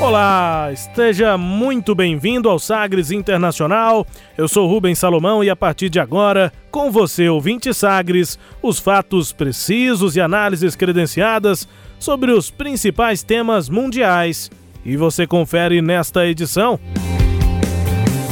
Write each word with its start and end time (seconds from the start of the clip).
Olá, 0.00 0.70
esteja 0.72 1.36
muito 1.36 1.94
bem-vindo 1.94 2.48
ao 2.48 2.58
Sagres 2.58 3.10
Internacional. 3.10 4.06
Eu 4.36 4.48
sou 4.48 4.66
Rubens 4.66 4.98
Salomão 4.98 5.44
e 5.44 5.50
a 5.50 5.54
partir 5.54 5.90
de 5.90 6.00
agora, 6.00 6.50
com 6.70 6.90
você, 6.90 7.28
ouvinte 7.28 7.74
Sagres, 7.74 8.38
os 8.62 8.78
fatos 8.78 9.30
precisos 9.30 10.16
e 10.16 10.20
análises 10.20 10.74
credenciadas 10.74 11.68
sobre 11.98 12.32
os 12.32 12.50
principais 12.50 13.22
temas 13.22 13.68
mundiais. 13.68 14.50
E 14.86 14.96
você 14.96 15.26
confere 15.26 15.82
nesta 15.82 16.26
edição. 16.26 16.80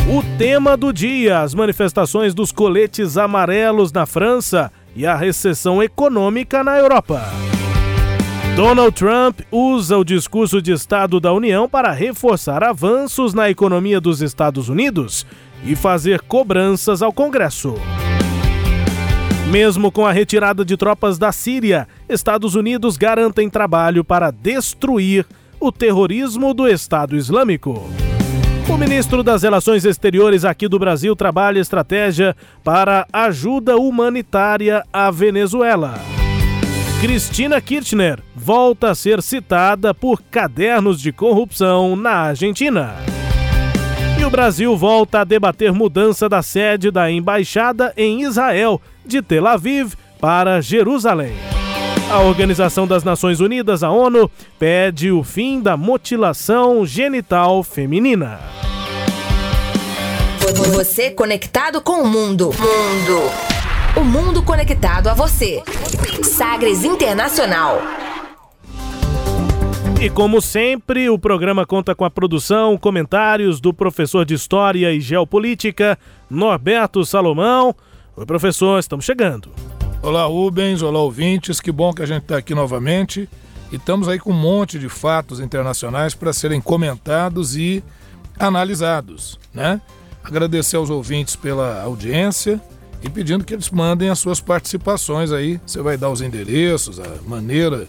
O 0.09 0.39
tema 0.39 0.75
do 0.75 0.91
dia: 0.91 1.43
as 1.43 1.53
manifestações 1.55 2.33
dos 2.33 2.51
coletes 2.51 3.19
amarelos 3.19 3.93
na 3.93 4.07
França 4.07 4.73
e 4.97 5.07
a 5.07 5.15
recessão 5.15 5.83
econômica 5.83 6.65
na 6.65 6.79
Europa. 6.79 7.23
Donald 8.59 8.91
Trump 8.91 9.43
usa 9.53 9.97
o 9.97 10.03
discurso 10.03 10.61
de 10.61 10.73
Estado 10.73 11.21
da 11.21 11.33
União 11.33 11.69
para 11.69 11.93
reforçar 11.93 12.65
avanços 12.65 13.33
na 13.33 13.49
economia 13.49 14.01
dos 14.01 14.21
Estados 14.21 14.69
Unidos 14.69 15.25
e 15.65 15.77
fazer 15.77 16.23
cobranças 16.23 17.01
ao 17.01 17.13
Congresso. 17.13 17.77
Mesmo 19.49 19.93
com 19.93 20.05
a 20.05 20.11
retirada 20.11 20.65
de 20.65 20.77
tropas 20.77 21.19
da 21.19 21.31
Síria, 21.31 21.87
Estados 22.09 22.57
Unidos 22.57 22.97
garantem 22.97 23.49
trabalho 23.49 24.03
para 24.03 24.33
destruir 24.33 25.25
o 25.61 25.71
terrorismo 25.71 26.53
do 26.53 26.67
Estado 26.67 27.15
Islâmico. 27.15 27.89
O 28.69 28.77
ministro 28.77 29.23
das 29.23 29.45
Relações 29.45 29.85
Exteriores 29.85 30.45
aqui 30.45 30.67
do 30.67 30.81
Brasil 30.81 31.15
trabalha 31.15 31.61
estratégia 31.61 32.35
para 32.65 33.07
ajuda 33.13 33.77
humanitária 33.77 34.85
à 34.93 35.13
Venezuela. 35.13 35.95
Cristina 37.01 37.61
Kirchner 37.61 38.27
volta 38.49 38.93
a 38.93 38.95
ser 38.95 39.23
citada 39.23 39.93
por 39.93 40.23
cadernos 40.23 41.03
de 41.03 41.13
corrupção 41.13 41.95
na 41.95 42.13
Argentina. 42.13 42.95
E 44.19 44.25
o 44.25 44.31
Brasil 44.31 44.75
volta 44.75 45.21
a 45.21 45.25
debater 45.25 45.71
mudança 45.71 46.31
da 46.31 46.41
sede 46.41 46.91
da 46.91 47.11
embaixada 47.11 47.93
em 47.95 48.23
Israel, 48.23 48.81
de 49.05 49.21
Tel 49.21 49.47
Aviv 49.47 49.93
para 50.19 50.63
Jerusalém. 50.63 51.35
A 52.11 52.21
Organização 52.21 52.87
das 52.87 53.05
Nações 53.05 53.39
Unidas, 53.39 53.83
a 53.83 53.91
ONU, 53.91 54.31
pede 54.59 55.13
o 55.13 55.23
fim 55.23 55.61
da 55.61 55.77
mutilação 55.77 56.87
genital 56.87 57.63
feminina. 57.63 58.41
Você 60.73 61.11
conectado 61.11 61.83
com 61.83 62.01
o 62.01 62.07
mundo. 62.07 62.47
Mundo. 62.47 63.31
O 63.95 64.05
mundo 64.05 64.43
conectado 64.43 65.09
a 65.09 65.13
você. 65.13 65.63
Sagres 66.23 66.83
Internacional. 66.83 67.98
E 70.01 70.09
como 70.09 70.41
sempre, 70.41 71.11
o 71.11 71.19
programa 71.19 71.67
conta 71.67 71.93
com 71.93 72.05
a 72.05 72.11
produção, 72.11 72.79
comentários 72.79 73.61
do 73.61 73.75
professor 73.75 74.25
de 74.25 74.33
História 74.33 74.93
e 74.93 75.01
Geopolítica, 75.01 75.99
Norberto 76.31 77.05
Salomão. 77.05 77.75
Oi, 78.17 78.25
professor, 78.25 78.79
estamos 78.79 79.05
chegando. 79.05 79.51
Olá, 80.01 80.25
Rubens, 80.27 80.83
olá, 80.83 81.01
ouvintes, 81.01 81.61
que 81.61 81.73
bom 81.73 81.93
que 81.93 82.01
a 82.01 82.07
gente 82.07 82.23
está 82.23 82.37
aqui 82.37 82.55
novamente. 82.55 83.29
E 83.73 83.75
estamos 83.75 84.07
aí 84.07 84.21
com 84.21 84.31
um 84.31 84.41
monte 84.41 84.79
de 84.79 84.89
fatos 84.89 85.41
internacionais 85.41 86.15
para 86.15 86.33
serem 86.33 86.61
comentados 86.61 87.57
e 87.57 87.83
analisados, 88.39 89.37
né? 89.53 89.81
Agradecer 90.23 90.77
aos 90.77 90.91
ouvintes 90.91 91.35
pela 91.35 91.83
audiência 91.83 92.61
e 93.03 93.11
pedindo 93.11 93.45
que 93.45 93.53
eles 93.53 93.69
mandem 93.69 94.11
as 94.11 94.21
suas 94.21 94.41
participações 94.41 95.33
aí. 95.33 95.61
Você 95.67 95.83
vai 95.83 95.97
dar 95.97 96.09
os 96.09 96.21
endereços, 96.21 97.01
a 97.01 97.17
maneira 97.27 97.89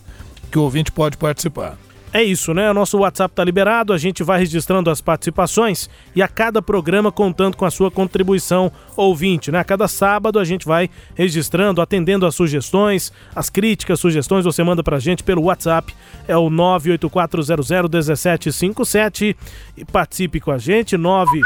que 0.51 0.57
o 0.57 0.63
ouvinte 0.63 0.91
pode 0.91 1.15
participar. 1.15 1.77
É 2.11 2.23
isso, 2.23 2.55
né? 2.55 2.71
O 2.71 2.73
nosso 2.73 2.97
WhatsApp 2.97 3.35
tá 3.35 3.43
liberado, 3.43 3.93
a 3.93 3.97
gente 3.97 4.23
vai 4.23 4.39
registrando 4.39 4.89
as 4.89 4.99
participações 4.99 5.87
e 6.15 6.23
a 6.23 6.27
cada 6.27 6.59
programa 6.59 7.11
contando 7.11 7.55
com 7.55 7.65
a 7.65 7.71
sua 7.71 7.91
contribuição 7.91 8.71
ouvinte, 8.95 9.51
né? 9.51 9.59
A 9.59 9.63
cada 9.63 9.87
sábado 9.87 10.39
a 10.39 10.43
gente 10.43 10.65
vai 10.65 10.89
registrando, 11.13 11.81
atendendo 11.81 12.25
as 12.25 12.33
sugestões, 12.33 13.13
as 13.35 13.51
críticas, 13.51 13.99
sugestões, 13.99 14.43
você 14.43 14.63
manda 14.63 14.83
pra 14.83 14.97
gente 14.97 15.23
pelo 15.23 15.43
WhatsApp, 15.43 15.93
é 16.27 16.35
o 16.35 16.49
984001757 16.49 19.35
e 19.77 19.85
participe 19.85 20.39
com 20.39 20.49
a 20.49 20.57
gente, 20.57 20.97
9 20.97 21.43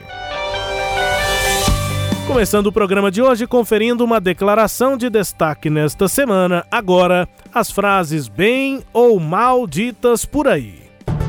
Começando 2.27 2.67
o 2.67 2.73
programa 2.73 3.11
de 3.11 3.23
hoje, 3.23 3.47
conferindo 3.47 4.05
uma 4.05 4.21
declaração 4.21 4.97
de 4.97 5.09
destaque 5.09 5.71
nesta 5.71 6.09
semana. 6.09 6.67
Agora, 6.71 7.29
as 7.55 7.71
frases 7.71 8.27
bem 8.27 8.83
ou 8.93 9.21
mal 9.21 9.67
ditas 9.67 10.25
por 10.25 10.49
aí. 10.49 10.86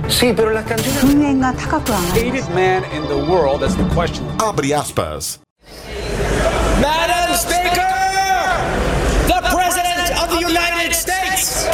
Sí, 0.09 0.33
pero. 0.33 0.55
Hated 2.13 2.49
man 2.55 2.83
in 2.85 3.07
the 3.07 3.17
world, 3.29 3.61
that's 3.61 3.75
the 3.75 3.87
question. 3.89 4.25
Abre 4.39 4.71
aspas. 4.71 5.39
Madam 6.81 7.35
Speaker, 7.35 7.93
the 9.27 9.41
President 9.49 10.11
of 10.21 10.29
the 10.29 10.39
United 10.39 10.93
States. 10.95 11.67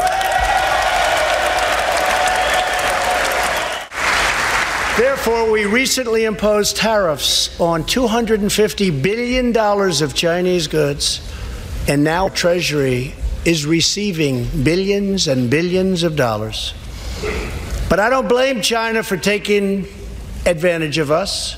Therefore, 4.97 5.51
we 5.51 5.65
recently 5.65 6.25
imposed 6.25 6.77
tariffs 6.77 7.59
on 7.59 7.83
$250 7.83 9.01
billion 9.01 9.55
of 9.57 10.13
Chinese 10.13 10.67
goods, 10.67 11.21
and 11.87 12.03
now 12.03 12.29
Treasury 12.29 13.13
is 13.45 13.65
receiving 13.65 14.47
billions 14.63 15.27
and 15.27 15.49
billions 15.49 16.03
of 16.03 16.15
dollars. 16.15 16.73
But 17.93 17.99
I 17.99 18.09
don't 18.09 18.27
blame 18.27 18.63
China 18.63 19.03
for 19.03 19.17
taking 19.17 19.85
advantage 20.47 20.97
of 20.97 21.11
us. 21.11 21.55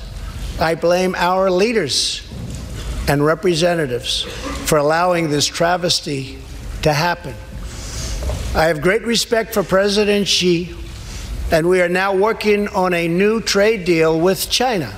I 0.60 0.74
blame 0.74 1.14
our 1.16 1.50
leaders 1.50 2.30
and 3.08 3.24
representatives 3.24 4.24
for 4.68 4.76
allowing 4.76 5.30
this 5.30 5.46
travesty 5.46 6.36
to 6.82 6.92
happen. 6.92 7.34
I 8.54 8.64
have 8.66 8.82
great 8.82 9.06
respect 9.06 9.54
for 9.54 9.62
President 9.62 10.28
Xi, 10.28 10.76
and 11.50 11.70
we 11.70 11.80
are 11.80 11.88
now 11.88 12.14
working 12.14 12.68
on 12.68 12.92
a 12.92 13.08
new 13.08 13.40
trade 13.40 13.86
deal 13.86 14.20
with 14.20 14.50
China. 14.50 14.94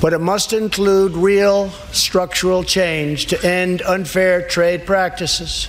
But 0.00 0.14
it 0.14 0.22
must 0.22 0.54
include 0.54 1.12
real 1.12 1.68
structural 1.92 2.64
change 2.64 3.26
to 3.26 3.46
end 3.46 3.82
unfair 3.82 4.48
trade 4.48 4.86
practices, 4.86 5.68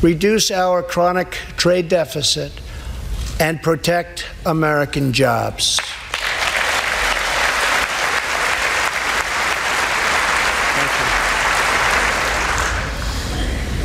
reduce 0.00 0.52
our 0.52 0.80
chronic 0.80 1.32
trade 1.56 1.88
deficit, 1.88 2.52
and 3.40 3.62
protect 3.62 4.26
American 4.46 5.12
jobs. 5.12 5.80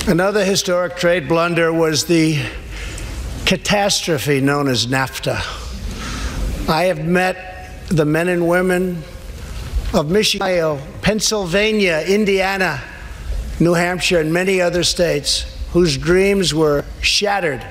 Another 0.07 0.45
historic 0.45 0.95
trade 0.95 1.27
blunder 1.27 1.73
was 1.73 2.05
the 2.05 2.41
catastrophe 3.45 4.39
known 4.39 4.69
as 4.69 4.87
NAFTA. 4.87 5.35
I 6.69 6.85
have 6.85 7.05
met 7.05 7.87
the 7.89 8.05
men 8.05 8.29
and 8.29 8.47
women 8.47 9.03
of 9.93 10.09
Michigan, 10.09 10.79
Pennsylvania, 11.01 12.03
Indiana, 12.07 12.81
New 13.59 13.73
Hampshire, 13.73 14.19
and 14.19 14.31
many 14.31 14.61
other 14.61 14.83
states 14.83 15.45
whose 15.71 15.97
dreams 15.97 16.53
were 16.53 16.85
shattered 17.01 17.65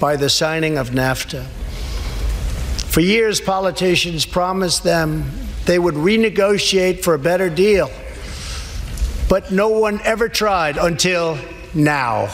by 0.00 0.16
the 0.16 0.28
signing 0.28 0.78
of 0.78 0.90
NAFTA. 0.90 1.44
For 2.86 3.00
years, 3.00 3.40
politicians 3.40 4.26
promised 4.26 4.84
them 4.84 5.30
they 5.64 5.78
would 5.78 5.94
renegotiate 5.94 7.02
for 7.02 7.14
a 7.14 7.18
better 7.18 7.50
deal. 7.50 7.90
but 9.28 9.50
no 9.50 9.68
one 9.68 10.00
ever 10.04 10.28
tried 10.28 10.76
until 10.76 11.38
now. 11.72 12.28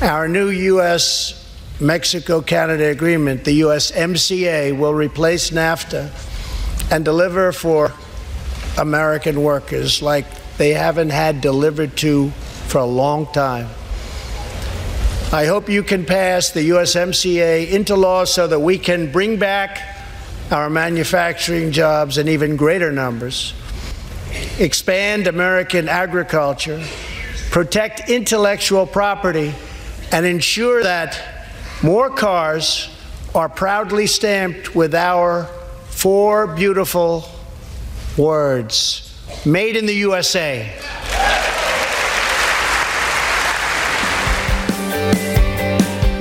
Our 0.00 0.28
new 0.28 0.48
U.S. 0.48 1.40
Mexico 1.80 2.40
Canada 2.40 2.84
agreement, 2.86 3.44
the 3.44 3.62
USMCA, 3.62 4.78
will 4.78 4.94
replace 4.94 5.50
NAFTA 5.50 6.10
and 6.92 7.04
deliver 7.04 7.50
for 7.52 7.92
American 8.78 9.42
workers 9.42 10.00
like 10.00 10.26
they 10.56 10.70
haven't 10.70 11.10
had 11.10 11.40
delivered 11.40 11.96
to 11.98 12.30
for 12.68 12.78
a 12.78 12.86
long 12.86 13.26
time. 13.32 13.68
I 15.34 15.46
hope 15.46 15.68
you 15.68 15.82
can 15.82 16.04
pass 16.04 16.52
the 16.52 16.70
USMCA 16.70 17.68
into 17.68 17.96
law 17.96 18.22
so 18.22 18.46
that 18.46 18.60
we 18.60 18.78
can 18.78 19.10
bring 19.10 19.36
back 19.36 19.82
our 20.52 20.70
manufacturing 20.70 21.72
jobs 21.72 22.18
in 22.18 22.28
even 22.28 22.54
greater 22.54 22.92
numbers, 22.92 23.52
expand 24.60 25.26
American 25.26 25.88
agriculture, 25.88 26.80
protect 27.50 28.08
intellectual 28.08 28.86
property, 28.86 29.52
and 30.12 30.24
ensure 30.24 30.84
that 30.84 31.20
more 31.82 32.10
cars 32.10 32.88
are 33.34 33.48
proudly 33.48 34.06
stamped 34.06 34.76
with 34.76 34.94
our 34.94 35.46
four 35.86 36.46
beautiful 36.46 37.28
words 38.16 39.10
Made 39.44 39.76
in 39.76 39.86
the 39.86 39.94
USA. 39.94 40.72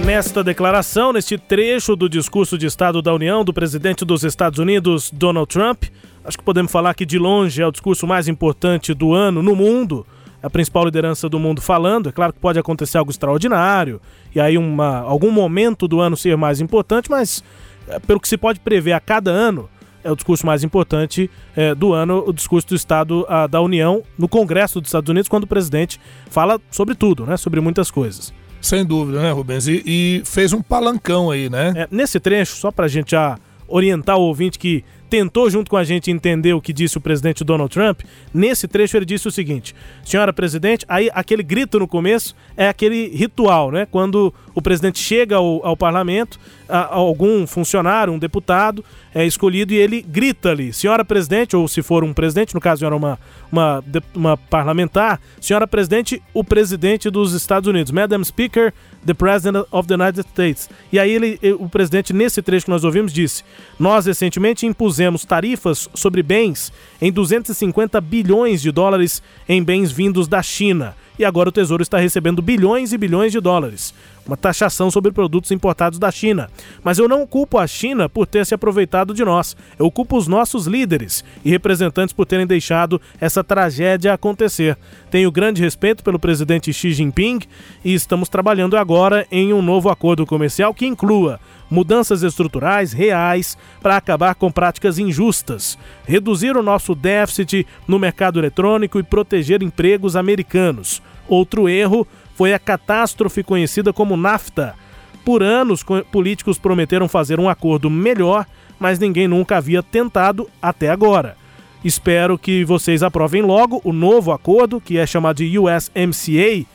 Nesta 0.05 0.43
declaração, 0.43 1.13
neste 1.13 1.37
trecho 1.37 1.95
do 1.95 2.09
discurso 2.09 2.57
de 2.57 2.65
Estado 2.65 3.01
da 3.01 3.13
União 3.13 3.41
do 3.43 3.53
presidente 3.53 4.03
dos 4.03 4.25
Estados 4.25 4.59
Unidos, 4.59 5.09
Donald 5.09 5.47
Trump, 5.47 5.85
acho 6.25 6.37
que 6.37 6.43
podemos 6.43 6.69
falar 6.69 6.93
que 6.93 7.05
de 7.05 7.17
longe 7.17 7.61
é 7.61 7.65
o 7.65 7.71
discurso 7.71 8.05
mais 8.05 8.27
importante 8.27 8.93
do 8.93 9.13
ano 9.13 9.41
no 9.41 9.55
mundo, 9.55 10.05
a 10.41 10.49
principal 10.49 10.83
liderança 10.83 11.29
do 11.29 11.39
mundo 11.39 11.61
falando. 11.61 12.09
É 12.09 12.11
claro 12.11 12.33
que 12.33 12.39
pode 12.39 12.59
acontecer 12.59 12.97
algo 12.97 13.11
extraordinário 13.11 14.01
e 14.35 14.41
aí 14.41 14.57
uma, 14.57 14.99
algum 14.99 15.31
momento 15.31 15.87
do 15.87 16.01
ano 16.01 16.17
ser 16.17 16.35
mais 16.35 16.59
importante, 16.59 17.09
mas 17.09 17.41
é, 17.87 17.97
pelo 17.99 18.19
que 18.19 18.27
se 18.27 18.37
pode 18.37 18.59
prever 18.59 18.91
a 18.91 18.99
cada 18.99 19.31
ano, 19.31 19.69
é 20.03 20.11
o 20.11 20.15
discurso 20.17 20.45
mais 20.45 20.65
importante 20.65 21.31
é, 21.55 21.73
do 21.73 21.93
ano, 21.93 22.25
o 22.27 22.33
discurso 22.33 22.67
do 22.67 22.75
Estado 22.75 23.25
a, 23.29 23.47
da 23.47 23.61
União 23.61 24.03
no 24.17 24.27
Congresso 24.27 24.81
dos 24.81 24.89
Estados 24.89 25.09
Unidos, 25.09 25.29
quando 25.29 25.45
o 25.45 25.47
presidente 25.47 25.97
fala 26.29 26.59
sobre 26.69 26.93
tudo, 26.93 27.25
né? 27.25 27.37
Sobre 27.37 27.61
muitas 27.61 27.89
coisas. 27.89 28.33
Sem 28.63 28.85
dúvida, 28.85 29.21
né, 29.21 29.31
Rubens? 29.31 29.67
E, 29.67 29.83
e 29.85 30.21
fez 30.23 30.53
um 30.53 30.61
palancão 30.61 31.29
aí, 31.29 31.49
né? 31.49 31.73
É, 31.75 31.87
nesse 31.91 32.17
trecho, 32.17 32.55
só 32.55 32.71
para 32.71 32.85
a 32.85 32.87
gente 32.87 33.11
já 33.11 33.37
orientar 33.67 34.17
o 34.17 34.21
ouvinte 34.21 34.57
que 34.57 34.85
tentou 35.13 35.47
junto 35.47 35.69
com 35.69 35.77
a 35.77 35.83
gente 35.83 36.09
entender 36.09 36.53
o 36.55 36.61
que 36.61 36.73
disse 36.73 36.97
o 36.97 37.01
presidente 37.01 37.43
Donald 37.43 37.71
Trump, 37.71 38.01
nesse 38.33 38.67
trecho 38.67 38.97
ele 38.97 39.05
disse 39.05 39.27
o 39.27 39.31
seguinte: 39.31 39.75
Senhora 40.03 40.33
presidente, 40.33 40.87
aí 40.89 41.07
aquele 41.13 41.43
grito 41.43 41.77
no 41.77 41.87
começo 41.87 42.35
é 42.57 42.67
aquele 42.67 43.09
ritual, 43.09 43.69
né? 43.69 43.85
Quando 43.85 44.33
o 44.55 44.61
presidente 44.61 44.97
chega 44.97 45.35
ao, 45.35 45.63
ao 45.63 45.77
parlamento, 45.77 46.39
a, 46.67 46.95
algum 46.95 47.45
funcionário, 47.45 48.11
um 48.11 48.17
deputado 48.17 48.83
é 49.13 49.23
escolhido 49.23 49.71
e 49.73 49.77
ele 49.77 50.01
grita 50.01 50.49
ali: 50.49 50.73
Senhora 50.73 51.05
presidente, 51.05 51.55
ou 51.55 51.67
se 51.67 51.83
for 51.83 52.03
um 52.03 52.11
presidente, 52.11 52.55
no 52.55 52.59
caso 52.59 52.83
era 52.83 52.95
uma, 52.95 53.19
uma, 53.51 53.83
uma 54.15 54.37
parlamentar, 54.37 55.21
Senhora 55.39 55.67
presidente, 55.67 56.23
o 56.33 56.43
presidente 56.43 57.11
dos 57.11 57.33
Estados 57.33 57.67
Unidos, 57.67 57.91
Madam 57.91 58.23
Speaker, 58.23 58.73
the 59.05 59.13
President 59.13 59.65
of 59.71 59.87
the 59.87 59.93
United 59.93 60.27
States. 60.27 60.69
E 60.91 60.97
aí 60.97 61.11
ele, 61.11 61.39
o 61.59 61.69
presidente, 61.69 62.13
nesse 62.13 62.41
trecho 62.41 62.65
que 62.65 62.71
nós 62.71 62.83
ouvimos, 62.83 63.13
disse: 63.13 63.43
Nós 63.77 64.05
recentemente 64.05 64.65
impusemos 64.65 65.02
tarifas 65.25 65.89
sobre 65.93 66.23
bens 66.23 66.71
em 67.01 67.11
250 67.11 67.99
bilhões 68.01 68.61
de 68.61 68.71
dólares 68.71 69.21
em 69.47 69.63
bens 69.63 69.91
vindos 69.91 70.27
da 70.27 70.41
China. 70.41 70.95
E 71.17 71.23
agora 71.23 71.49
o 71.49 71.51
Tesouro 71.51 71.83
está 71.83 71.97
recebendo 71.97 72.41
bilhões 72.41 72.91
e 72.91 72.97
bilhões 72.97 73.31
de 73.31 73.39
dólares 73.39 73.93
uma 74.25 74.37
taxação 74.37 74.89
sobre 74.89 75.11
produtos 75.11 75.51
importados 75.51 75.99
da 75.99 76.11
China. 76.11 76.49
Mas 76.83 76.97
eu 76.97 77.07
não 77.07 77.27
culpo 77.27 77.57
a 77.57 77.67
China 77.67 78.07
por 78.07 78.25
ter 78.25 78.45
se 78.45 78.53
aproveitado 78.53 79.13
de 79.13 79.23
nós. 79.23 79.55
Eu 79.77 79.91
culpo 79.91 80.17
os 80.17 80.27
nossos 80.27 80.65
líderes 80.65 81.23
e 81.43 81.49
representantes 81.49 82.13
por 82.13 82.25
terem 82.25 82.47
deixado 82.47 83.01
essa 83.19 83.43
tragédia 83.43 84.13
acontecer. 84.13 84.77
Tenho 85.11 85.31
grande 85.31 85.61
respeito 85.61 86.03
pelo 86.03 86.19
presidente 86.19 86.73
Xi 86.73 86.93
Jinping 86.93 87.39
e 87.83 87.93
estamos 87.93 88.29
trabalhando 88.29 88.77
agora 88.77 89.27
em 89.31 89.53
um 89.53 89.61
novo 89.61 89.89
acordo 89.89 90.25
comercial 90.25 90.73
que 90.73 90.85
inclua 90.85 91.39
mudanças 91.69 92.21
estruturais 92.21 92.93
reais 92.93 93.57
para 93.81 93.97
acabar 93.97 94.35
com 94.35 94.51
práticas 94.51 94.99
injustas, 94.99 95.77
reduzir 96.05 96.55
o 96.55 96.61
nosso 96.61 96.93
déficit 96.93 97.65
no 97.87 97.97
mercado 97.97 98.39
eletrônico 98.39 98.99
e 98.99 99.03
proteger 99.03 99.63
empregos 99.63 100.15
americanos. 100.15 101.01
Outro 101.27 101.67
erro 101.67 102.07
foi 102.35 102.53
a 102.53 102.59
catástrofe 102.59 103.43
conhecida 103.43 103.93
como 103.93 104.17
NAFTA. 104.17 104.75
Por 105.23 105.41
anos, 105.41 105.83
políticos 106.11 106.57
prometeram 106.57 107.07
fazer 107.07 107.39
um 107.39 107.47
acordo 107.47 107.89
melhor, 107.89 108.45
mas 108.79 108.99
ninguém 108.99 109.27
nunca 109.27 109.57
havia 109.57 109.81
tentado 109.81 110.49
até 110.61 110.89
agora. 110.89 111.37
Espero 111.83 112.37
que 112.37 112.63
vocês 112.63 113.03
aprovem 113.03 113.41
logo 113.41 113.81
o 113.83 113.93
novo 113.93 114.31
acordo, 114.31 114.81
que 114.81 114.97
é 114.97 115.05
chamado 115.05 115.37
de 115.37 115.59
USMCA, 115.59 116.65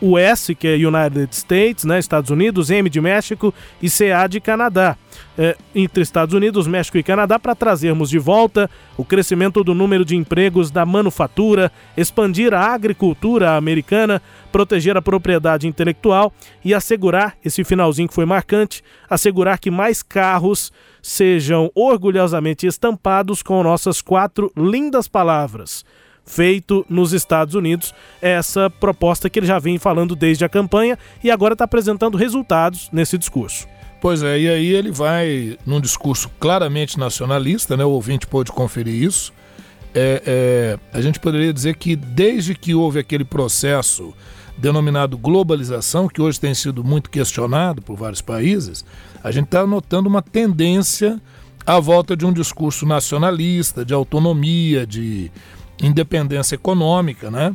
o 0.00 0.18
S, 0.18 0.54
que 0.54 0.66
é 0.66 0.74
United 0.74 1.34
States, 1.34 1.84
né, 1.84 1.98
Estados 1.98 2.30
Unidos, 2.30 2.70
M 2.70 2.88
de 2.88 3.00
México 3.00 3.52
e 3.82 3.88
CA 3.90 4.26
de 4.26 4.40
Canadá. 4.40 4.96
É, 5.36 5.56
entre 5.74 6.02
Estados 6.02 6.34
Unidos, 6.34 6.66
México 6.66 6.96
e 6.96 7.02
Canadá, 7.02 7.38
para 7.38 7.54
trazermos 7.54 8.10
de 8.10 8.18
volta 8.18 8.70
o 8.96 9.04
crescimento 9.04 9.62
do 9.64 9.74
número 9.74 10.04
de 10.04 10.16
empregos 10.16 10.70
da 10.70 10.86
manufatura, 10.86 11.70
expandir 11.96 12.54
a 12.54 12.72
agricultura 12.72 13.56
americana, 13.56 14.22
proteger 14.52 14.96
a 14.96 15.02
propriedade 15.02 15.66
intelectual 15.66 16.32
e 16.64 16.74
assegurar, 16.74 17.36
esse 17.44 17.64
finalzinho 17.64 18.08
que 18.08 18.14
foi 18.14 18.24
marcante, 18.24 18.82
assegurar 19.08 19.58
que 19.58 19.70
mais 19.70 20.02
carros 20.02 20.72
sejam 21.02 21.70
orgulhosamente 21.74 22.66
estampados 22.66 23.42
com 23.42 23.62
nossas 23.62 24.00
quatro 24.02 24.52
lindas 24.56 25.08
palavras 25.08 25.84
feito 26.30 26.86
nos 26.88 27.12
Estados 27.12 27.56
Unidos, 27.56 27.92
essa 28.22 28.70
proposta 28.70 29.28
que 29.28 29.40
ele 29.40 29.46
já 29.46 29.58
vem 29.58 29.78
falando 29.78 30.14
desde 30.14 30.44
a 30.44 30.48
campanha 30.48 30.96
e 31.24 31.30
agora 31.30 31.54
está 31.54 31.64
apresentando 31.64 32.16
resultados 32.16 32.88
nesse 32.92 33.18
discurso. 33.18 33.66
Pois 34.00 34.22
é, 34.22 34.38
e 34.38 34.48
aí 34.48 34.66
ele 34.68 34.92
vai 34.92 35.58
num 35.66 35.80
discurso 35.80 36.30
claramente 36.38 36.98
nacionalista, 36.98 37.76
né? 37.76 37.84
O 37.84 37.90
ouvinte 37.90 38.26
pôde 38.26 38.52
conferir 38.52 38.94
isso. 38.94 39.32
É, 39.92 40.22
é, 40.24 40.96
a 40.96 41.00
gente 41.02 41.18
poderia 41.18 41.52
dizer 41.52 41.74
que 41.76 41.96
desde 41.96 42.54
que 42.54 42.74
houve 42.74 43.00
aquele 43.00 43.24
processo 43.24 44.14
denominado 44.56 45.18
globalização, 45.18 46.08
que 46.08 46.22
hoje 46.22 46.38
tem 46.38 46.54
sido 46.54 46.84
muito 46.84 47.10
questionado 47.10 47.82
por 47.82 47.96
vários 47.96 48.22
países, 48.22 48.84
a 49.22 49.32
gente 49.32 49.46
está 49.46 49.66
notando 49.66 50.08
uma 50.08 50.22
tendência 50.22 51.20
à 51.66 51.80
volta 51.80 52.16
de 52.16 52.24
um 52.24 52.32
discurso 52.32 52.86
nacionalista, 52.86 53.84
de 53.84 53.92
autonomia, 53.92 54.86
de, 54.86 55.30
independência 55.80 56.54
econômica, 56.54 57.30
né? 57.30 57.54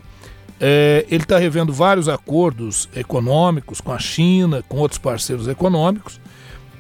É, 0.59 1.05
ele 1.09 1.23
está 1.23 1.37
revendo 1.37 1.73
vários 1.73 2.07
acordos 2.07 2.87
econômicos 2.95 3.81
com 3.81 3.91
a 3.91 3.99
China, 3.99 4.63
com 4.67 4.77
outros 4.77 4.97
parceiros 4.97 5.47
econômicos 5.47 6.19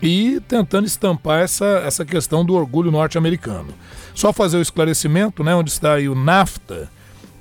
e 0.01 0.39
tentando 0.47 0.85
estampar 0.85 1.41
essa, 1.41 1.81
essa 1.85 2.05
questão 2.05 2.45
do 2.45 2.53
orgulho 2.53 2.91
norte-americano. 2.91 3.73
Só 4.13 4.31
fazer 4.31 4.57
o 4.57 4.61
esclarecimento, 4.61 5.43
né, 5.43 5.53
onde 5.55 5.71
está 5.71 5.95
aí 5.95 6.07
o 6.07 6.15
NAFTA, 6.15 6.89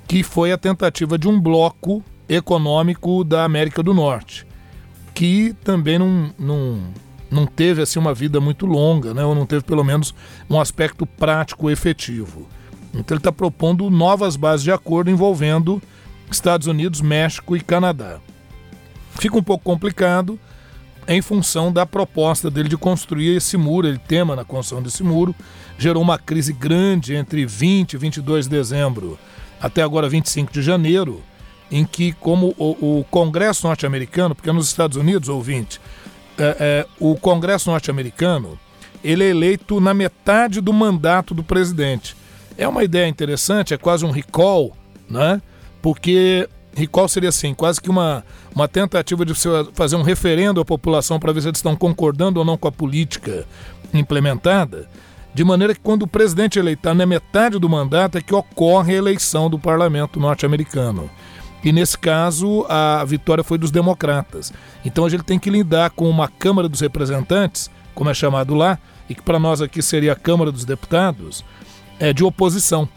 que 0.07 0.23
foi 0.23 0.51
a 0.51 0.57
tentativa 0.57 1.17
de 1.17 1.27
um 1.27 1.39
bloco 1.39 2.03
econômico 2.27 3.23
da 3.23 3.43
América 3.43 3.81
do 3.81 3.93
Norte, 3.93 4.45
que 5.13 5.55
também 5.63 5.97
não, 5.97 6.33
não, 6.37 6.79
não 7.29 7.45
teve 7.45 7.81
assim 7.81 7.99
uma 7.99 8.13
vida 8.13 8.41
muito 8.41 8.65
longa, 8.65 9.13
né, 9.13 9.23
ou 9.23 9.33
não 9.33 9.45
teve 9.45 9.63
pelo 9.63 9.83
menos 9.83 10.13
um 10.49 10.59
aspecto 10.59 11.05
prático 11.05 11.69
efetivo. 11.69 12.47
Então 12.95 13.15
ele 13.15 13.19
está 13.19 13.31
propondo 13.31 13.89
novas 13.89 14.35
bases 14.35 14.63
de 14.63 14.71
acordo 14.71 15.11
envolvendo 15.11 15.81
Estados 16.31 16.67
Unidos, 16.67 17.01
México 17.01 17.55
e 17.55 17.61
Canadá. 17.61 18.19
Fica 19.11 19.37
um 19.37 19.43
pouco 19.43 19.63
complicado 19.63 20.39
em 21.07 21.21
função 21.21 21.71
da 21.71 21.85
proposta 21.85 22.49
dele 22.49 22.67
de 22.67 22.77
construir 22.77 23.35
esse 23.35 23.57
muro, 23.57 23.87
ele 23.87 23.99
tema 23.99 24.35
na 24.35 24.43
construção 24.43 24.81
desse 24.81 25.03
muro, 25.03 25.35
gerou 25.77 26.01
uma 26.01 26.17
crise 26.17 26.51
grande 26.51 27.13
entre 27.13 27.45
20 27.45 27.93
e 27.93 27.97
22 27.97 28.45
de 28.45 28.51
dezembro 28.51 29.19
até 29.61 29.83
agora 29.83 30.09
25 30.09 30.51
de 30.51 30.61
janeiro, 30.61 31.21
em 31.71 31.85
que 31.85 32.13
como 32.13 32.55
o, 32.57 32.99
o 32.99 33.03
Congresso 33.05 33.67
norte-americano, 33.67 34.35
porque 34.35 34.51
nos 34.51 34.67
Estados 34.67 34.97
Unidos, 34.97 35.29
ouvinte, 35.29 35.79
é, 36.37 36.57
é, 36.59 36.87
o 36.99 37.15
Congresso 37.15 37.69
norte-americano 37.69 38.59
ele 39.03 39.23
é 39.23 39.29
eleito 39.29 39.79
na 39.79 39.93
metade 39.93 40.59
do 40.59 40.73
mandato 40.73 41.33
do 41.33 41.43
presidente. 41.43 42.15
É 42.57 42.67
uma 42.67 42.83
ideia 42.83 43.07
interessante, 43.07 43.73
é 43.73 43.77
quase 43.77 44.05
um 44.05 44.11
recall, 44.11 44.75
né? 45.09 45.41
Porque 45.81 46.47
recall 46.75 47.07
seria 47.07 47.29
assim, 47.29 47.53
quase 47.53 47.81
que 47.81 47.89
uma, 47.89 48.23
uma 48.53 48.67
tentativa 48.67 49.25
de 49.25 49.33
você 49.33 49.49
fazer 49.73 49.95
um 49.95 50.01
referendo 50.01 50.59
à 50.59 50.65
população 50.65 51.19
para 51.19 51.31
ver 51.31 51.41
se 51.41 51.47
eles 51.47 51.59
estão 51.59 51.75
concordando 51.75 52.39
ou 52.39 52.45
não 52.45 52.57
com 52.57 52.67
a 52.67 52.71
política 52.71 53.45
implementada. 53.93 54.87
de 55.35 55.43
maneira 55.43 55.73
que 55.73 55.81
quando 55.81 56.03
o 56.03 56.07
presidente 56.07 56.57
eleito 56.57 56.79
está 56.79 56.93
na 56.93 57.05
metade 57.05 57.59
do 57.59 57.67
mandato 57.67 58.17
é 58.17 58.21
que 58.21 58.33
ocorre 58.33 58.93
a 58.93 58.97
eleição 58.97 59.49
do 59.49 59.59
parlamento 59.59 60.17
norte-americano. 60.17 61.09
E 61.61 61.73
nesse 61.73 61.97
caso, 61.97 62.65
a 62.69 63.03
vitória 63.03 63.43
foi 63.43 63.57
dos 63.57 63.69
democratas. 63.69 64.53
Então 64.85 65.03
hoje 65.03 65.17
ele 65.17 65.23
tem 65.23 65.37
que 65.37 65.49
lidar 65.49 65.89
com 65.89 66.09
uma 66.09 66.29
Câmara 66.29 66.69
dos 66.69 66.79
Representantes, 66.79 67.69
como 67.93 68.09
é 68.09 68.13
chamado 68.13 68.53
lá, 68.53 68.79
e 69.09 69.15
que 69.15 69.21
para 69.21 69.37
nós 69.37 69.61
aqui 69.61 69.81
seria 69.81 70.13
a 70.13 70.15
Câmara 70.15 70.53
dos 70.53 70.63
Deputados, 70.63 71.43
é 71.99 72.13
de 72.13 72.23
oposição. 72.23 72.87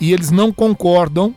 E 0.00 0.12
eles 0.12 0.30
não 0.30 0.52
concordam, 0.52 1.34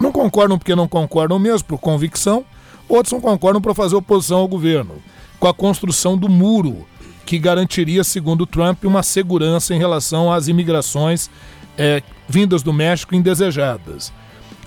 não 0.00 0.12
concordam 0.12 0.58
porque 0.58 0.74
não 0.74 0.88
concordam 0.88 1.38
mesmo, 1.38 1.66
por 1.66 1.78
convicção, 1.78 2.44
outros 2.88 3.12
não 3.12 3.20
concordam 3.20 3.60
para 3.60 3.74
fazer 3.74 3.96
oposição 3.96 4.38
ao 4.38 4.48
governo, 4.48 4.96
com 5.38 5.48
a 5.48 5.54
construção 5.54 6.16
do 6.16 6.28
muro 6.28 6.86
que 7.24 7.38
garantiria, 7.38 8.04
segundo 8.04 8.46
Trump, 8.46 8.84
uma 8.84 9.02
segurança 9.02 9.74
em 9.74 9.78
relação 9.78 10.32
às 10.32 10.46
imigrações 10.46 11.28
é, 11.76 12.02
vindas 12.28 12.62
do 12.62 12.72
México 12.72 13.14
indesejadas. 13.14 14.12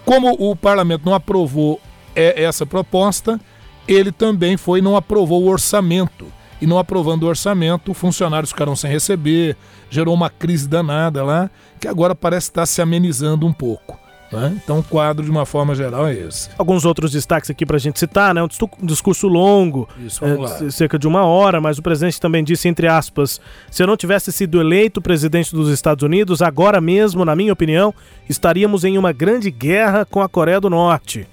Como 0.06 0.36
o 0.38 0.56
parlamento 0.56 1.06
não 1.06 1.14
aprovou 1.14 1.80
é, 2.16 2.44
essa 2.44 2.66
proposta, 2.66 3.40
ele 3.88 4.12
também 4.12 4.58
foi 4.58 4.82
não 4.82 4.96
aprovou 4.96 5.44
o 5.44 5.48
orçamento. 5.48 6.28
E 6.62 6.68
não 6.68 6.78
aprovando 6.78 7.24
o 7.24 7.28
orçamento, 7.28 7.94
funcionários 7.94 8.52
ficaram 8.52 8.76
sem 8.76 8.92
receber, 8.92 9.56
gerou 9.90 10.14
uma 10.14 10.30
crise 10.30 10.68
danada 10.68 11.24
lá, 11.24 11.50
que 11.80 11.88
agora 11.88 12.14
parece 12.14 12.50
estar 12.50 12.66
se 12.66 12.82
amenizando 12.82 13.48
um 13.48 13.54
pouco. 13.54 13.98
Né? 14.32 14.60
Então, 14.64 14.80
o 14.80 14.84
quadro, 14.84 15.26
de 15.26 15.32
uma 15.32 15.44
forma 15.44 15.74
geral, 15.74 16.08
é 16.08 16.14
esse. 16.14 16.50
Alguns 16.56 16.86
outros 16.86 17.12
destaques 17.12 17.50
aqui 17.50 17.66
para 17.66 17.78
a 17.78 17.80
gente 17.80 17.98
citar, 17.98 18.34
né? 18.34 18.44
Um 18.44 18.86
discurso 18.86 19.28
longo, 19.28 19.90
Isso, 20.06 20.24
é, 20.24 20.70
cerca 20.70 21.00
de 21.00 21.08
uma 21.08 21.26
hora, 21.26 21.60
mas 21.60 21.80
o 21.80 21.82
presidente 21.82 22.22
também 22.22 22.44
disse, 22.44 22.68
entre 22.68 22.88
aspas, 22.88 23.42
se 23.72 23.82
eu 23.82 23.88
não 23.88 23.98
tivesse 23.98 24.32
sido 24.32 24.62
eleito 24.62 25.02
presidente 25.02 25.52
dos 25.56 25.68
Estados 25.70 26.04
Unidos, 26.04 26.44
agora 26.44 26.80
mesmo, 26.80 27.26
na 27.26 27.36
minha 27.36 27.52
opinião, 27.52 27.94
estaríamos 28.30 28.84
em 28.84 29.00
uma 29.00 29.12
grande 29.12 29.50
guerra 29.50 30.06
com 30.06 30.22
a 30.22 30.30
Coreia 30.30 30.62
do 30.62 30.70
Norte, 30.70 31.28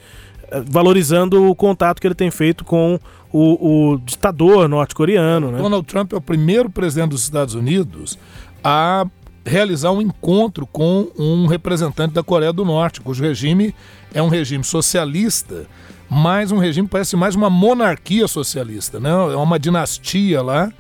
valorizando 0.67 1.49
o 1.49 1.55
contato 1.55 2.01
que 2.01 2.07
ele 2.07 2.15
tem 2.15 2.31
feito 2.31 2.65
com 2.65 2.99
o, 3.33 3.93
o 3.93 3.99
ditador 3.99 4.69
norte-coreano. 4.69 5.51
Né? 5.51 5.59
Donald 5.59 5.87
Trump 5.87 6.13
é 6.13 6.17
o 6.17 6.21
primeiro 6.21 6.71
presidente 6.71 7.11
dos 7.11 7.23
Estados 7.23 7.55
Unidos 7.55 8.19
a 8.63 9.07
realizar 9.45 9.93
um 9.93 10.03
encontro 10.03 10.67
com 10.67 11.09
um 11.17 11.47
representante 11.47 12.15
da 12.15 12.23
Coreia 12.23 12.53
do 12.53 12.65
Norte, 12.65 13.01
cujo 13.01 13.23
regime 13.23 13.75
é 14.13 14.21
um 14.21 14.29
regime 14.29 14.65
socialista, 14.65 15.67
mas 16.09 16.51
um 16.51 16.59
regime 16.59 16.89
parece 16.89 17.17
mais 17.17 17.35
uma 17.35 17.49
monarquia 17.49 18.27
socialista, 18.27 18.99
né? 18.99 19.11
É 19.11 19.37
uma 19.37 19.59
dinastia 19.59 20.43
lá 20.43 20.73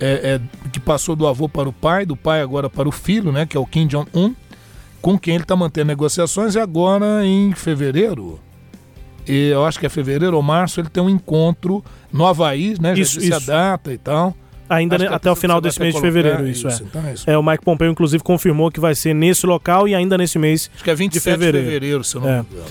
é, 0.00 0.40
é, 0.40 0.68
que 0.70 0.80
passou 0.80 1.14
do 1.16 1.26
avô 1.26 1.48
para 1.48 1.68
o 1.68 1.72
pai, 1.72 2.06
do 2.06 2.16
pai 2.16 2.40
agora 2.40 2.70
para 2.70 2.88
o 2.88 2.92
filho, 2.92 3.32
né? 3.32 3.44
Que 3.44 3.56
é 3.56 3.60
o 3.60 3.66
Kim 3.66 3.86
Jong-un, 3.86 4.34
com 5.02 5.18
quem 5.18 5.34
ele 5.34 5.44
está 5.44 5.56
mantendo 5.56 5.88
negociações 5.88 6.54
e 6.54 6.58
agora 6.58 7.24
em 7.26 7.52
fevereiro, 7.52 8.40
eu 9.34 9.64
acho 9.64 9.78
que 9.78 9.86
é 9.86 9.88
fevereiro 9.88 10.36
ou 10.36 10.42
março, 10.42 10.80
ele 10.80 10.88
tem 10.88 11.02
um 11.02 11.08
encontro 11.08 11.84
no 12.12 12.26
Havaí, 12.26 12.74
né? 12.80 12.94
Já 12.94 13.02
isso, 13.02 13.18
disse 13.18 13.30
isso. 13.30 13.50
a 13.50 13.54
data 13.54 13.92
e 13.92 13.98
tal. 13.98 14.34
Ainda 14.68 15.14
até 15.14 15.30
o 15.30 15.34
final 15.34 15.60
desse 15.60 15.80
mês 15.80 15.94
de 15.94 16.00
fevereiro, 16.00 16.46
isso, 16.46 16.68
isso, 16.68 16.82
é. 16.82 16.86
Então 16.86 17.06
é, 17.06 17.14
isso. 17.14 17.30
é. 17.30 17.38
O 17.38 17.42
Mike 17.42 17.64
Pompeo, 17.64 17.90
inclusive, 17.90 18.22
confirmou 18.22 18.70
que 18.70 18.78
vai 18.78 18.94
ser 18.94 19.14
nesse 19.14 19.46
local 19.46 19.88
e 19.88 19.94
ainda 19.94 20.18
nesse 20.18 20.38
mês 20.38 20.70
Acho 20.74 20.84
que 20.84 20.90
é 20.90 20.94
27 20.94 21.12
de 21.12 21.30
fevereiro, 21.30 21.58
de 21.58 21.72
fevereiro 21.72 22.04
se 22.04 22.16
eu 22.16 22.20
não 22.20 22.28
é. 22.28 22.42
me 22.42 22.46
engano. 22.52 22.66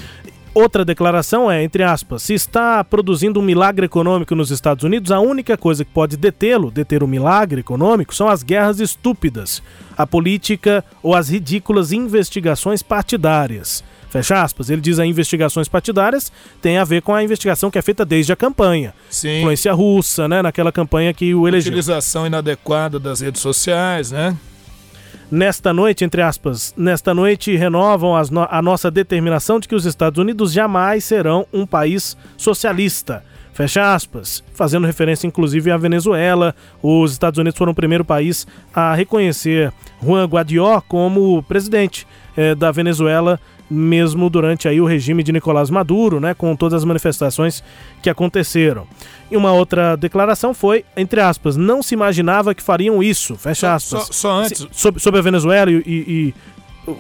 Outra 0.54 0.84
declaração 0.84 1.52
é, 1.52 1.64
entre 1.64 1.84
aspas, 1.84 2.24
se 2.24 2.34
está 2.34 2.84
produzindo 2.84 3.40
um 3.40 3.44
milagre 3.44 3.86
econômico 3.86 4.34
nos 4.34 4.50
Estados 4.50 4.84
Unidos, 4.84 5.12
a 5.12 5.20
única 5.20 5.56
coisa 5.56 5.86
que 5.86 5.92
pode 5.92 6.18
detê-lo, 6.18 6.72
deter 6.72 7.04
o 7.04 7.08
milagre 7.08 7.62
econômico, 7.62 8.16
são 8.16 8.28
as 8.28 8.42
guerras 8.42 8.80
estúpidas, 8.80 9.62
a 9.96 10.08
política 10.08 10.84
ou 11.04 11.14
as 11.14 11.30
ridículas 11.30 11.92
investigações 11.92 12.82
partidárias. 12.82 13.84
Fecha 14.18 14.42
aspas. 14.42 14.72
Ele 14.72 14.82
diz 14.82 14.98
a 14.98 15.06
investigações 15.06 15.68
partidárias 15.68 16.32
tem 16.60 16.80
a 16.80 16.84
ver 16.84 17.04
com 17.04 17.14
a 17.14 17.24
investigação 17.24 17.70
que 17.70 17.78
é 17.78 17.82
feita 17.84 18.04
desde 18.04 18.34
a 18.34 18.36
campanha. 18.36 18.94
Sim. 19.12 19.40
Influência 19.40 19.72
russa, 19.74 20.28
né? 20.28 20.42
Naquela 20.42 20.72
campanha 20.72 21.14
que 21.14 21.36
o 21.36 21.48
elegeu. 21.48 21.70
Utilização 21.70 22.26
inadequada 22.26 23.00
das 23.00 23.22
redes 23.22 23.42
sociais, 23.42 24.12
né? 24.12 24.36
Nesta 25.30 25.72
noite, 25.72 26.04
entre 26.04 26.22
aspas, 26.22 26.74
nesta 26.76 27.14
noite 27.14 27.56
renovam 27.56 28.14
no 28.32 28.48
a 28.50 28.62
nossa 28.62 28.90
determinação 28.90 29.60
de 29.60 29.68
que 29.68 29.76
os 29.76 29.86
Estados 29.86 30.18
Unidos 30.18 30.52
jamais 30.52 31.04
serão 31.04 31.46
um 31.54 31.66
país 31.66 32.18
socialista. 32.38 33.24
Fecha 33.54 33.94
aspas, 33.94 34.44
fazendo 34.54 34.88
referência 34.88 35.28
inclusive 35.28 35.70
à 35.70 35.78
Venezuela. 35.78 36.56
Os 36.82 37.12
Estados 37.12 37.38
Unidos 37.38 37.58
foram 37.58 37.72
o 37.72 37.76
primeiro 37.76 38.06
país 38.06 38.48
a 38.74 38.96
reconhecer 38.96 39.74
Juan 40.02 40.26
Guaidó 40.26 40.82
como 40.88 41.44
presidente 41.44 42.08
eh, 42.36 42.56
da 42.56 42.72
Venezuela 42.72 43.40
mesmo 43.70 44.30
durante 44.30 44.68
aí 44.68 44.80
o 44.80 44.86
regime 44.86 45.24
de 45.24 45.32
Nicolás 45.32 45.70
Maduro, 45.70 46.20
né, 46.20 46.34
com 46.34 46.56
todas 46.56 46.76
as 46.76 46.86
manifestações 46.86 47.64
que 48.02 48.10
aconteceram. 48.10 48.88
E 49.30 49.36
uma 49.36 49.52
outra 49.52 49.96
declaração 49.96 50.54
foi, 50.54 50.86
entre 50.96 51.20
aspas, 51.20 51.58
não 51.58 51.84
se 51.84 51.94
imaginava 51.94 52.56
que 52.56 52.64
fariam 52.64 53.04
isso, 53.04 53.36
fecha 53.36 53.74
aspas. 53.74 54.04
Só, 54.08 54.14
só 54.14 54.32
antes. 54.32 54.68
Sobre, 54.72 55.02
sobre, 55.02 55.20
a 55.20 55.24
Venezuela 55.24 55.70
e, 55.70 55.84
e, 55.86 55.92
e, 55.92 56.34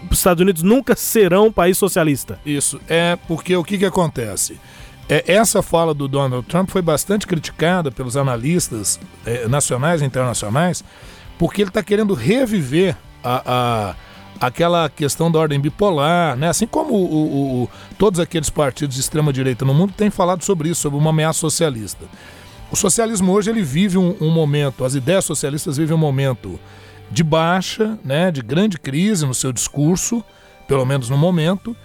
os 0.09 0.17
Estados 0.17 0.41
Unidos 0.41 0.63
nunca 0.63 0.95
serão 0.95 1.47
um 1.47 1.51
país 1.51 1.77
socialista. 1.77 2.39
Isso, 2.45 2.79
é 2.89 3.17
porque 3.27 3.55
o 3.55 3.63
que, 3.63 3.77
que 3.77 3.85
acontece? 3.85 4.59
É, 5.09 5.23
essa 5.25 5.61
fala 5.61 5.93
do 5.93 6.07
Donald 6.07 6.45
Trump 6.47 6.69
foi 6.69 6.81
bastante 6.81 7.25
criticada 7.25 7.89
pelos 7.89 8.17
analistas 8.17 8.99
é, 9.25 9.47
nacionais 9.47 10.01
e 10.01 10.05
internacionais, 10.05 10.83
porque 11.37 11.61
ele 11.61 11.69
está 11.69 11.81
querendo 11.81 12.13
reviver 12.13 12.97
a, 13.23 13.41
a 13.45 13.95
aquela 14.39 14.89
questão 14.89 15.31
da 15.31 15.39
ordem 15.39 15.59
bipolar, 15.59 16.35
né? 16.35 16.49
Assim 16.49 16.67
como 16.67 16.93
o, 16.93 17.05
o, 17.05 17.63
o, 17.63 17.69
todos 17.97 18.19
aqueles 18.19 18.49
partidos 18.49 18.95
de 18.95 19.01
extrema 19.01 19.33
direita 19.33 19.65
no 19.65 19.73
mundo 19.73 19.93
têm 19.95 20.09
falado 20.09 20.43
sobre 20.43 20.69
isso, 20.69 20.81
sobre 20.81 20.99
uma 20.99 21.09
ameaça 21.09 21.39
socialista. 21.39 22.05
O 22.71 22.75
socialismo 22.75 23.31
hoje 23.31 23.49
ele 23.49 23.61
vive 23.61 23.97
um, 23.97 24.15
um, 24.19 24.29
momento, 24.29 24.83
as 24.83 24.93
ideias 24.93 25.25
socialistas 25.25 25.77
vivem 25.77 25.95
um 25.95 25.99
momento 25.99 26.59
de 27.09 27.23
baixa, 27.23 27.97
né? 28.03 28.31
De 28.31 28.41
grande 28.41 28.77
crise 28.77 29.25
no 29.25 29.33
seu 29.33 29.51
discurso, 29.53 30.23
pelo 30.67 30.85
menos 30.85 31.09
no 31.09 31.17
momento. 31.17 31.75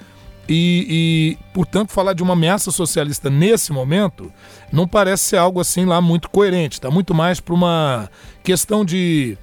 E, 0.48 1.36
e, 1.38 1.54
portanto, 1.54 1.92
falar 1.92 2.14
de 2.14 2.22
uma 2.22 2.32
ameaça 2.32 2.72
socialista 2.72 3.30
nesse 3.30 3.72
momento 3.72 4.30
não 4.72 4.88
parece 4.88 5.24
ser 5.24 5.36
algo 5.36 5.60
assim 5.60 5.84
lá 5.84 6.00
muito 6.00 6.28
coerente. 6.28 6.74
Está 6.74 6.90
muito 6.90 7.14
mais 7.14 7.38
para 7.38 7.54
uma 7.54 8.10
questão 8.42 8.84
de 8.84 9.38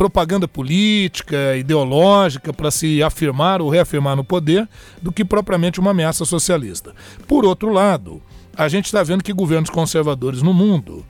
propaganda 0.00 0.48
política, 0.48 1.54
ideológica 1.58 2.54
para 2.54 2.70
se 2.70 3.02
afirmar 3.02 3.60
ou 3.60 3.68
reafirmar 3.68 4.16
no 4.16 4.24
poder 4.24 4.66
do 5.02 5.12
que 5.12 5.22
propriamente 5.22 5.78
uma 5.78 5.90
ameaça 5.90 6.24
socialista. 6.24 6.94
Por 7.28 7.44
outro 7.44 7.70
lado, 7.70 8.22
a 8.56 8.66
gente 8.66 8.86
está 8.86 9.02
vendo 9.02 9.22
que 9.22 9.30
governos 9.30 9.68
conservadores 9.68 10.40
no 10.40 10.54
mundo 10.54 11.04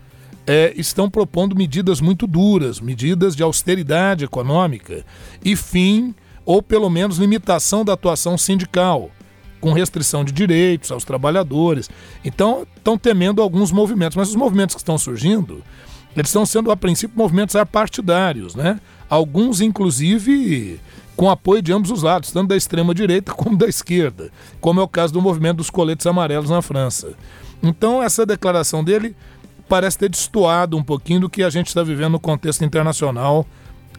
é, 0.44 0.74
estão 0.76 1.08
propondo 1.08 1.54
medidas 1.54 2.00
muito 2.00 2.26
duras, 2.26 2.80
medidas 2.80 3.36
de 3.36 3.44
austeridade 3.44 4.24
econômica 4.24 5.04
e 5.44 5.54
fim, 5.54 6.12
ou 6.44 6.60
pelo 6.60 6.90
menos 6.90 7.16
limitação 7.16 7.84
da 7.84 7.92
atuação 7.92 8.36
sindical, 8.36 9.12
com 9.60 9.72
restrição 9.72 10.24
de 10.24 10.32
direitos 10.32 10.90
aos 10.90 11.04
trabalhadores. 11.04 11.88
Então, 12.24 12.66
estão 12.76 12.98
temendo 12.98 13.40
alguns 13.40 13.70
movimentos, 13.70 14.16
mas 14.16 14.30
os 14.30 14.34
movimentos 14.34 14.74
que 14.74 14.80
estão 14.80 14.98
surgindo 14.98 15.62
eles 16.16 16.28
estão 16.28 16.44
sendo, 16.44 16.70
a 16.70 16.76
princípio, 16.76 17.16
movimentos 17.16 17.56
apartidários, 17.56 18.54
né? 18.54 18.80
Alguns, 19.08 19.60
inclusive, 19.60 20.80
com 21.16 21.30
apoio 21.30 21.62
de 21.62 21.72
ambos 21.72 21.90
os 21.90 22.02
lados, 22.02 22.32
tanto 22.32 22.48
da 22.48 22.56
extrema-direita 22.56 23.32
como 23.32 23.56
da 23.56 23.66
esquerda, 23.66 24.30
como 24.60 24.80
é 24.80 24.82
o 24.82 24.88
caso 24.88 25.12
do 25.12 25.20
movimento 25.20 25.58
dos 25.58 25.70
coletes 25.70 26.06
amarelos 26.06 26.50
na 26.50 26.62
França. 26.62 27.12
Então, 27.62 28.02
essa 28.02 28.24
declaração 28.24 28.82
dele 28.82 29.14
parece 29.68 29.98
ter 29.98 30.08
destoado 30.08 30.76
um 30.76 30.82
pouquinho 30.82 31.20
do 31.20 31.30
que 31.30 31.42
a 31.42 31.50
gente 31.50 31.68
está 31.68 31.82
vivendo 31.82 32.12
no 32.12 32.20
contexto 32.20 32.64
internacional 32.64 33.46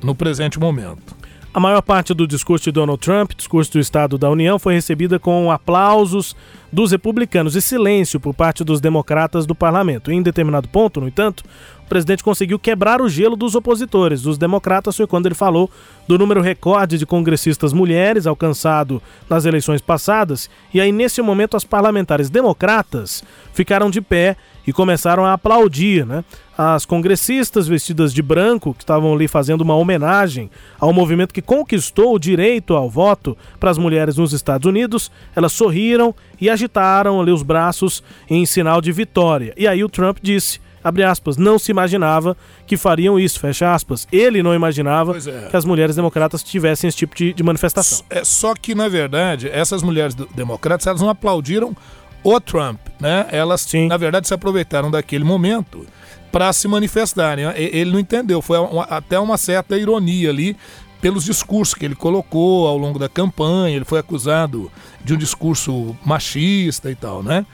no 0.02 0.14
presente 0.14 0.60
momento. 0.60 1.16
A 1.54 1.60
maior 1.60 1.82
parte 1.82 2.14
do 2.14 2.26
discurso 2.26 2.66
de 2.66 2.72
Donald 2.72 3.02
Trump, 3.02 3.34
discurso 3.36 3.74
do 3.74 3.80
Estado 3.80 4.18
da 4.18 4.30
União, 4.30 4.58
foi 4.58 4.74
recebida 4.74 5.20
com 5.20 5.52
aplausos 5.52 6.34
dos 6.72 6.92
republicanos 6.92 7.58
e 7.58 7.62
silêncio 7.62 8.22
por 8.22 8.34
parte 8.34 8.64
dos 8.64 8.80
democratas 8.80 9.46
do 9.46 9.54
parlamento. 9.54 10.12
Em 10.12 10.22
determinado 10.22 10.70
ponto, 10.70 11.02
no 11.02 11.10
entanto, 11.10 11.44
presidente 11.92 12.24
conseguiu 12.24 12.58
quebrar 12.58 13.02
o 13.02 13.10
gelo 13.10 13.36
dos 13.36 13.54
opositores. 13.54 14.22
Dos 14.22 14.38
democratas 14.38 14.96
foi 14.96 15.06
quando 15.06 15.26
ele 15.26 15.36
falou 15.36 15.70
do 16.08 16.18
número 16.18 16.40
recorde 16.40 16.98
de 16.98 17.06
congressistas 17.06 17.74
mulheres 17.74 18.26
alcançado 18.26 19.02
nas 19.30 19.44
eleições 19.44 19.82
passadas. 19.82 20.50
E 20.74 20.80
aí, 20.80 20.90
nesse 20.90 21.22
momento, 21.22 21.58
as 21.58 21.66
parlamentares 21.66 22.30
democratas 22.30 23.22
ficaram 23.52 23.90
de 23.90 24.00
pé 24.00 24.38
e 24.66 24.72
começaram 24.72 25.26
a 25.26 25.34
aplaudir, 25.34 26.06
né? 26.06 26.24
As 26.58 26.86
congressistas 26.86 27.68
vestidas 27.68 28.14
de 28.14 28.22
branco, 28.22 28.74
que 28.74 28.84
estavam 28.84 29.14
ali 29.14 29.28
fazendo 29.28 29.60
uma 29.60 29.76
homenagem 29.76 30.50
ao 30.80 30.94
movimento 30.94 31.34
que 31.34 31.42
conquistou 31.42 32.16
o 32.16 32.20
direito 32.20 32.74
ao 32.74 32.90
voto 32.90 33.38
para 33.60 33.70
as 33.70 33.78
mulheres 33.78 34.16
nos 34.16 34.32
Estados 34.32 34.66
Unidos, 34.66 35.12
elas 35.36 35.52
sorriram 35.52 36.16
e 36.40 36.50
agitaram 36.50 37.20
ali 37.20 37.32
os 37.32 37.44
braços 37.44 38.02
em 38.30 38.46
sinal 38.46 38.80
de 38.80 38.94
vitória. 38.94 39.54
E 39.58 39.68
aí 39.68 39.84
o 39.84 39.90
Trump 39.90 40.20
disse: 40.22 40.62
abre 40.84 41.04
aspas, 41.04 41.38
não 41.38 41.60
se 41.60 41.72
imaginava 41.72 42.36
que 42.66 42.78
fariam 42.78 43.20
isso, 43.20 43.40
fecha 43.40 43.74
aspas. 43.74 44.08
Ele 44.12 44.42
não 44.42 44.54
imaginava 44.54 45.18
é. 45.18 45.50
que 45.50 45.56
as 45.56 45.66
mulheres 45.66 45.96
democratas 45.96 46.44
tivessem 46.44 46.88
esse 46.88 46.98
tipo 46.98 47.16
de, 47.16 47.34
de 47.34 47.44
manifestação. 47.44 48.04
É, 48.10 48.24
só 48.24 48.54
que, 48.54 48.74
na 48.74 48.88
verdade, 48.88 49.50
essas 49.50 49.84
mulheres 49.84 50.16
democratas, 50.16 50.88
elas 50.88 51.02
não 51.02 51.10
aplaudiram 51.10 51.76
o 52.24 52.40
Trump, 52.40 52.80
né? 53.00 53.28
Elas, 53.32 53.62
Sim. 53.62 53.88
na 53.88 53.98
verdade, 53.98 54.28
se 54.28 54.34
aproveitaram 54.34 54.92
daquele 54.92 55.24
momento 55.24 55.86
para 56.32 56.54
se 56.54 56.68
manifestarem. 56.68 57.46
Ele 57.56 57.92
não 57.92 58.00
entendeu, 58.00 58.42
foi 58.42 58.58
uma, 58.58 58.84
até 58.84 59.20
uma 59.20 59.38
certa 59.38 59.78
ironia 59.78 60.30
ali 60.30 60.56
pelos 61.02 61.26
discursos 61.26 61.74
que 61.74 61.84
ele 61.84 61.96
colocou 61.96 62.68
ao 62.68 62.78
longo 62.78 63.00
da 63.00 63.10
campanha. 63.10 63.76
Ele 63.76 63.86
foi 63.86 64.00
acusado 64.00 64.72
de 65.04 65.14
um 65.14 65.18
discurso 65.18 65.96
machista 66.06 66.92
e 66.92 66.96
tal, 66.96 67.24
né? 67.24 67.46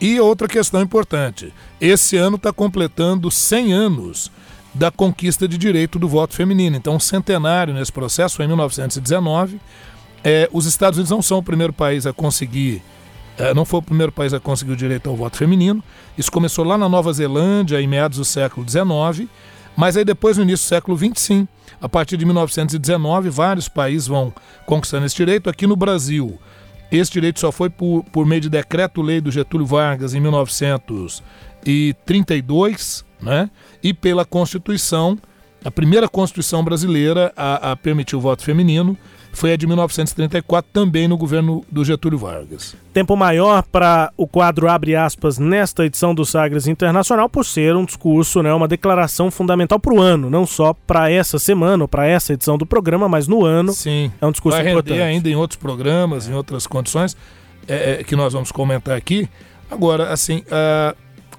E 0.00 0.20
outra 0.20 0.46
questão 0.48 0.82
importante: 0.82 1.52
esse 1.80 2.16
ano 2.16 2.36
está 2.36 2.52
completando 2.52 3.30
100 3.30 3.72
anos 3.72 4.30
da 4.74 4.90
conquista 4.90 5.48
de 5.48 5.56
direito 5.56 5.98
do 5.98 6.06
voto 6.06 6.34
feminino. 6.34 6.76
Então, 6.76 6.96
um 6.96 7.00
centenário 7.00 7.72
nesse 7.72 7.90
processo 7.90 8.42
em 8.42 8.46
1919. 8.46 9.58
É, 10.22 10.48
os 10.52 10.66
Estados 10.66 10.98
Unidos 10.98 11.10
não 11.10 11.22
são 11.22 11.38
o 11.38 11.42
primeiro 11.42 11.72
país 11.72 12.04
a 12.04 12.12
conseguir, 12.12 12.82
é, 13.38 13.54
não 13.54 13.64
foi 13.64 13.78
o 13.78 13.82
primeiro 13.82 14.10
país 14.10 14.34
a 14.34 14.40
conseguir 14.40 14.72
o 14.72 14.76
direito 14.76 15.08
ao 15.08 15.16
voto 15.16 15.36
feminino. 15.36 15.82
Isso 16.18 16.30
começou 16.30 16.64
lá 16.64 16.76
na 16.76 16.88
Nova 16.88 17.12
Zelândia, 17.12 17.80
em 17.80 17.86
meados 17.86 18.18
do 18.18 18.24
século 18.24 18.68
XIX. 18.68 19.28
Mas 19.76 19.96
aí 19.96 20.04
depois, 20.04 20.36
no 20.36 20.42
início 20.42 20.66
do 20.66 20.68
século 20.68 20.98
XX, 20.98 21.12
sim, 21.14 21.48
a 21.80 21.88
partir 21.88 22.16
de 22.16 22.24
1919, 22.24 23.30
vários 23.30 23.68
países 23.68 24.08
vão 24.08 24.32
conquistando 24.66 25.06
esse 25.06 25.14
direito. 25.14 25.48
Aqui 25.48 25.66
no 25.66 25.76
Brasil, 25.76 26.38
esse 26.90 27.12
direito 27.12 27.38
só 27.40 27.52
foi 27.52 27.70
por, 27.70 28.02
por 28.04 28.26
meio 28.26 28.40
de 28.40 28.48
decreto-lei 28.48 29.20
do 29.20 29.30
Getúlio 29.30 29.66
Vargas 29.66 30.14
em 30.14 30.20
1932, 30.20 33.04
né? 33.20 33.50
E 33.82 33.92
pela 33.92 34.24
Constituição, 34.24 35.18
a 35.64 35.70
primeira 35.70 36.08
Constituição 36.08 36.64
brasileira 36.64 37.30
a, 37.36 37.72
a 37.72 37.76
permitir 37.76 38.16
o 38.16 38.20
voto 38.20 38.42
feminino, 38.42 38.96
foi 39.36 39.52
a 39.52 39.56
de 39.56 39.66
1934, 39.66 40.70
também 40.72 41.06
no 41.06 41.16
governo 41.16 41.62
do 41.70 41.84
Getúlio 41.84 42.18
Vargas. 42.18 42.74
Tempo 42.94 43.14
maior 43.14 43.62
para 43.62 44.10
o 44.16 44.26
quadro 44.26 44.66
abre 44.66 44.96
aspas 44.96 45.38
nesta 45.38 45.84
edição 45.84 46.14
do 46.14 46.24
Sagres 46.24 46.66
Internacional 46.66 47.28
por 47.28 47.44
ser 47.44 47.76
um 47.76 47.84
discurso, 47.84 48.42
né, 48.42 48.52
uma 48.54 48.66
declaração 48.66 49.30
fundamental 49.30 49.78
para 49.78 49.92
o 49.92 50.00
ano, 50.00 50.30
não 50.30 50.46
só 50.46 50.72
para 50.72 51.10
essa 51.10 51.38
semana 51.38 51.84
ou 51.84 51.88
para 51.88 52.06
essa 52.06 52.32
edição 52.32 52.56
do 52.56 52.64
programa, 52.64 53.10
mas 53.10 53.28
no 53.28 53.44
ano. 53.44 53.74
Sim. 53.74 54.10
É 54.22 54.26
um 54.26 54.32
discurso 54.32 54.56
Vai 54.56 54.70
importante. 54.70 55.02
ainda 55.02 55.28
em 55.28 55.36
outros 55.36 55.60
programas, 55.60 56.26
em 56.26 56.32
outras 56.32 56.66
condições 56.66 57.14
é, 57.68 58.00
é, 58.00 58.04
que 58.04 58.16
nós 58.16 58.32
vamos 58.32 58.50
comentar 58.50 58.96
aqui. 58.96 59.28
Agora, 59.70 60.10
assim, 60.14 60.38
uh, 60.38 60.96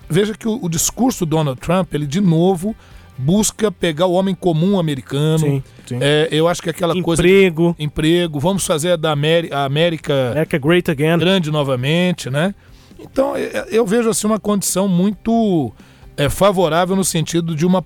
veja 0.07 0.35
que 0.35 0.47
o, 0.47 0.59
o 0.63 0.69
discurso 0.69 1.25
do 1.25 1.31
Donald 1.31 1.59
Trump, 1.59 1.91
ele 1.95 2.05
de 2.05 2.21
novo 2.21 2.75
busca 3.17 3.71
pegar 3.71 4.05
o 4.05 4.13
homem 4.13 4.35
comum 4.35 4.79
americano. 4.79 5.39
Sim, 5.39 5.63
sim. 5.85 5.97
É, 6.01 6.27
eu 6.31 6.47
acho 6.47 6.61
que 6.61 6.69
aquela 6.69 6.91
emprego. 6.91 7.05
coisa. 7.05 7.21
Emprego. 7.21 7.75
Emprego. 7.79 8.39
Vamos 8.39 8.65
fazer 8.65 8.97
da 8.97 9.11
América, 9.11 9.57
a 9.57 9.65
América. 9.65 10.31
América 10.31 10.57
Great 10.57 10.91
Again. 10.91 11.17
Grande 11.17 11.51
novamente, 11.51 12.29
né? 12.29 12.53
Então, 12.99 13.33
eu 13.37 13.85
vejo 13.85 14.09
assim 14.09 14.27
uma 14.27 14.39
condição 14.39 14.87
muito 14.87 15.71
é, 16.15 16.29
favorável 16.29 16.95
no 16.95 17.03
sentido 17.03 17.55
de 17.55 17.65
uma. 17.65 17.79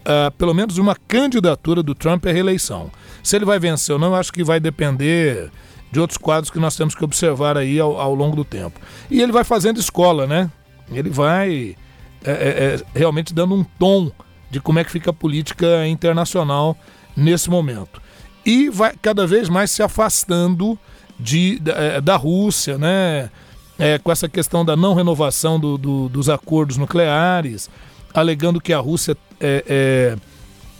Uh, 0.00 0.30
pelo 0.38 0.54
menos 0.54 0.74
de 0.74 0.80
uma 0.80 0.96
candidatura 0.96 1.82
do 1.82 1.94
Trump 1.94 2.24
à 2.26 2.32
reeleição. 2.32 2.90
Se 3.22 3.36
ele 3.36 3.44
vai 3.44 3.58
vencer 3.58 3.92
ou 3.92 3.98
não, 3.98 4.08
eu 4.08 4.14
acho 4.14 4.32
que 4.32 4.42
vai 4.42 4.58
depender 4.58 5.50
de 5.92 6.00
outros 6.00 6.16
quadros 6.16 6.50
que 6.50 6.58
nós 6.58 6.74
temos 6.74 6.94
que 6.94 7.04
observar 7.04 7.58
aí 7.58 7.78
ao, 7.78 8.00
ao 8.00 8.14
longo 8.14 8.34
do 8.34 8.44
tempo. 8.44 8.80
E 9.10 9.20
ele 9.20 9.30
vai 9.30 9.44
fazendo 9.44 9.78
escola, 9.78 10.26
né? 10.26 10.50
Ele 10.90 11.10
vai 11.10 11.76
é, 12.24 12.30
é, 12.32 12.98
realmente 12.98 13.34
dando 13.34 13.54
um 13.54 13.62
tom 13.62 14.10
de 14.50 14.60
como 14.60 14.78
é 14.78 14.84
que 14.84 14.90
fica 14.90 15.10
a 15.10 15.14
política 15.14 15.86
internacional 15.86 16.76
nesse 17.16 17.48
momento. 17.48 18.00
E 18.44 18.68
vai 18.68 18.94
cada 19.00 19.26
vez 19.26 19.48
mais 19.48 19.70
se 19.70 19.82
afastando 19.82 20.78
de, 21.18 21.58
da, 21.58 21.72
é, 21.72 22.00
da 22.00 22.16
Rússia, 22.16 22.78
né? 22.78 23.30
É, 23.78 23.98
com 23.98 24.12
essa 24.12 24.28
questão 24.28 24.62
da 24.62 24.76
não 24.76 24.92
renovação 24.92 25.58
do, 25.58 25.78
do, 25.78 26.08
dos 26.08 26.28
acordos 26.28 26.76
nucleares, 26.76 27.70
alegando 28.12 28.60
que 28.60 28.74
a 28.74 28.78
Rússia 28.78 29.16
é, 29.40 29.64
é, 29.66 30.16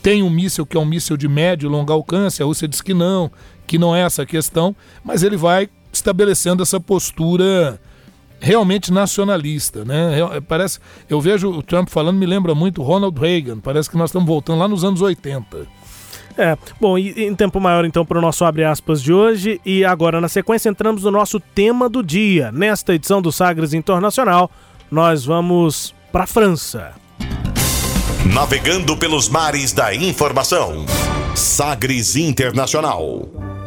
tem 0.02 0.22
um 0.22 0.28
míssil 0.28 0.66
que 0.66 0.76
é 0.76 0.80
um 0.80 0.84
míssil 0.84 1.16
de 1.16 1.26
médio 1.26 1.66
e 1.66 1.70
longo 1.70 1.90
alcance, 1.90 2.42
a 2.42 2.46
Rússia 2.46 2.68
diz 2.68 2.82
que 2.82 2.92
não, 2.92 3.30
que 3.66 3.78
não 3.78 3.96
é 3.96 4.02
essa 4.02 4.22
a 4.22 4.26
questão, 4.26 4.76
mas 5.02 5.22
ele 5.22 5.36
vai 5.36 5.70
estabelecendo 5.90 6.62
essa 6.62 6.78
postura 6.78 7.80
realmente 8.40 8.92
nacionalista, 8.92 9.84
né? 9.84 10.18
Parece, 10.48 10.78
eu 11.08 11.20
vejo 11.20 11.50
o 11.50 11.62
Trump 11.62 11.88
falando, 11.88 12.16
me 12.16 12.26
lembra 12.26 12.54
muito 12.54 12.82
Ronald 12.82 13.18
Reagan. 13.18 13.58
Parece 13.58 13.88
que 13.90 13.96
nós 13.96 14.10
estamos 14.10 14.26
voltando 14.26 14.58
lá 14.58 14.66
nos 14.66 14.82
anos 14.82 15.02
80. 15.02 15.66
É, 16.38 16.56
bom, 16.80 16.96
e 16.96 17.26
em 17.26 17.34
tempo 17.34 17.60
maior 17.60 17.84
então 17.84 18.04
para 18.04 18.18
o 18.18 18.20
nosso 18.20 18.44
abre 18.44 18.64
aspas 18.64 19.02
de 19.02 19.12
hoje 19.12 19.60
e 19.64 19.84
agora 19.84 20.20
na 20.20 20.28
sequência 20.28 20.70
entramos 20.70 21.02
no 21.02 21.10
nosso 21.10 21.38
tema 21.38 21.88
do 21.88 22.02
dia. 22.02 22.50
Nesta 22.50 22.94
edição 22.94 23.20
do 23.20 23.30
Sagres 23.30 23.74
Internacional, 23.74 24.50
nós 24.90 25.24
vamos 25.24 25.94
para 26.10 26.24
a 26.24 26.26
França. 26.26 26.92
Navegando 28.32 28.96
pelos 28.96 29.28
mares 29.28 29.72
da 29.72 29.94
informação. 29.94 30.86
Sagres 31.34 32.16
Internacional. 32.16 33.59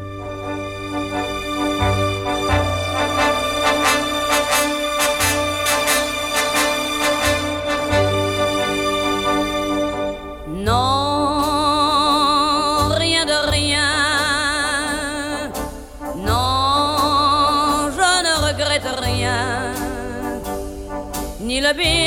be 21.76 22.03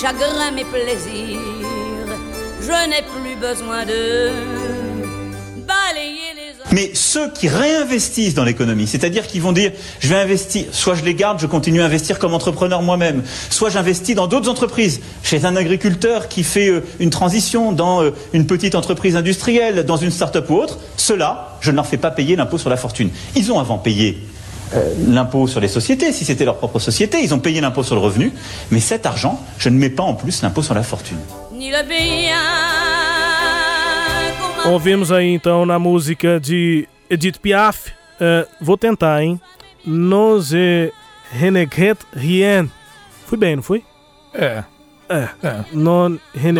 chagrins, 0.00 0.50
mes 0.52 0.64
plaisirs, 0.64 1.38
je 2.60 2.88
n'ai 2.88 3.02
plus 3.02 3.36
besoin 3.36 3.84
de 3.86 4.30
balayer 5.66 6.34
les. 6.36 6.46
Mais 6.72 6.90
ceux 6.94 7.30
qui 7.30 7.48
réinvestissent 7.48 8.34
dans 8.34 8.44
l'économie, 8.44 8.86
c'est-à-dire 8.86 9.26
qui 9.26 9.40
vont 9.40 9.52
dire 9.52 9.72
je 10.00 10.08
vais 10.08 10.16
investir, 10.16 10.64
soit 10.72 10.96
je 10.96 11.04
les 11.04 11.14
garde, 11.14 11.40
je 11.40 11.46
continue 11.46 11.80
à 11.80 11.86
investir 11.86 12.18
comme 12.18 12.34
entrepreneur 12.34 12.82
moi-même, 12.82 13.22
soit 13.48 13.70
j'investis 13.70 14.14
dans 14.14 14.26
d'autres 14.26 14.50
entreprises, 14.50 15.00
chez 15.22 15.44
un 15.46 15.56
agriculteur 15.56 16.28
qui 16.28 16.42
fait 16.42 16.68
euh, 16.68 16.84
une 16.98 17.10
transition 17.10 17.72
dans 17.72 18.02
euh, 18.02 18.10
une 18.34 18.46
petite 18.46 18.74
entreprise 18.74 19.16
industrielle, 19.16 19.84
dans 19.84 19.96
une 19.96 20.10
start-up 20.10 20.50
ou 20.50 20.56
autre, 20.56 20.78
ceux-là, 20.96 21.56
je 21.60 21.70
ne 21.70 21.76
leur 21.76 21.86
fais 21.86 21.96
pas 21.96 22.10
payer 22.10 22.36
l'impôt 22.36 22.58
sur 22.58 22.68
la 22.68 22.76
fortune. 22.76 23.10
Ils 23.34 23.50
ont 23.50 23.60
avant 23.60 23.78
payé 23.78 24.18
euh, 24.74 24.94
l'impôt 25.08 25.46
sur 25.46 25.60
les 25.60 25.68
sociétés, 25.68 26.12
si 26.12 26.24
c'était 26.24 26.44
leur 26.44 26.56
propre 26.56 26.78
société, 26.78 27.22
ils 27.22 27.32
ont 27.34 27.38
payé 27.38 27.60
l'impôt 27.60 27.82
sur 27.82 27.94
le 27.94 28.00
revenu, 28.00 28.32
mais 28.70 28.80
cet 28.80 29.06
argent, 29.06 29.40
je 29.58 29.68
ne 29.68 29.78
mets 29.78 29.90
pas 29.90 30.02
en 30.02 30.14
plus 30.14 30.42
l'impôt 30.42 30.62
sur 30.62 30.74
la 30.74 30.82
fortune. 30.82 31.18
Ouvimos 34.68 35.12
aí 35.12 35.32
então 35.32 35.64
na 35.64 35.78
música 35.78 36.40
de 36.40 36.88
Edith 37.08 37.38
Piaf, 37.38 37.92
uh, 38.20 38.44
vou 38.60 38.76
tentar, 38.76 39.22
hein? 39.22 39.40
Nos 39.84 40.52
renegrette 41.30 42.04
rien. 42.12 42.68
Fui 43.26 43.38
bem, 43.38 43.56
não 43.56 43.62
fui? 43.62 43.84
É. 44.34 44.64
É. 45.08 45.28
é. 45.42 45.64
Non 45.72 46.18
rien. 46.34 46.56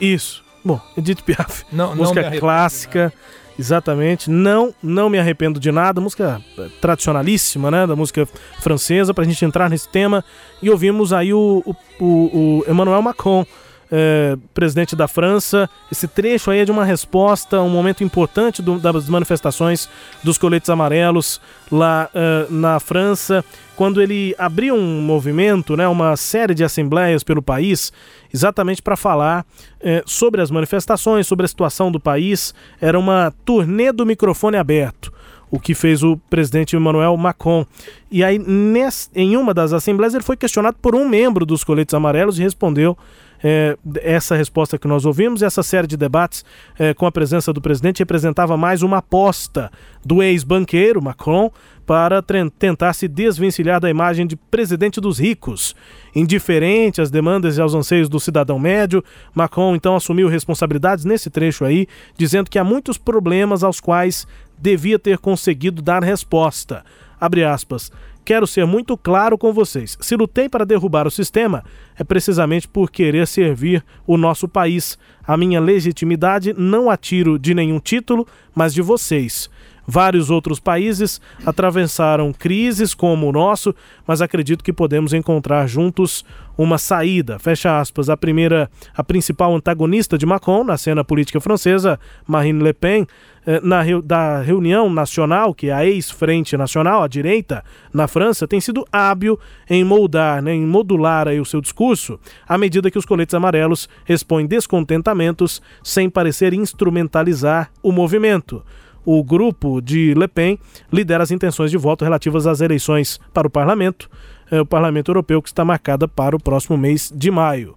Isso. 0.00 0.42
Bom, 0.64 0.80
Edith 0.96 1.22
Piaf. 1.22 1.64
Não, 1.70 1.94
música 1.94 2.30
não 2.30 2.38
clássica. 2.38 3.12
Exatamente. 3.58 4.30
Não, 4.30 4.74
não 4.82 5.08
me 5.08 5.18
arrependo 5.18 5.60
de 5.60 5.70
nada. 5.70 6.00
Música 6.00 6.40
eh, 6.58 6.68
tradicionalíssima, 6.80 7.70
né? 7.70 7.86
Da 7.86 7.94
música 7.94 8.26
francesa, 8.60 9.12
pra 9.12 9.24
gente 9.24 9.44
entrar 9.44 9.68
nesse 9.68 9.88
tema. 9.88 10.24
E 10.62 10.70
ouvimos 10.70 11.12
aí 11.12 11.34
o, 11.34 11.62
o, 11.64 12.04
o, 12.04 12.62
o 12.66 12.70
Emmanuel 12.70 13.02
Macron 13.02 13.44
é, 13.92 14.38
presidente 14.54 14.96
da 14.96 15.06
França. 15.06 15.68
Esse 15.90 16.08
trecho 16.08 16.50
aí 16.50 16.60
é 16.60 16.64
de 16.64 16.70
uma 16.70 16.84
resposta, 16.84 17.60
um 17.60 17.68
momento 17.68 18.02
importante 18.02 18.62
do, 18.62 18.78
das 18.78 19.06
manifestações 19.06 19.88
dos 20.24 20.38
coletes 20.38 20.70
amarelos 20.70 21.38
lá 21.70 22.08
é, 22.14 22.46
na 22.48 22.80
França, 22.80 23.44
quando 23.76 24.00
ele 24.00 24.34
abriu 24.38 24.74
um 24.74 25.00
movimento, 25.00 25.76
né, 25.76 25.88
uma 25.88 26.16
série 26.16 26.54
de 26.54 26.62
assembleias 26.62 27.22
pelo 27.22 27.42
país, 27.42 27.92
exatamente 28.32 28.82
para 28.82 28.96
falar 28.96 29.46
é, 29.80 30.02
sobre 30.06 30.40
as 30.40 30.50
manifestações, 30.50 31.26
sobre 31.26 31.44
a 31.44 31.48
situação 31.48 31.90
do 31.90 31.98
país. 31.98 32.54
Era 32.80 32.98
uma 32.98 33.32
turnê 33.44 33.92
do 33.92 34.04
microfone 34.04 34.56
aberto 34.56 35.12
o 35.52 35.60
que 35.60 35.74
fez 35.74 36.02
o 36.02 36.16
presidente 36.30 36.74
Emmanuel 36.74 37.14
Macron. 37.14 37.66
E 38.10 38.24
aí, 38.24 38.38
nesse, 38.38 39.10
em 39.14 39.36
uma 39.36 39.52
das 39.52 39.74
assembleias, 39.74 40.14
ele 40.14 40.24
foi 40.24 40.34
questionado 40.34 40.78
por 40.80 40.96
um 40.96 41.06
membro 41.06 41.44
dos 41.44 41.62
coletes 41.62 41.92
amarelos 41.92 42.38
e 42.38 42.42
respondeu 42.42 42.96
é, 43.44 43.76
essa 44.00 44.34
resposta 44.34 44.78
que 44.78 44.88
nós 44.88 45.04
ouvimos, 45.04 45.42
essa 45.42 45.62
série 45.62 45.86
de 45.86 45.96
debates 45.96 46.44
é, 46.78 46.94
com 46.94 47.06
a 47.06 47.12
presença 47.12 47.52
do 47.52 47.60
presidente 47.60 47.98
representava 47.98 48.56
mais 48.56 48.82
uma 48.82 48.98
aposta 48.98 49.70
do 50.04 50.22
ex-banqueiro 50.22 51.02
Macron 51.02 51.50
para 51.86 52.22
tentar 52.58 52.92
se 52.92 53.08
desvencilhar 53.08 53.80
da 53.80 53.90
imagem 53.90 54.26
de 54.26 54.36
presidente 54.36 55.00
dos 55.00 55.18
ricos. 55.18 55.74
Indiferente 56.14 57.00
às 57.00 57.10
demandas 57.10 57.56
e 57.56 57.60
aos 57.60 57.74
anseios 57.74 58.08
do 58.08 58.20
cidadão 58.20 58.58
médio, 58.58 59.02
Macron 59.34 59.74
então 59.74 59.96
assumiu 59.96 60.28
responsabilidades 60.28 61.04
nesse 61.04 61.30
trecho 61.30 61.64
aí, 61.64 61.86
dizendo 62.16 62.50
que 62.50 62.58
há 62.58 62.64
muitos 62.64 62.96
problemas 62.96 63.64
aos 63.64 63.80
quais 63.80 64.26
devia 64.56 64.98
ter 64.98 65.18
conseguido 65.18 65.82
dar 65.82 66.02
resposta. 66.04 66.84
Abre 67.20 67.44
aspas. 67.44 67.90
Quero 68.24 68.46
ser 68.46 68.64
muito 68.64 68.96
claro 68.96 69.36
com 69.36 69.52
vocês. 69.52 69.98
Se 70.00 70.14
lutei 70.14 70.48
para 70.48 70.64
derrubar 70.64 71.08
o 71.08 71.10
sistema, 71.10 71.64
é 71.98 72.04
precisamente 72.04 72.68
por 72.68 72.88
querer 72.88 73.26
servir 73.26 73.84
o 74.06 74.16
nosso 74.16 74.46
país. 74.46 74.96
A 75.26 75.36
minha 75.36 75.60
legitimidade 75.60 76.54
não 76.56 76.88
a 76.88 76.96
tiro 76.96 77.36
de 77.36 77.52
nenhum 77.52 77.80
título, 77.80 78.26
mas 78.54 78.72
de 78.72 78.80
vocês. 78.80 79.50
Vários 79.86 80.30
outros 80.30 80.60
países 80.60 81.20
atravessaram 81.44 82.32
crises 82.32 82.94
como 82.94 83.28
o 83.28 83.32
nosso, 83.32 83.74
mas 84.06 84.22
acredito 84.22 84.62
que 84.62 84.72
podemos 84.72 85.12
encontrar 85.12 85.66
juntos 85.66 86.24
uma 86.56 86.78
saída. 86.78 87.38
Fecha 87.38 87.80
aspas. 87.80 88.08
A 88.08 88.16
primeira, 88.16 88.70
a 88.94 89.02
principal 89.02 89.54
antagonista 89.54 90.16
de 90.16 90.26
Macron 90.26 90.64
na 90.64 90.76
cena 90.76 91.02
política 91.02 91.40
francesa, 91.40 91.98
Marine 92.26 92.62
Le 92.62 92.72
Pen, 92.72 93.06
eh, 93.44 93.60
na 93.62 93.82
da 94.04 94.40
reunião 94.40 94.88
nacional, 94.88 95.52
que 95.52 95.68
é 95.68 95.72
a 95.72 95.84
ex-frente 95.84 96.56
nacional, 96.56 97.02
a 97.02 97.08
direita, 97.08 97.64
na 97.92 98.06
França, 98.06 98.46
tem 98.46 98.60
sido 98.60 98.86
hábil 98.92 99.38
em 99.68 99.82
moldar, 99.82 100.40
né, 100.40 100.54
em 100.54 100.64
modular 100.64 101.26
aí 101.26 101.40
o 101.40 101.44
seu 101.44 101.60
discurso, 101.60 102.20
à 102.46 102.56
medida 102.56 102.90
que 102.90 102.98
os 102.98 103.06
coletes 103.06 103.34
amarelos 103.34 103.88
expõem 104.08 104.46
descontentamentos 104.46 105.60
sem 105.82 106.08
parecer 106.08 106.54
instrumentalizar 106.54 107.70
o 107.82 107.90
movimento 107.90 108.62
o 109.04 109.22
grupo 109.22 109.80
de 109.80 110.14
Le 110.14 110.28
Pen 110.28 110.58
lidera 110.92 111.22
as 111.22 111.30
intenções 111.30 111.70
de 111.70 111.76
voto 111.76 112.04
relativas 112.04 112.46
às 112.46 112.60
eleições 112.60 113.20
para 113.32 113.46
o 113.46 113.50
parlamento, 113.50 114.08
é, 114.50 114.60
o 114.60 114.66
parlamento 114.66 115.10
europeu, 115.10 115.42
que 115.42 115.48
está 115.48 115.64
marcada 115.64 116.06
para 116.06 116.36
o 116.36 116.40
próximo 116.40 116.76
mês 116.76 117.12
de 117.14 117.30
maio. 117.30 117.76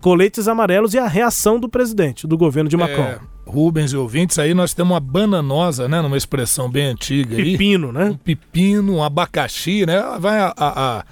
Coletes 0.00 0.48
amarelos 0.48 0.92
e 0.92 0.98
a 0.98 1.06
reação 1.06 1.58
do 1.58 1.68
presidente, 1.68 2.26
do 2.26 2.36
governo 2.36 2.68
de 2.68 2.76
Macron. 2.76 3.04
É, 3.04 3.18
Rubens 3.46 3.92
e 3.92 3.96
ouvintes, 3.96 4.38
aí 4.38 4.52
nós 4.54 4.74
temos 4.74 4.92
uma 4.92 5.00
bananosa, 5.00 5.88
né? 5.88 6.00
Numa 6.00 6.16
expressão 6.16 6.70
bem 6.70 6.86
antiga. 6.86 7.36
Pepino, 7.36 7.88
aí. 7.88 7.94
né? 7.94 8.04
Um 8.06 8.16
pepino, 8.16 8.96
um 8.96 9.02
abacaxi, 9.02 9.86
né? 9.86 10.02
Vai 10.18 10.40
a, 10.40 10.54
a, 10.56 10.98
a, 10.98 11.04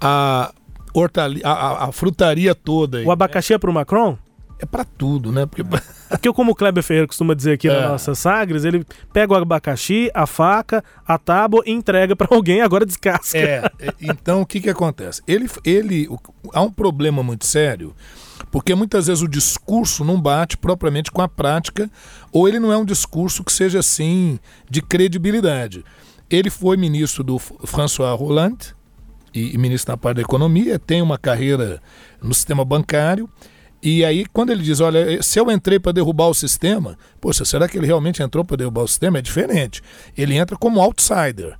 a, 0.00 0.52
hortali, 0.92 1.40
a, 1.44 1.86
a 1.86 1.92
frutaria 1.92 2.54
toda. 2.54 2.98
Aí, 2.98 3.06
o 3.06 3.10
abacaxi 3.10 3.54
é 3.54 3.58
para 3.58 3.70
o 3.70 3.74
Macron? 3.74 4.18
É 4.58 4.66
para 4.66 4.84
tudo, 4.84 5.30
né? 5.32 5.46
Porque... 5.46 5.64
Porque 6.08 6.32
como 6.32 6.52
o 6.52 6.54
Kleber 6.54 6.82
Ferreira 6.82 7.06
costuma 7.06 7.34
dizer 7.34 7.54
aqui 7.54 7.68
é. 7.68 7.80
na 7.80 7.88
nossa 7.88 8.14
Sagres, 8.14 8.64
ele 8.64 8.86
pega 9.12 9.32
o 9.32 9.36
abacaxi, 9.36 10.10
a 10.14 10.26
faca, 10.26 10.84
a 11.04 11.18
tábua 11.18 11.62
e 11.66 11.72
entrega 11.72 12.14
para 12.14 12.28
alguém, 12.30 12.62
agora 12.62 12.86
descasca. 12.86 13.36
É, 13.36 13.70
é, 13.78 13.92
então 14.00 14.40
o 14.40 14.46
que 14.46 14.60
que 14.60 14.70
acontece? 14.70 15.20
Ele, 15.26 15.48
ele, 15.64 16.08
há 16.52 16.62
um 16.62 16.70
problema 16.70 17.22
muito 17.22 17.44
sério, 17.44 17.94
porque 18.52 18.74
muitas 18.74 19.08
vezes 19.08 19.22
o 19.22 19.28
discurso 19.28 20.04
não 20.04 20.20
bate 20.20 20.56
propriamente 20.56 21.10
com 21.10 21.20
a 21.20 21.28
prática, 21.28 21.90
ou 22.32 22.48
ele 22.48 22.60
não 22.60 22.72
é 22.72 22.76
um 22.76 22.84
discurso 22.84 23.42
que 23.42 23.52
seja 23.52 23.80
assim 23.80 24.38
de 24.70 24.80
credibilidade. 24.80 25.84
Ele 26.30 26.50
foi 26.50 26.76
ministro 26.76 27.24
do 27.24 27.38
François 27.38 28.18
Hollande 28.18 28.74
e, 29.34 29.54
e 29.54 29.58
ministro 29.58 29.92
da 29.92 29.96
parte 29.96 30.16
da 30.16 30.22
economia, 30.22 30.78
tem 30.78 31.02
uma 31.02 31.18
carreira 31.18 31.82
no 32.22 32.32
sistema 32.32 32.64
bancário, 32.64 33.28
e 33.82 34.04
aí, 34.04 34.24
quando 34.26 34.50
ele 34.50 34.62
diz, 34.62 34.80
olha, 34.80 35.22
se 35.22 35.38
eu 35.38 35.50
entrei 35.50 35.78
para 35.78 35.92
derrubar 35.92 36.28
o 36.28 36.34
sistema, 36.34 36.98
poxa, 37.20 37.44
será 37.44 37.68
que 37.68 37.76
ele 37.76 37.86
realmente 37.86 38.22
entrou 38.22 38.44
para 38.44 38.56
derrubar 38.56 38.82
o 38.82 38.88
sistema? 38.88 39.18
É 39.18 39.22
diferente. 39.22 39.82
Ele 40.16 40.34
entra 40.36 40.56
como 40.56 40.80
outsider. 40.80 41.58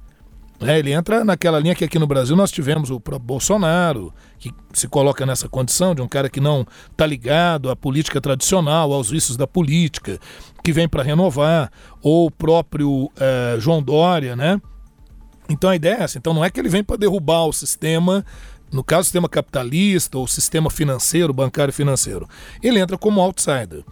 Né? 0.61 0.79
Ele 0.79 0.92
entra 0.92 1.24
naquela 1.24 1.59
linha 1.61 1.74
que 1.74 1.85
aqui 1.85 1.98
no 1.98 2.07
Brasil 2.07 2.35
nós 2.35 2.50
tivemos 2.50 2.90
o 2.90 3.00
Bolsonaro, 3.20 4.12
que 4.38 4.50
se 4.72 4.88
coloca 4.88 5.26
nessa 5.26 5.48
condição 5.48 5.94
de 5.94 6.02
um 6.02 6.09
cara 6.09 6.29
que 6.29 6.40
não 6.40 6.66
está 6.90 7.07
ligado 7.07 7.70
à 7.70 7.76
política 7.76 8.20
tradicional, 8.20 8.92
aos 8.92 9.11
vícios 9.11 9.37
da 9.37 9.46
política, 9.46 10.18
que 10.64 10.72
vem 10.72 10.88
para 10.88 11.02
renovar, 11.02 11.70
ou 12.02 12.26
o 12.26 12.31
próprio 12.31 13.11
eh, 13.20 13.57
João 13.61 13.83
Dória, 13.83 14.35
né? 14.35 14.61
Então 15.48 15.70
a 15.70 15.76
ideia 15.76 15.94
é 15.94 16.02
essa. 16.02 16.18
Então 16.18 16.35
não 16.35 16.44
é 16.44 16.50
que 16.50 16.59
ele 16.59 16.68
vem 16.68 16.83
para 16.83 16.96
derrubar 16.96 17.44
o 17.44 17.52
sistema 17.52 18.24
no 18.72 18.83
caso, 18.83 19.02
o 19.02 19.05
sistema 19.05 19.29
capitalista 19.29 20.18
ou 20.18 20.26
sistema 20.26 20.70
financeiro, 20.70 21.33
bancário 21.33 21.72
financeiro, 21.72 22.29
ele 22.62 22.79
entra 22.79 22.98
como 22.98 23.20
outsider. 23.20 23.85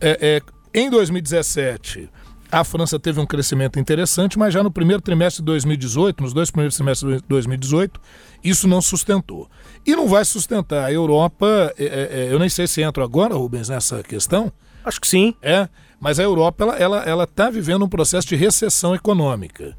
É, 0.00 0.42
é, 0.74 0.78
em 0.78 0.90
2017, 0.90 2.10
a 2.50 2.64
França 2.64 2.98
teve 2.98 3.20
um 3.20 3.26
crescimento 3.26 3.78
interessante, 3.78 4.38
mas 4.38 4.54
já 4.54 4.62
no 4.62 4.70
primeiro 4.70 5.02
trimestre 5.02 5.42
de 5.42 5.46
2018, 5.46 6.22
nos 6.22 6.32
dois 6.32 6.50
primeiros 6.50 6.76
trimestres 6.76 7.20
de 7.20 7.28
2018, 7.28 8.00
isso 8.42 8.66
não 8.66 8.80
sustentou. 8.80 9.48
E 9.86 9.94
não 9.94 10.08
vai 10.08 10.24
sustentar. 10.24 10.84
A 10.84 10.92
Europa, 10.92 11.74
é, 11.78 11.84
é, 11.84 11.88
é, 11.88 12.32
eu 12.32 12.38
nem 12.38 12.48
sei 12.48 12.66
se 12.66 12.82
entro 12.82 13.02
agora, 13.02 13.34
Rubens, 13.34 13.68
nessa 13.68 14.02
questão. 14.02 14.52
Acho 14.84 15.00
que 15.00 15.08
sim. 15.08 15.34
É, 15.42 15.68
mas 16.00 16.18
a 16.18 16.22
Europa 16.22 16.64
ela 16.64 16.72
está 16.72 16.84
ela, 16.84 17.02
ela 17.02 17.26
tá 17.26 17.50
vivendo 17.50 17.84
um 17.84 17.88
processo 17.88 18.26
de 18.28 18.36
recessão 18.36 18.94
econômica. 18.94 19.76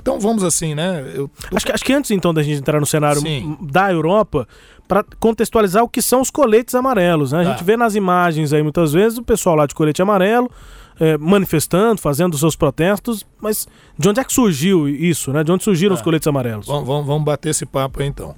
Então 0.00 0.18
vamos 0.18 0.42
assim, 0.42 0.74
né? 0.74 1.04
Eu... 1.14 1.30
Acho, 1.54 1.66
que, 1.66 1.72
acho 1.72 1.84
que 1.84 1.92
antes 1.92 2.10
então 2.10 2.32
da 2.32 2.42
gente 2.42 2.58
entrar 2.58 2.80
no 2.80 2.86
cenário 2.86 3.20
Sim. 3.20 3.56
da 3.60 3.92
Europa, 3.92 4.46
para 4.88 5.04
contextualizar 5.20 5.84
o 5.84 5.88
que 5.88 6.02
são 6.02 6.20
os 6.20 6.30
coletes 6.30 6.74
amarelos. 6.74 7.32
Né? 7.32 7.42
A 7.42 7.44
tá. 7.44 7.50
gente 7.52 7.64
vê 7.64 7.76
nas 7.76 7.94
imagens 7.94 8.52
aí 8.52 8.62
muitas 8.62 8.92
vezes 8.92 9.18
o 9.18 9.22
pessoal 9.22 9.54
lá 9.54 9.66
de 9.66 9.74
colete 9.74 10.02
amarelo 10.02 10.50
é, 11.00 11.16
manifestando, 11.16 12.00
fazendo 12.00 12.34
os 12.34 12.40
seus 12.40 12.54
protestos, 12.54 13.26
mas 13.40 13.66
de 13.98 14.08
onde 14.08 14.20
é 14.20 14.24
que 14.24 14.32
surgiu 14.32 14.86
isso, 14.86 15.32
né? 15.32 15.42
De 15.42 15.50
onde 15.50 15.64
surgiram 15.64 15.94
tá. 15.94 16.00
os 16.00 16.04
coletes 16.04 16.28
amarelos? 16.28 16.66
Vamos, 16.66 16.86
vamos, 16.86 17.06
vamos 17.06 17.24
bater 17.24 17.48
esse 17.48 17.64
papo 17.64 18.02
aí 18.02 18.08
então. 18.08 18.34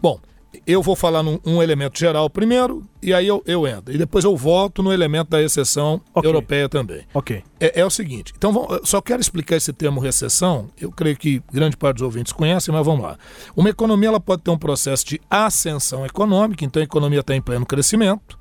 Bom, 0.00 0.20
eu 0.66 0.82
vou 0.82 0.96
falar 0.96 1.22
num 1.22 1.38
um 1.44 1.62
elemento 1.62 1.98
geral 1.98 2.28
primeiro, 2.28 2.82
e 3.02 3.14
aí 3.14 3.26
eu, 3.26 3.42
eu 3.46 3.66
entro. 3.66 3.94
E 3.94 3.98
depois 3.98 4.24
eu 4.24 4.36
volto 4.36 4.82
no 4.82 4.92
elemento 4.92 5.30
da 5.30 5.42
exceção 5.42 6.00
okay. 6.14 6.28
europeia 6.28 6.68
também. 6.68 7.02
Ok. 7.14 7.42
É, 7.58 7.80
é 7.80 7.86
o 7.86 7.90
seguinte, 7.90 8.32
então 8.36 8.52
vamos, 8.52 8.88
só 8.88 9.00
quero 9.00 9.20
explicar 9.20 9.56
esse 9.56 9.72
termo 9.72 10.00
recessão, 10.00 10.68
eu 10.80 10.90
creio 10.90 11.16
que 11.16 11.42
grande 11.52 11.76
parte 11.76 11.96
dos 11.96 12.02
ouvintes 12.02 12.32
conhecem, 12.32 12.74
mas 12.74 12.84
vamos 12.84 13.02
lá. 13.02 13.16
Uma 13.56 13.70
economia 13.70 14.08
ela 14.08 14.20
pode 14.20 14.42
ter 14.42 14.50
um 14.50 14.58
processo 14.58 15.06
de 15.06 15.20
ascensão 15.30 16.04
econômica, 16.04 16.64
então 16.64 16.80
a 16.80 16.84
economia 16.84 17.20
está 17.20 17.34
em 17.34 17.40
pleno 17.40 17.64
crescimento. 17.64 18.38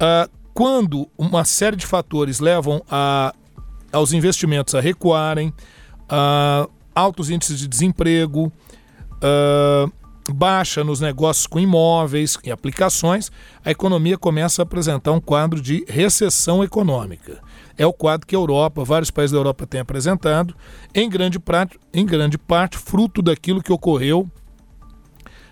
Ah, 0.00 0.28
quando 0.52 1.08
uma 1.18 1.44
série 1.44 1.76
de 1.76 1.86
fatores 1.86 2.38
levam 2.38 2.82
a, 2.88 3.34
aos 3.92 4.12
investimentos 4.12 4.74
a 4.74 4.80
recuarem, 4.80 5.52
a 6.08 6.68
altos 6.94 7.28
índices 7.28 7.58
de 7.58 7.66
desemprego, 7.66 8.52
uh, 9.16 9.92
baixa 10.32 10.82
nos 10.82 11.00
negócios 11.00 11.46
com 11.46 11.60
imóveis 11.60 12.38
e 12.44 12.50
aplicações, 12.50 13.30
a 13.64 13.70
economia 13.70 14.16
começa 14.16 14.62
a 14.62 14.64
apresentar 14.64 15.12
um 15.12 15.20
quadro 15.20 15.60
de 15.60 15.84
recessão 15.88 16.64
econômica. 16.64 17.40
É 17.76 17.86
o 17.86 17.92
quadro 17.92 18.26
que 18.26 18.34
a 18.34 18.38
Europa, 18.38 18.84
vários 18.84 19.10
países 19.10 19.32
da 19.32 19.38
Europa 19.38 19.66
têm 19.66 19.80
apresentado, 19.80 20.54
em 20.94 21.08
grande, 21.08 21.38
parte, 21.38 21.78
em 21.92 22.06
grande 22.06 22.38
parte 22.38 22.78
fruto 22.78 23.20
daquilo 23.20 23.62
que 23.62 23.72
ocorreu 23.72 24.30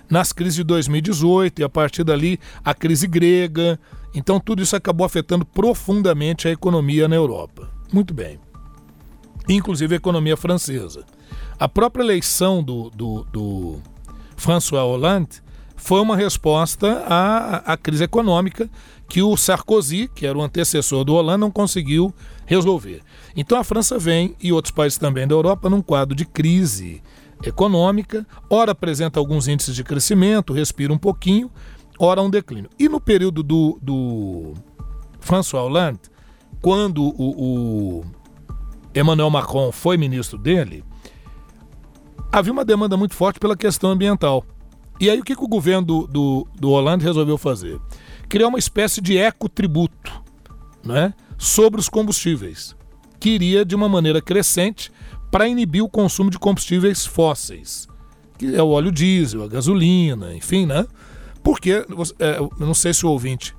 nas 0.09 0.33
crises 0.33 0.57
de 0.57 0.65
2018 0.65 1.61
e 1.61 1.65
a 1.65 1.69
partir 1.69 2.05
dali 2.05 2.39
a 2.65 2.75
crise 2.75 3.07
grega. 3.07 3.79
Então 4.15 4.39
tudo 4.39 4.63
isso 4.63 4.77
acabou 4.77 5.07
afetando 5.07 5.45
profundamente 5.45 6.47
a 6.47 6.51
economia 6.51 7.09
na 7.09 7.17
Europa. 7.17 7.71
Muito 7.93 8.13
bem. 8.13 8.39
Inclusive 9.49 9.95
a 9.95 9.97
economia 9.97 10.37
francesa. 10.37 11.05
A 11.59 11.69
própria 11.69 12.03
eleição 12.03 12.63
do, 12.63 12.91
do, 12.91 13.25
do 13.33 13.83
François 14.43 14.83
Hollande 14.83 15.41
foi 15.77 16.01
uma 16.01 16.17
resposta 16.17 17.05
à, 17.07 17.73
à 17.73 17.77
crise 17.77 18.03
econômica 18.03 18.69
que 19.09 19.23
o 19.23 19.37
Sarkozy, 19.37 20.11
que 20.13 20.27
era 20.27 20.37
o 20.37 20.43
antecessor 20.43 21.05
do 21.05 21.13
Hollande, 21.13 21.43
não 21.43 21.51
conseguiu 21.51 22.13
resolver. 22.45 23.03
Então 23.37 23.57
a 23.57 23.63
França 23.63 24.01
vem, 24.01 24.35
e 24.43 24.53
outros 24.53 24.75
países 24.75 24.99
também 24.99 25.29
da 25.29 25.35
Europa, 25.37 25.71
num 25.71 25.81
quadro 25.81 26.17
de 26.17 26.25
crise 26.25 27.01
econômica, 27.45 28.27
ora 28.51 28.73
apresenta 28.73 29.21
alguns 29.21 29.47
índices 29.47 29.77
de 29.77 29.85
crescimento, 29.85 30.53
respira 30.53 30.93
um 30.93 30.99
pouquinho, 30.99 31.49
ora 31.97 32.21
um 32.21 32.29
declínio. 32.29 32.69
E 32.77 32.89
no 32.89 33.01
período 33.01 33.45
do, 33.45 33.79
do 33.81 34.55
François 35.21 35.63
Hollande, 35.63 36.01
quando 36.61 37.05
o, 37.05 38.01
o 38.01 38.05
Emmanuel 38.93 39.31
Macron 39.31 39.71
foi 39.71 39.97
ministro 39.97 40.37
dele, 40.37 40.85
havia 42.33 42.53
uma 42.53 42.65
demanda 42.65 42.97
muito 42.97 43.15
forte 43.15 43.39
pela 43.39 43.57
questão 43.57 43.91
ambiental. 43.91 44.45
E 44.99 45.11
aí 45.11 45.21
o 45.21 45.25
que, 45.25 45.37
que 45.37 45.45
o 45.45 45.49
governo 45.49 45.83
do, 45.83 46.07
do, 46.07 46.49
do 46.59 46.71
Hollande 46.71 47.05
resolveu 47.05 47.37
fazer? 47.37 47.79
Criar 48.29 48.49
uma 48.49 48.59
espécie 48.59 49.01
de 49.01 49.19
ecotributo 49.19 50.23
né, 50.85 51.13
sobre 51.37 51.79
os 51.79 51.89
combustíveis, 51.89 52.75
que 53.21 53.31
iria 53.31 53.65
de 53.65 53.75
uma 53.75 53.89
maneira 53.89 54.23
crescente 54.23 54.91
para 55.31 55.47
inibir 55.47 55.85
o 55.85 55.89
consumo 55.89 56.31
de 56.31 56.39
combustíveis 56.39 57.05
fósseis, 57.05 57.87
que 58.39 58.55
é 58.55 58.63
o 58.63 58.69
óleo 58.69 58.91
diesel, 58.91 59.43
a 59.43 59.49
gasolina, 59.49 60.35
enfim, 60.35 60.67
né? 60.67 60.87
Porque, 61.43 61.85
é, 62.19 62.39
eu 62.39 62.51
não 62.61 62.75
sei 62.75 62.95
se 62.95 63.05
o 63.05 63.11
ouvinte 63.11 63.55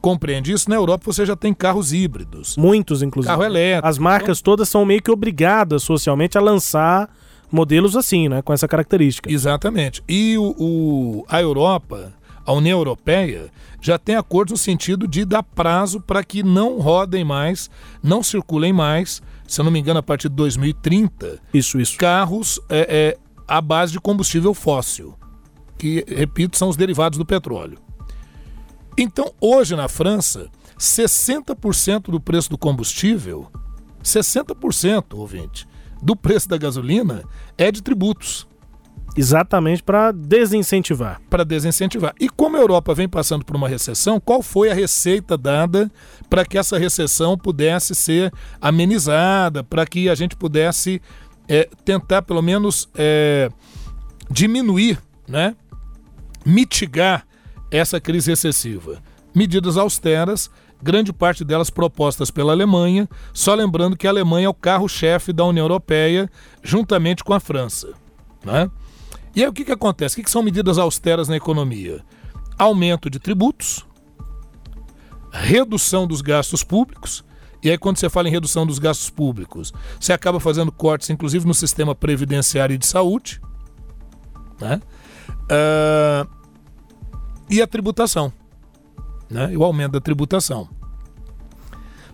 compreende 0.00 0.52
isso, 0.52 0.68
na 0.68 0.76
Europa 0.76 1.04
você 1.06 1.24
já 1.24 1.34
tem 1.34 1.52
carros 1.52 1.92
híbridos. 1.92 2.56
Muitos, 2.56 3.02
inclusive. 3.02 3.32
Carro 3.32 3.42
elétrico. 3.42 3.88
As 3.88 3.98
marcas 3.98 4.38
então... 4.38 4.52
todas 4.52 4.68
são 4.68 4.84
meio 4.84 5.02
que 5.02 5.10
obrigadas 5.10 5.82
socialmente 5.82 6.38
a 6.38 6.40
lançar 6.40 7.10
modelos 7.50 7.96
assim, 7.96 8.28
né? 8.28 8.42
Com 8.42 8.52
essa 8.52 8.68
característica. 8.68 9.30
Exatamente. 9.30 10.02
E 10.08 10.36
o, 10.38 10.54
o 10.58 11.24
a 11.28 11.40
Europa, 11.40 12.12
a 12.44 12.52
União 12.52 12.78
Europeia, 12.78 13.50
já 13.80 13.98
tem 13.98 14.16
acordos 14.16 14.52
no 14.52 14.58
sentido 14.58 15.06
de 15.06 15.24
dar 15.24 15.42
prazo 15.42 16.00
para 16.00 16.24
que 16.24 16.42
não 16.42 16.78
rodem 16.80 17.24
mais, 17.24 17.70
não 18.02 18.22
circulem 18.22 18.72
mais, 18.72 19.22
se 19.46 19.60
eu 19.60 19.64
não 19.64 19.70
me 19.70 19.78
engano, 19.78 20.00
a 20.00 20.02
partir 20.02 20.28
de 20.28 20.34
2030. 20.36 21.38
Isso, 21.52 21.78
isso. 21.78 21.96
Carros 21.98 22.60
é, 22.68 23.16
é 23.16 23.18
à 23.46 23.60
base 23.60 23.92
de 23.92 24.00
combustível 24.00 24.54
fóssil, 24.54 25.14
que, 25.76 26.04
repito, 26.08 26.56
são 26.56 26.68
os 26.68 26.76
derivados 26.76 27.18
do 27.18 27.26
petróleo. 27.26 27.78
Então, 28.96 29.32
hoje 29.40 29.74
na 29.74 29.88
França, 29.88 30.48
60% 30.78 32.10
do 32.10 32.20
preço 32.20 32.48
do 32.48 32.58
combustível, 32.58 33.48
60%, 34.02 35.14
ouvinte, 35.14 35.66
do 36.04 36.14
preço 36.14 36.48
da 36.48 36.58
gasolina 36.58 37.24
é 37.56 37.72
de 37.72 37.82
tributos. 37.82 38.46
Exatamente 39.16 39.82
para 39.82 40.12
desincentivar. 40.12 41.20
Para 41.30 41.44
desincentivar. 41.44 42.14
E 42.20 42.28
como 42.28 42.56
a 42.56 42.60
Europa 42.60 42.94
vem 42.94 43.08
passando 43.08 43.44
por 43.44 43.56
uma 43.56 43.68
recessão, 43.68 44.20
qual 44.20 44.42
foi 44.42 44.70
a 44.70 44.74
receita 44.74 45.38
dada 45.38 45.90
para 46.28 46.44
que 46.44 46.58
essa 46.58 46.76
recessão 46.78 47.38
pudesse 47.38 47.94
ser 47.94 48.32
amenizada, 48.60 49.62
para 49.64 49.86
que 49.86 50.08
a 50.08 50.14
gente 50.14 50.36
pudesse 50.36 51.00
é, 51.48 51.68
tentar, 51.84 52.22
pelo 52.22 52.42
menos, 52.42 52.88
é, 52.94 53.48
diminuir, 54.30 54.98
né? 55.28 55.54
mitigar 56.44 57.24
essa 57.70 58.00
crise 58.00 58.30
recessiva. 58.30 59.00
Medidas 59.34 59.76
austeras, 59.76 60.50
grande 60.84 61.12
parte 61.12 61.42
delas 61.42 61.70
propostas 61.70 62.30
pela 62.30 62.52
Alemanha, 62.52 63.08
só 63.32 63.54
lembrando 63.54 63.96
que 63.96 64.06
a 64.06 64.10
Alemanha 64.10 64.46
é 64.46 64.48
o 64.48 64.54
carro-chefe 64.54 65.32
da 65.32 65.44
União 65.44 65.64
Europeia, 65.64 66.30
juntamente 66.62 67.24
com 67.24 67.32
a 67.32 67.40
França. 67.40 67.94
Né? 68.44 68.70
E 69.34 69.42
aí 69.42 69.48
o 69.48 69.52
que, 69.52 69.64
que 69.64 69.72
acontece? 69.72 70.14
O 70.14 70.16
que, 70.16 70.24
que 70.24 70.30
são 70.30 70.42
medidas 70.42 70.76
austeras 70.76 71.26
na 71.26 71.36
economia? 71.36 72.04
Aumento 72.58 73.08
de 73.08 73.18
tributos, 73.18 73.84
redução 75.32 76.06
dos 76.06 76.20
gastos 76.20 76.62
públicos, 76.62 77.24
e 77.62 77.70
aí, 77.70 77.78
quando 77.78 77.96
você 77.96 78.10
fala 78.10 78.28
em 78.28 78.30
redução 78.30 78.66
dos 78.66 78.78
gastos 78.78 79.08
públicos, 79.08 79.72
você 79.98 80.12
acaba 80.12 80.38
fazendo 80.38 80.70
cortes, 80.70 81.08
inclusive 81.08 81.46
no 81.46 81.54
sistema 81.54 81.94
previdenciário 81.94 82.74
e 82.74 82.78
de 82.78 82.84
saúde. 82.86 83.40
Né? 84.60 84.82
Uh, 85.44 86.28
e 87.48 87.62
a 87.62 87.66
tributação, 87.66 88.30
né? 89.30 89.52
E 89.52 89.56
o 89.56 89.64
aumento 89.64 89.92
da 89.92 90.00
tributação. 90.00 90.68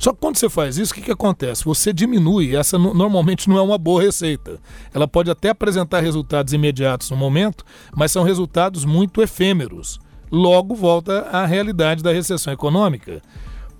Só 0.00 0.14
que 0.14 0.18
quando 0.18 0.36
você 0.36 0.48
faz 0.48 0.78
isso, 0.78 0.92
o 0.92 0.94
que, 0.94 1.02
que 1.02 1.10
acontece? 1.10 1.62
Você 1.64 1.92
diminui, 1.92 2.56
essa 2.56 2.78
normalmente 2.78 3.50
não 3.50 3.58
é 3.58 3.62
uma 3.62 3.76
boa 3.76 4.00
receita. 4.02 4.58
Ela 4.94 5.06
pode 5.06 5.30
até 5.30 5.50
apresentar 5.50 6.00
resultados 6.00 6.54
imediatos 6.54 7.10
no 7.10 7.18
momento, 7.18 7.66
mas 7.94 8.10
são 8.10 8.22
resultados 8.22 8.86
muito 8.86 9.20
efêmeros. 9.20 10.00
Logo 10.32 10.74
volta 10.74 11.28
à 11.30 11.44
realidade 11.44 12.02
da 12.02 12.12
recessão 12.12 12.50
econômica. 12.50 13.20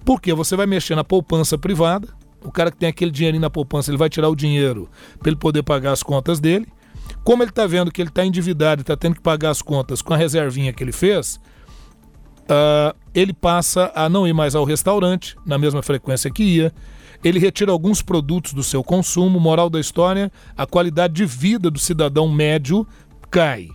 Porque 0.05 0.35
você 0.35 0.55
vai 0.55 0.67
mexer 0.67 0.95
na 0.95 1.05
poupança 1.05 1.57
privada, 1.57 2.09
o 2.45 2.53
cara 2.53 2.71
que 2.71 2.77
tem 2.77 2.91
aquele 2.91 3.11
dinheirinho 3.11 3.41
na 3.41 3.51
poupança, 3.51 3.91
ele 3.91 3.99
vai 3.99 4.11
tirar 4.11 4.29
o 4.29 4.37
dinheiro 4.37 4.91
para 5.19 5.31
ele 5.31 5.37
poder 5.37 5.63
pagar 5.63 5.93
as 5.93 6.03
contas 6.03 6.39
dele. 6.39 6.67
Como 7.25 7.43
ele 7.43 7.51
está 7.51 7.67
vendo 7.67 7.91
que 7.91 8.01
ele 8.01 8.11
está 8.11 8.25
endividado 8.25 8.81
e 8.81 8.83
está 8.83 8.97
tendo 8.97 9.15
que 9.15 9.23
pagar 9.23 9.51
as 9.51 9.63
contas 9.63 10.03
com 10.03 10.13
a 10.13 10.17
reservinha 10.19 10.73
que 10.73 10.83
ele 10.83 10.93
fez, 10.93 11.41
uh, 12.51 12.97
ele 13.15 13.33
passa 13.33 13.91
a 13.95 14.09
não 14.09 14.27
ir 14.27 14.33
mais 14.33 14.55
ao 14.55 14.65
restaurante 14.65 15.37
na 15.47 15.59
mesma 15.59 15.83
frequência 15.83 16.31
que 16.31 16.43
ia. 16.43 16.73
Ele 17.23 17.39
retira 17.39 17.71
alguns 17.71 18.03
produtos 18.03 18.53
do 18.53 18.63
seu 18.63 18.83
consumo. 18.83 19.39
Moral 19.39 19.71
da 19.71 19.81
história: 19.81 20.31
a 20.57 20.67
qualidade 20.67 21.15
de 21.15 21.25
vida 21.25 21.71
do 21.71 21.79
cidadão 21.79 22.29
médio 22.29 22.87
cai. 23.31 23.69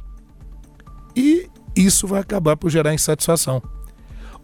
E 1.16 1.48
isso 1.76 2.08
vai 2.08 2.22
acabar 2.22 2.58
por 2.58 2.70
gerar 2.70 2.94
insatisfação. 2.94 3.62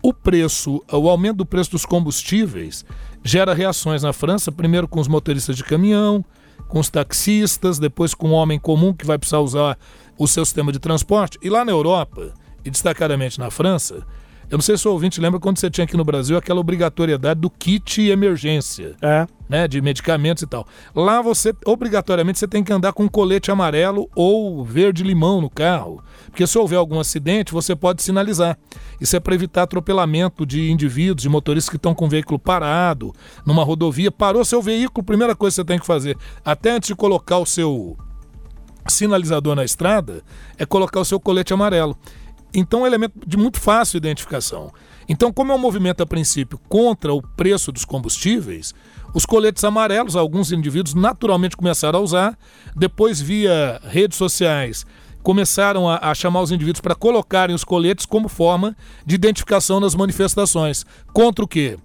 O 0.03 0.13
preço, 0.13 0.83
o 0.91 1.09
aumento 1.09 1.37
do 1.37 1.45
preço 1.45 1.71
dos 1.71 1.85
combustíveis 1.85 2.83
gera 3.23 3.53
reações 3.53 4.01
na 4.01 4.11
França, 4.11 4.51
primeiro 4.51 4.87
com 4.87 4.99
os 4.99 5.07
motoristas 5.07 5.55
de 5.55 5.63
caminhão, 5.63 6.25
com 6.67 6.79
os 6.79 6.89
taxistas, 6.89 7.77
depois 7.77 8.13
com 8.13 8.29
o 8.29 8.33
homem 8.33 8.57
comum 8.57 8.93
que 8.93 9.05
vai 9.05 9.17
precisar 9.17 9.39
usar 9.39 9.77
o 10.17 10.27
seu 10.27 10.43
sistema 10.43 10.71
de 10.71 10.79
transporte. 10.79 11.37
E 11.41 11.49
lá 11.49 11.63
na 11.63 11.71
Europa, 11.71 12.33
e 12.65 12.69
destacadamente 12.69 13.39
na 13.39 13.51
França, 13.51 14.05
eu 14.51 14.57
não 14.57 14.61
sei 14.61 14.77
se 14.77 14.85
o 14.85 14.91
ouvinte 14.91 15.21
lembra 15.21 15.39
quando 15.39 15.57
você 15.57 15.69
tinha 15.69 15.85
aqui 15.85 15.95
no 15.95 16.03
Brasil 16.03 16.35
aquela 16.37 16.59
obrigatoriedade 16.59 17.39
do 17.39 17.49
kit 17.49 18.01
emergência. 18.01 18.97
É. 19.01 19.25
Né, 19.47 19.65
de 19.67 19.81
medicamentos 19.81 20.43
e 20.43 20.47
tal. 20.47 20.65
Lá 20.93 21.21
você, 21.21 21.53
obrigatoriamente, 21.65 22.39
você 22.39 22.47
tem 22.47 22.63
que 22.63 22.71
andar 22.71 22.93
com 22.93 23.03
um 23.03 23.07
colete 23.07 23.49
amarelo 23.49 24.09
ou 24.15 24.63
verde-limão 24.63 25.41
no 25.41 25.49
carro. 25.49 26.03
Porque 26.25 26.45
se 26.47 26.57
houver 26.57 26.77
algum 26.77 26.99
acidente, 26.99 27.51
você 27.51 27.75
pode 27.75 28.01
sinalizar. 28.01 28.57
Isso 28.99 29.15
é 29.15 29.19
para 29.19 29.35
evitar 29.35 29.63
atropelamento 29.63 30.45
de 30.45 30.69
indivíduos, 30.69 31.23
de 31.23 31.29
motoristas 31.29 31.69
que 31.69 31.75
estão 31.75 31.93
com 31.93 32.05
o 32.05 32.09
veículo 32.09 32.39
parado, 32.39 33.13
numa 33.45 33.63
rodovia. 33.63 34.11
Parou 34.11 34.43
seu 34.45 34.61
veículo, 34.61 35.05
primeira 35.05 35.35
coisa 35.35 35.53
que 35.53 35.61
você 35.61 35.65
tem 35.65 35.79
que 35.79 35.85
fazer, 35.85 36.17
até 36.43 36.71
antes 36.71 36.87
de 36.87 36.95
colocar 36.95 37.37
o 37.37 37.45
seu 37.45 37.97
sinalizador 38.87 39.55
na 39.55 39.63
estrada, 39.63 40.23
é 40.57 40.65
colocar 40.65 40.99
o 40.99 41.05
seu 41.05 41.19
colete 41.19 41.53
amarelo. 41.53 41.97
Então 42.53 42.81
é 42.81 42.83
um 42.83 42.87
elemento 42.87 43.19
de 43.25 43.37
muito 43.37 43.59
fácil 43.59 43.97
identificação. 43.97 44.71
Então, 45.07 45.31
como 45.31 45.51
é 45.51 45.55
um 45.55 45.59
movimento 45.59 46.01
a 46.01 46.05
princípio 46.05 46.59
contra 46.69 47.13
o 47.13 47.21
preço 47.21 47.71
dos 47.71 47.83
combustíveis, 47.83 48.73
os 49.13 49.25
coletes 49.25 49.63
amarelos, 49.63 50.15
alguns 50.15 50.51
indivíduos 50.51 50.93
naturalmente 50.93 51.57
começaram 51.57 51.99
a 51.99 52.01
usar, 52.01 52.37
depois 52.75 53.19
via 53.19 53.81
redes 53.83 54.17
sociais 54.17 54.85
começaram 55.21 55.87
a, 55.87 55.99
a 56.01 56.15
chamar 56.15 56.41
os 56.41 56.51
indivíduos 56.51 56.81
para 56.81 56.95
colocarem 56.95 57.55
os 57.55 57.63
coletes 57.63 58.05
como 58.05 58.27
forma 58.27 58.75
de 59.05 59.15
identificação 59.15 59.79
nas 59.79 59.95
manifestações. 59.95 60.85
Contra 61.13 61.45
o 61.45 61.47
quê? 61.47 61.77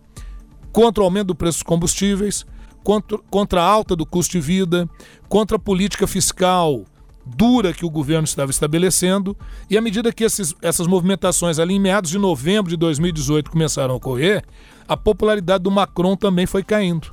Contra 0.73 1.03
o 1.03 1.05
aumento 1.05 1.29
do 1.29 1.35
preço 1.35 1.59
dos 1.59 1.63
combustíveis, 1.63 2.47
contra, 2.83 3.19
contra 3.31 3.63
a 3.63 3.65
alta 3.65 3.95
do 3.95 4.07
custo 4.07 4.33
de 4.33 4.41
vida, 4.41 4.89
contra 5.29 5.57
a 5.57 5.61
política 5.61 6.07
fiscal 6.07 6.85
dura 7.27 7.73
que 7.73 7.85
o 7.85 7.91
governo 7.91 8.25
estava 8.25 8.51
estabelecendo, 8.51 9.37
e 9.69 9.77
à 9.77 9.81
medida 9.81 10.13
que 10.13 10.23
esses, 10.23 10.55
essas 10.63 10.87
movimentações 10.87 11.59
ali 11.59 11.75
em 11.75 11.81
meados 11.81 12.11
de 12.11 12.19
novembro 12.19 12.71
de 12.71 12.77
2018 12.77 13.51
começaram 13.51 13.95
a 13.95 13.97
ocorrer, 13.97 14.45
a 14.87 14.97
popularidade 14.97 15.65
do 15.65 15.71
Macron 15.71 16.17
também 16.17 16.47
foi 16.47 16.63
caindo. 16.63 17.13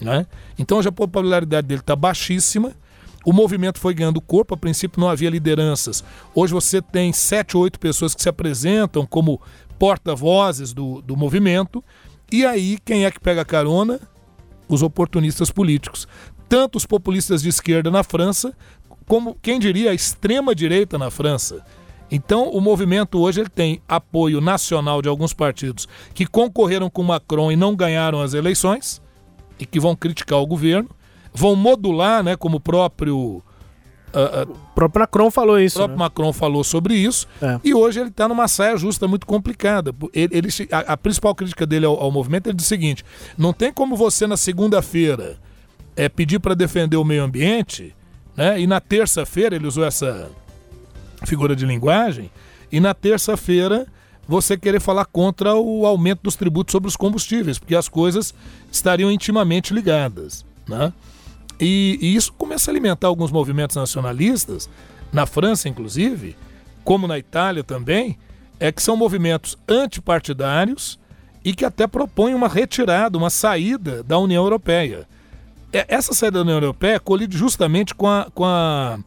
Né? 0.00 0.26
Então 0.58 0.78
hoje 0.78 0.88
a 0.88 0.92
popularidade 0.92 1.66
dele 1.66 1.80
está 1.80 1.94
baixíssima, 1.94 2.72
o 3.24 3.32
movimento 3.32 3.78
foi 3.78 3.94
ganhando 3.94 4.20
corpo, 4.20 4.54
a 4.54 4.56
princípio 4.56 5.00
não 5.00 5.08
havia 5.08 5.30
lideranças. 5.30 6.02
Hoje 6.34 6.52
você 6.52 6.80
tem 6.80 7.12
sete 7.12 7.56
oito 7.56 7.78
pessoas 7.78 8.14
que 8.14 8.22
se 8.22 8.28
apresentam 8.28 9.06
como 9.06 9.40
porta-vozes 9.78 10.72
do, 10.72 11.02
do 11.02 11.16
movimento, 11.16 11.84
e 12.32 12.44
aí 12.44 12.78
quem 12.84 13.04
é 13.04 13.10
que 13.10 13.20
pega 13.20 13.44
carona? 13.44 14.00
Os 14.68 14.82
oportunistas 14.82 15.50
políticos. 15.50 16.08
Tanto 16.48 16.76
os 16.76 16.86
populistas 16.86 17.42
de 17.42 17.48
esquerda 17.48 17.90
na 17.90 18.02
França, 18.02 18.56
como, 19.10 19.36
quem 19.42 19.58
diria, 19.58 19.90
a 19.90 19.94
extrema-direita 19.94 20.96
na 20.96 21.10
França. 21.10 21.64
Então, 22.12 22.48
o 22.48 22.60
movimento 22.60 23.18
hoje 23.18 23.40
ele 23.40 23.48
tem 23.48 23.82
apoio 23.88 24.40
nacional 24.40 25.02
de 25.02 25.08
alguns 25.08 25.34
partidos 25.34 25.88
que 26.14 26.24
concorreram 26.24 26.88
com 26.88 27.02
Macron 27.02 27.50
e 27.50 27.56
não 27.56 27.74
ganharam 27.74 28.20
as 28.22 28.34
eleições 28.34 29.02
e 29.58 29.66
que 29.66 29.80
vão 29.80 29.96
criticar 29.96 30.38
o 30.38 30.46
governo, 30.46 30.88
vão 31.34 31.56
modular, 31.56 32.22
né, 32.22 32.36
como 32.36 32.58
o 32.58 32.60
próprio 32.60 33.42
Uh, 34.12 34.50
uh, 34.50 34.52
o 34.52 34.74
próprio 34.74 35.02
Macron 35.02 35.30
falou 35.30 35.60
isso. 35.60 35.76
O 35.76 35.82
próprio 35.82 35.96
né? 35.96 36.04
Macron 36.04 36.32
falou 36.32 36.64
sobre 36.64 36.94
isso. 36.94 37.28
É. 37.40 37.60
E 37.62 37.72
hoje 37.72 38.00
ele 38.00 38.08
está 38.08 38.26
numa 38.26 38.48
saia 38.48 38.76
justa 38.76 39.06
muito 39.06 39.24
complicada. 39.24 39.94
Ele, 40.12 40.36
ele 40.36 40.48
a, 40.72 40.94
a, 40.94 40.96
principal 40.96 41.32
crítica 41.32 41.64
dele 41.64 41.86
ao, 41.86 41.96
ao, 41.96 42.10
movimento 42.10 42.50
é 42.50 42.52
o 42.52 42.60
seguinte: 42.60 43.04
não 43.38 43.52
tem 43.52 43.72
como 43.72 43.94
você 43.94 44.26
na 44.26 44.36
segunda-feira 44.36 45.38
é, 45.94 46.08
pedir 46.08 46.40
para 46.40 46.54
defender 46.54 46.96
o 46.96 47.04
meio 47.04 47.22
ambiente 47.22 47.94
né? 48.40 48.58
E 48.58 48.66
na 48.66 48.80
terça-feira 48.80 49.54
ele 49.54 49.66
usou 49.66 49.84
essa 49.84 50.30
figura 51.26 51.54
de 51.54 51.66
linguagem 51.66 52.30
e 52.72 52.80
na 52.80 52.94
terça-feira 52.94 53.86
você 54.26 54.56
querer 54.56 54.80
falar 54.80 55.04
contra 55.04 55.54
o 55.54 55.84
aumento 55.84 56.22
dos 56.22 56.36
tributos 56.36 56.72
sobre 56.72 56.88
os 56.88 56.96
combustíveis, 56.96 57.58
porque 57.58 57.74
as 57.74 57.86
coisas 57.86 58.32
estariam 58.72 59.10
intimamente 59.10 59.74
ligadas. 59.74 60.46
Né? 60.66 60.90
E, 61.60 61.98
e 62.00 62.16
isso 62.16 62.32
começa 62.32 62.70
a 62.70 62.72
alimentar 62.72 63.08
alguns 63.08 63.30
movimentos 63.30 63.76
nacionalistas, 63.76 64.70
na 65.12 65.26
França 65.26 65.68
inclusive, 65.68 66.34
como 66.82 67.06
na 67.06 67.18
Itália 67.18 67.62
também, 67.62 68.16
é 68.58 68.72
que 68.72 68.82
são 68.82 68.96
movimentos 68.96 69.58
antipartidários 69.68 70.98
e 71.44 71.52
que 71.52 71.64
até 71.64 71.86
propõem 71.86 72.34
uma 72.34 72.48
retirada, 72.48 73.18
uma 73.18 73.28
saída 73.28 74.02
da 74.02 74.18
União 74.18 74.42
Europeia. 74.42 75.06
É, 75.72 75.84
essa 75.88 76.12
saída 76.12 76.38
da 76.38 76.42
União 76.42 76.56
Europeia 76.56 76.98
colide 76.98 77.36
justamente 77.36 77.94
com 77.94 78.08
a, 78.08 78.28
com 78.34 78.44
a 78.44 78.98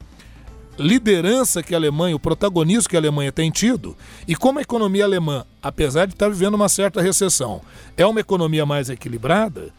liderança 0.78 1.62
que 1.62 1.74
a 1.74 1.78
Alemanha, 1.78 2.16
o 2.16 2.20
protagonismo 2.20 2.90
que 2.90 2.96
a 2.96 3.00
Alemanha 3.00 3.32
tem 3.32 3.52
tido, 3.52 3.96
e 4.28 4.36
como 4.36 4.60
a 4.60 4.62
economia 4.62 5.04
alemã, 5.04 5.46
apesar 5.62 6.06
de 6.06 6.14
estar 6.14 6.30
vivendo 6.30 6.56
uma 6.56 6.70
certa 6.70 7.02
recessão, 7.02 7.62
é 7.98 8.06
uma 8.06 8.20
economia 8.20 8.66
mais 8.66 8.90
equilibrada, 8.90 9.72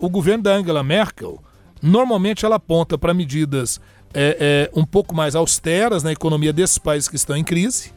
o 0.00 0.10
governo 0.10 0.44
da 0.44 0.54
Angela 0.54 0.82
Merkel, 0.82 1.42
normalmente 1.82 2.44
ela 2.44 2.56
aponta 2.56 2.98
para 2.98 3.14
medidas 3.14 3.80
é, 4.12 4.68
é, 4.74 4.78
um 4.78 4.84
pouco 4.84 5.14
mais 5.14 5.34
austeras 5.34 6.02
na 6.02 6.12
economia 6.12 6.52
desses 6.52 6.76
países 6.76 7.08
que 7.08 7.16
estão 7.16 7.36
em 7.36 7.44
crise. 7.44 7.92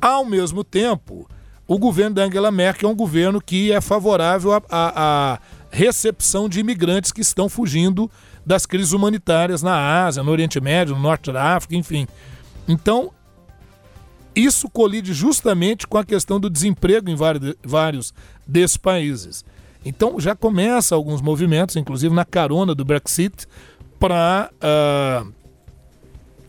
Ao 0.00 0.24
mesmo 0.24 0.64
tempo, 0.64 1.28
o 1.68 1.78
governo 1.78 2.16
da 2.16 2.24
Angela 2.24 2.50
Merkel 2.50 2.88
é 2.88 2.92
um 2.92 2.96
governo 2.96 3.40
que 3.40 3.70
é 3.70 3.80
favorável 3.80 4.50
à 4.68 5.38
recepção 5.70 6.48
de 6.48 6.60
imigrantes 6.60 7.12
que 7.12 7.20
estão 7.20 7.48
fugindo 7.48 8.10
das 8.44 8.66
crises 8.66 8.92
humanitárias 8.92 9.62
na 9.62 10.04
Ásia, 10.04 10.22
no 10.22 10.30
Oriente 10.30 10.60
Médio, 10.60 10.94
no 10.94 11.02
Norte 11.02 11.32
da 11.32 11.56
África, 11.56 11.76
enfim. 11.76 12.06
Então, 12.66 13.12
isso 14.34 14.68
colide 14.68 15.12
justamente 15.12 15.86
com 15.86 15.98
a 15.98 16.04
questão 16.04 16.38
do 16.40 16.50
desemprego 16.50 17.10
em 17.10 17.16
vários 17.62 18.14
desses 18.46 18.76
países. 18.76 19.44
Então 19.84 20.20
já 20.20 20.36
começa 20.36 20.94
alguns 20.94 21.22
movimentos, 21.22 21.76
inclusive 21.76 22.14
na 22.14 22.24
carona 22.24 22.74
do 22.74 22.84
Brexit, 22.84 23.46
para 23.98 24.50
uh, 24.52 24.56
ah, 24.62 25.26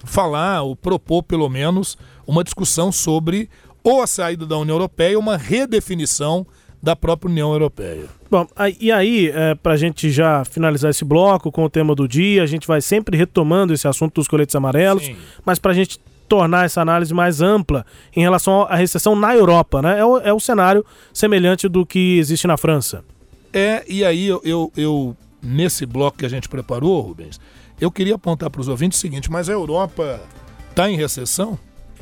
falar 0.03 0.61
ou 0.61 0.75
propor 0.75 1.23
pelo 1.23 1.49
menos 1.49 1.97
uma 2.25 2.43
discussão 2.43 2.91
sobre 2.91 3.49
ou 3.83 4.01
a 4.01 4.07
saída 4.07 4.45
da 4.45 4.57
União 4.57 4.75
Europeia 4.75 5.17
uma 5.17 5.37
redefinição 5.37 6.45
da 6.81 6.95
própria 6.95 7.29
União 7.29 7.51
Europeia. 7.51 8.05
Bom, 8.29 8.47
e 8.79 8.91
aí, 8.91 9.29
é, 9.29 9.55
para 9.55 9.73
a 9.73 9.77
gente 9.77 10.09
já 10.09 10.43
finalizar 10.45 10.89
esse 10.89 11.05
bloco 11.05 11.51
com 11.51 11.63
o 11.63 11.69
tema 11.69 11.93
do 11.93 12.07
dia, 12.07 12.41
a 12.41 12.45
gente 12.45 12.65
vai 12.65 12.81
sempre 12.81 13.17
retomando 13.17 13.73
esse 13.73 13.87
assunto 13.87 14.15
dos 14.15 14.27
coletes 14.27 14.55
amarelos, 14.55 15.05
Sim. 15.05 15.15
mas 15.45 15.59
para 15.59 15.71
a 15.71 15.75
gente 15.75 15.99
tornar 16.27 16.65
essa 16.65 16.81
análise 16.81 17.13
mais 17.13 17.41
ampla 17.41 17.85
em 18.15 18.21
relação 18.21 18.61
à 18.63 18.75
recessão 18.75 19.15
na 19.15 19.35
Europa, 19.35 19.81
né? 19.81 19.99
É 19.99 20.05
o, 20.05 20.17
é 20.19 20.33
o 20.33 20.39
cenário 20.39 20.85
semelhante 21.13 21.67
do 21.67 21.85
que 21.85 22.17
existe 22.17 22.47
na 22.47 22.55
França. 22.55 23.03
É, 23.51 23.83
e 23.85 24.03
aí 24.05 24.27
eu, 24.27 24.41
eu, 24.45 24.71
eu 24.77 25.17
nesse 25.43 25.85
bloco 25.85 26.19
que 26.19 26.25
a 26.25 26.29
gente 26.29 26.47
preparou, 26.47 27.01
Rubens, 27.01 27.37
eu 27.81 27.91
queria 27.91 28.15
apontar 28.15 28.49
para 28.49 28.61
os 28.61 28.69
ouvintes 28.69 28.97
o 28.97 29.01
seguinte: 29.01 29.29
mas 29.29 29.49
a 29.49 29.51
Europa 29.51 30.21
está 30.69 30.89
em 30.89 30.95
recessão? 30.95 31.59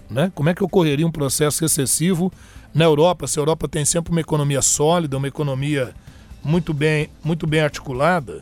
Né? 0.08 0.32
Como 0.36 0.48
é 0.48 0.54
que 0.54 0.64
ocorreria 0.64 1.08
um 1.08 1.12
processo 1.12 1.62
recessivo 1.62 2.32
na 2.74 2.86
Europa? 2.86 3.28
Se 3.28 3.40
a 3.40 3.42
Europa 3.42 3.68
tem 3.68 3.86
sempre 3.86 4.12
uma 4.12 4.22
economia 4.22 4.62
sólida, 4.62 5.18
uma 5.18 5.28
economia 5.28 5.94
muito 6.44 6.74
bem, 6.74 7.10
muito 7.24 7.46
bem 7.46 7.62
articulada, 7.62 8.42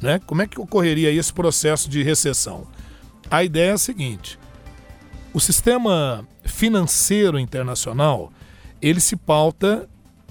né? 0.00 0.20
como 0.26 0.42
é 0.42 0.46
que 0.46 0.60
ocorreria 0.60 1.10
esse 1.10 1.32
processo 1.32 1.88
de 1.88 2.02
recessão? 2.02 2.66
A 3.30 3.44
ideia 3.44 3.70
é 3.70 3.74
a 3.74 3.78
seguinte: 3.78 4.38
o 5.32 5.40
sistema 5.40 6.26
financeiro 6.44 7.38
internacional 7.38 8.32
ele 8.80 9.00
se 9.00 9.16
pauta 9.16 9.88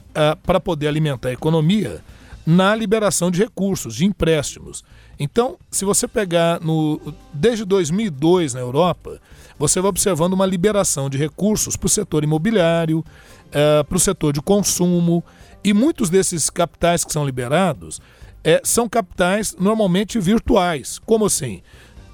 uh, 0.10 0.38
para 0.44 0.60
poder 0.60 0.88
alimentar 0.88 1.30
a 1.30 1.34
economia 1.34 2.02
na 2.46 2.74
liberação 2.74 3.30
de 3.30 3.40
recursos, 3.40 3.96
de 3.96 4.06
empréstimos. 4.06 4.84
Então, 5.20 5.58
se 5.70 5.84
você 5.84 6.08
pegar 6.08 6.62
no 6.62 7.14
desde 7.34 7.66
2002 7.66 8.54
na 8.54 8.62
Europa, 8.62 9.20
você 9.58 9.82
vai 9.82 9.90
observando 9.90 10.34
uma 10.34 10.46
liberação 10.46 11.10
de 11.10 11.18
recursos 11.18 11.76
para 11.76 11.88
o 11.88 11.90
setor 11.90 12.24
imobiliário, 12.24 13.00
uh, 13.00 13.84
para 13.84 13.98
o 13.98 14.00
setor 14.00 14.34
de 14.34 14.42
consumo, 14.42 15.24
e 15.64 15.74
muitos 15.74 16.10
desses 16.10 16.50
capitais 16.50 17.04
que 17.04 17.12
são 17.12 17.26
liberados 17.26 18.00
é, 18.44 18.62
são 18.64 18.88
capitais 18.88 19.56
normalmente 19.60 20.20
virtuais. 20.20 21.00
Como 21.00 21.26
assim? 21.26 21.62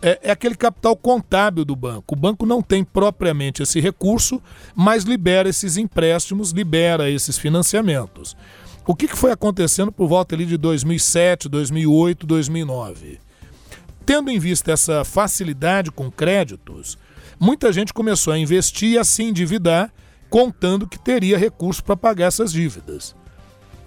É, 0.02 0.20
é, 0.24 0.32
aquele 0.32 0.56
capital 0.56 0.96
contábil 0.96 1.64
do 1.64 1.76
banco. 1.76 2.16
O 2.16 2.18
banco 2.18 2.46
não 2.46 2.62
tem 2.62 2.84
propriamente 2.84 3.62
esse 3.62 3.80
recurso, 3.80 4.42
mas 4.76 5.04
libera 5.04 5.48
esses 5.48 5.78
empréstimos, 5.78 6.52
libera 6.52 7.10
esses 7.10 7.38
financiamentos. 7.38 8.36
O 8.86 8.96
que, 8.96 9.08
que 9.08 9.16
foi 9.16 9.32
acontecendo 9.32 9.92
por 9.92 10.08
volta 10.08 10.36
ali 10.36 10.46
de 10.46 10.58
2007, 10.58 11.48
2008, 11.48 12.26
2009? 12.26 13.20
Tendo 14.06 14.30
em 14.30 14.40
vista 14.40 14.74
essa 14.74 15.06
facilidade 15.06 15.90
com 15.90 16.12
créditos, 16.12 16.98
muita 17.44 17.74
gente 17.74 17.94
começou 17.94 18.32
a 18.32 18.38
investir 18.38 18.92
e 18.92 18.98
a 18.98 19.04
se 19.04 19.22
endividar, 19.22 19.92
contando 20.30 20.88
que 20.88 20.98
teria 20.98 21.38
recurso 21.38 21.84
para 21.84 21.98
pagar 21.98 22.28
essas 22.28 22.54
dívidas. 22.54 23.14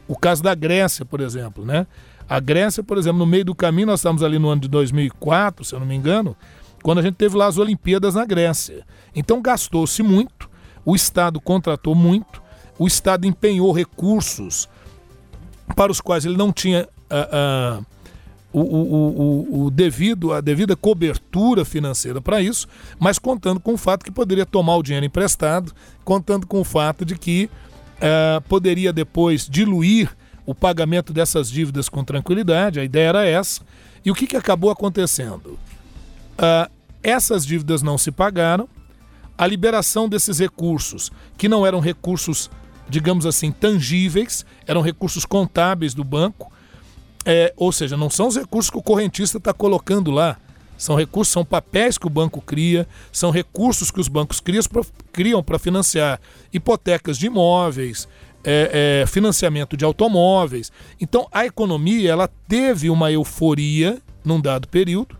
O 0.07 0.15
caso 0.15 0.43
da 0.43 0.55
Grécia, 0.55 1.07
por 1.07 1.21
exemplo, 1.21 1.65
né? 1.65 1.87
A 2.29 2.39
Grécia, 2.39 2.83
por 2.83 2.99
exemplo, 2.99 3.19
no 3.19 3.27
meio 3.27 3.47
do 3.47 3.55
caminho, 3.55 3.87
nós 3.87 4.01
estamos 4.01 4.23
ali 4.23 4.39
no 4.39 4.51
ano 4.51 4.61
de 4.61 4.69
2004, 4.69 5.65
se 5.65 5.75
eu 5.75 5.81
não 5.81 5.87
me 5.87 5.95
engano, 5.95 6.37
quando 6.83 6.99
a 6.99 7.03
gente 7.03 7.15
teve 7.15 7.35
lá 7.35 7.47
as 7.47 7.57
Olimpíadas 7.57 8.15
na 8.15 8.27
Grécia. 8.27 8.85
Então 9.15 9.41
gastou-se 9.41 10.03
muito, 10.03 10.51
o 10.85 10.95
Estado 10.95 11.41
contratou 11.41 11.95
muito, 11.95 12.43
o 12.79 12.87
Estado 12.87 13.27
empenhou 13.27 13.73
recursos 13.73 14.69
para 15.75 15.91
os 15.91 16.01
quais 16.01 16.27
ele 16.27 16.37
não 16.37 16.53
tinha 16.53 16.87
uh, 17.11 17.81
uh, 17.81 17.87
o, 18.57 18.61
o, 18.61 19.63
o, 19.63 19.67
o, 19.67 19.71
devido, 19.71 20.33
a 20.33 20.41
devida 20.41 20.75
cobertura 20.75 21.63
financeira 21.63 22.23
para 22.23 22.41
isso, 22.41 22.67
mas 22.99 23.19
contando 23.19 23.61
com 23.61 23.75
o 23.75 23.77
fato 23.77 24.03
que 24.03 24.11
poderia 24.11 24.47
tomar 24.47 24.77
o 24.77 24.83
dinheiro 24.83 25.05
emprestado, 25.05 25.73
contando 26.03 26.47
com 26.47 26.63
o 26.63 26.65
fato 26.65 27.05
de 27.05 27.19
que 27.19 27.51
uh, 27.97 28.41
poderia 28.49 28.95
depois 28.95 29.47
diluir 29.47 30.11
o 30.47 30.55
pagamento 30.55 31.13
dessas 31.13 31.51
dívidas 31.51 31.91
com 31.91 32.03
tranquilidade, 32.03 32.81
a 32.81 32.85
ideia 32.85 33.09
era 33.09 33.27
essa. 33.27 33.61
E 34.03 34.11
o 34.11 34.15
que, 34.15 34.27
que 34.27 34.37
acabou 34.37 34.71
acontecendo? 34.71 35.59
Uh, 36.39 36.71
essas 37.03 37.45
dívidas 37.45 37.83
não 37.83 37.99
se 37.99 38.11
pagaram, 38.11 38.67
a 39.37 39.47
liberação 39.47 40.09
desses 40.09 40.39
recursos, 40.39 41.13
que 41.37 41.47
não 41.47 41.67
eram 41.67 41.79
recursos, 41.79 42.51
digamos 42.89 43.27
assim, 43.27 43.53
tangíveis, 43.53 44.47
eram 44.67 44.81
recursos 44.81 45.27
contábeis 45.27 45.93
do 45.93 46.03
banco, 46.03 46.51
é, 47.27 47.53
ou 47.57 47.73
seja, 47.73 47.97
não 47.97 48.09
são 48.09 48.29
os 48.29 48.37
recursos 48.37 48.71
que 48.71 48.79
o 48.79 48.83
correntista 48.83 49.39
está 49.39 49.53
colocando 49.53 50.13
lá, 50.13 50.39
são 50.79 50.95
recursos, 50.95 51.33
são 51.33 51.45
papéis 51.45 51.99
que 51.99 52.07
o 52.07 52.11
banco 52.11 52.41
cria, 52.41 52.87
são 53.11 53.33
recursos 53.33 53.91
que 53.91 53.99
os 53.99 54.07
bancos 54.07 54.41
criam 55.13 55.43
para 55.43 55.59
financiar 55.59 56.21
hipotecas 56.53 57.19
de 57.19 57.27
imóveis, 57.27 58.07
é, 58.45 59.03
é, 59.03 59.07
financiamento 59.07 59.77
de 59.77 59.85
automóveis. 59.85 60.71
Então 61.01 61.27
a 61.33 61.45
economia 61.45 62.13
ela 62.13 62.29
teve 62.47 62.89
uma 62.89 63.11
euforia 63.11 64.01
num 64.25 64.41
dado 64.41 64.69
período, 64.69 65.19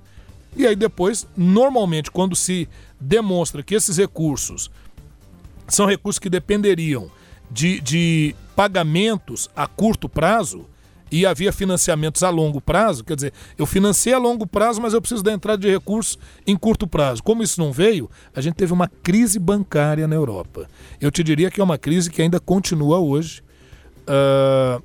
e 0.55 0.65
aí 0.65 0.77
depois, 0.77 1.27
normalmente, 1.37 2.11
quando 2.11 2.37
se 2.37 2.69
demonstra 3.01 3.63
que 3.63 3.75
esses 3.75 3.97
recursos 3.97 4.71
são 5.67 5.87
recursos 5.87 6.21
que 6.21 6.31
dependeriam 6.31 7.11
de, 7.51 7.81
de 7.81 8.37
pagamentos 8.55 9.51
a 9.57 9.67
curto 9.67 10.09
prazo, 10.09 10.67
e 11.11 11.25
havia 11.25 11.53
financiamentos 11.53 12.23
a 12.23 12.31
longo 12.31 12.61
prazo, 12.61 13.05
quer 13.05 13.15
dizer, 13.15 13.33
eu 13.57 13.65
financei 13.65 14.13
a 14.13 14.19
longo 14.19 14.47
prazo, 14.47 14.81
mas 14.81 14.93
eu 14.93 15.01
preciso 15.01 15.23
da 15.23 15.33
entrada 15.33 15.59
de 15.59 15.71
recursos 15.71 16.19
em 16.47 16.57
curto 16.57 16.87
prazo. 16.87 17.23
Como 17.23 17.43
isso 17.43 17.61
não 17.61 17.73
veio, 17.73 18.11
a 18.35 18.41
gente 18.41 18.55
teve 18.55 18.73
uma 18.73 18.89
crise 18.89 19.39
bancária 19.39 20.09
na 20.09 20.17
Europa. 20.17 20.69
Eu 21.01 21.11
te 21.11 21.23
diria 21.23 21.51
que 21.51 21.61
é 21.61 21.65
uma 21.65 21.79
crise 21.79 22.11
que 22.11 22.21
ainda 22.21 22.41
continua 22.41 22.99
hoje. 22.99 23.43
Uh, 24.03 24.83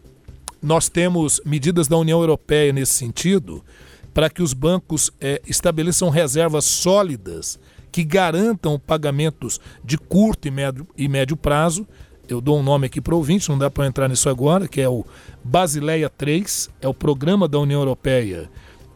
nós 0.61 0.87
temos 0.89 1.41
medidas 1.43 1.87
da 1.87 1.97
União 1.97 2.19
Europeia 2.19 2.71
nesse 2.71 2.93
sentido 2.93 3.63
para 4.13 4.29
que 4.29 4.43
os 4.43 4.53
bancos 4.53 5.11
é, 5.19 5.41
estabeleçam 5.47 6.09
reservas 6.09 6.65
sólidas 6.65 7.59
que 7.91 8.03
garantam 8.03 8.79
pagamentos 8.79 9.59
de 9.83 9.97
curto 9.97 10.47
e 10.47 10.51
médio, 10.51 10.87
e 10.97 11.07
médio 11.07 11.35
prazo 11.35 11.87
eu 12.33 12.41
dou 12.41 12.59
um 12.59 12.63
nome 12.63 12.85
aqui 12.85 13.01
para 13.01 13.13
o 13.13 13.17
ouvinte, 13.17 13.49
não 13.49 13.57
dá 13.57 13.69
para 13.69 13.85
entrar 13.85 14.07
nisso 14.07 14.29
agora, 14.29 14.67
que 14.67 14.79
é 14.79 14.87
o 14.87 15.05
Basileia 15.43 16.09
3, 16.09 16.69
é 16.81 16.87
o 16.87 16.93
programa 16.93 17.47
da 17.47 17.59
União 17.59 17.81
Europeia 17.81 18.49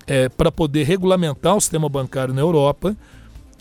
é, 0.08 0.30
para 0.30 0.52
poder 0.52 0.84
regulamentar 0.84 1.56
o 1.56 1.62
sistema 1.62 1.90
bancário 1.90 2.34
na 2.34 2.42
Europa. 2.42 2.96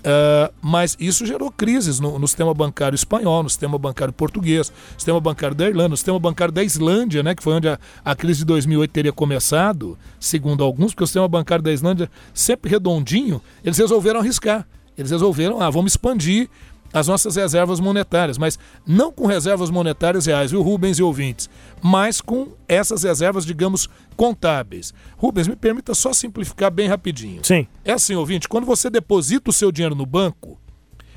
Uh, 0.05 0.53
mas 0.61 0.99
isso 1.01 1.25
gerou 1.25 1.51
crises 1.51 1.99
no, 1.99 2.19
no, 2.19 2.29
sistema 2.29 2.53
bancário 2.53 2.95
espanhol, 2.95 3.43
no 3.43 3.49
sistema 3.49 3.79
bancário 3.79 4.13
português, 4.13 4.69
no 4.69 5.01
sistema 5.01 5.19
bancário 5.19 5.57
da 5.57 5.67
Irlanda, 5.67 5.89
no 5.89 5.97
sistema 5.97 6.19
bancário 6.19 6.53
da 6.53 6.63
Islândia, 6.63 7.23
né, 7.23 7.35
que 7.35 7.43
foi 7.43 7.55
onde 7.55 7.71
a, 7.71 7.79
a, 8.05 8.15
crise 8.15 8.41
de 8.41 8.45
2008 8.45 8.91
teria 8.91 9.13
começado, 9.15 9.97
segundo 10.21 10.63
alguns, 10.63 10.93
porque 10.93 11.05
o 11.05 11.07
sistema 11.07 11.27
bancário 11.27 11.65
da 11.65 11.73
Islândia, 11.73 12.11
sempre 12.35 12.71
redondinho, 12.71 13.41
eles 13.65 13.79
resolveram 13.79 14.21
arriscar. 14.21 14.69
Eles 14.97 15.11
resolveram, 15.11 15.63
ah, 15.63 15.71
vamos 15.71 15.93
expandir 15.93 16.51
as 16.95 17.09
nossas 17.09 17.35
reservas 17.35 17.81
monetárias, 17.81 18.39
mas 18.39 18.57
não 18.87 19.11
com 19.11 19.27
reservas 19.27 19.69
monetárias 19.69 20.27
reais, 20.27 20.53
viu, 20.53 20.63
Rubens 20.63 21.01
e 21.01 21.03
ouvintes, 21.03 21.51
mas 21.83 22.21
com 22.21 22.53
essas 22.69 23.03
reservas, 23.03 23.45
digamos, 23.45 23.91
contábeis. 24.17 24.95
Rubens, 25.17 25.49
me 25.49 25.57
permita 25.57 25.93
só 25.93 26.13
simplificar 26.13 26.71
bem 26.71 26.87
rapidinho. 26.87 27.45
Sim. 27.45 27.67
É 27.85 27.93
assim, 27.93 28.15
ouvinte, 28.15 28.49
quando 28.49 28.65
você 28.65 28.89
deposita 28.89 29.51
o 29.51 29.53
seu 29.53 29.73
dinheiro 29.73 29.97
no 29.97 30.07
banco, 30.07 30.57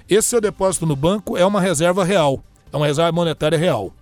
esse 0.10 0.30
seu 0.30 0.42
depósito 0.42 0.88
no 0.88 0.96
banco 0.96 1.38
é 1.38 1.46
uma 1.46 1.62
reserva 1.62 2.04
real, 2.04 2.44
é 2.74 2.76
uma 2.76 2.88
reserva 2.88 3.12
monetária 3.12 3.58
real. 3.58 3.94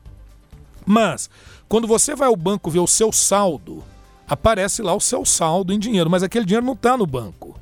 Mas, 0.85 1.29
quando 1.67 1.87
você 1.87 2.15
vai 2.15 2.29
ao 2.29 2.37
banco 2.37 2.71
ver 2.71 2.79
o 2.79 2.87
seu 2.87 3.11
saldo, 3.11 3.83
aparece 4.25 4.81
lá 4.81 4.95
o 4.95 5.01
seu 5.01 5.25
saldo 5.25 5.73
em 5.73 5.79
dinheiro, 5.79 6.09
mas 6.09 6.23
aquele 6.23 6.45
dinheiro 6.45 6.65
não 6.65 6.73
está 6.73 6.95
no 6.95 7.05
banco. 7.05 7.59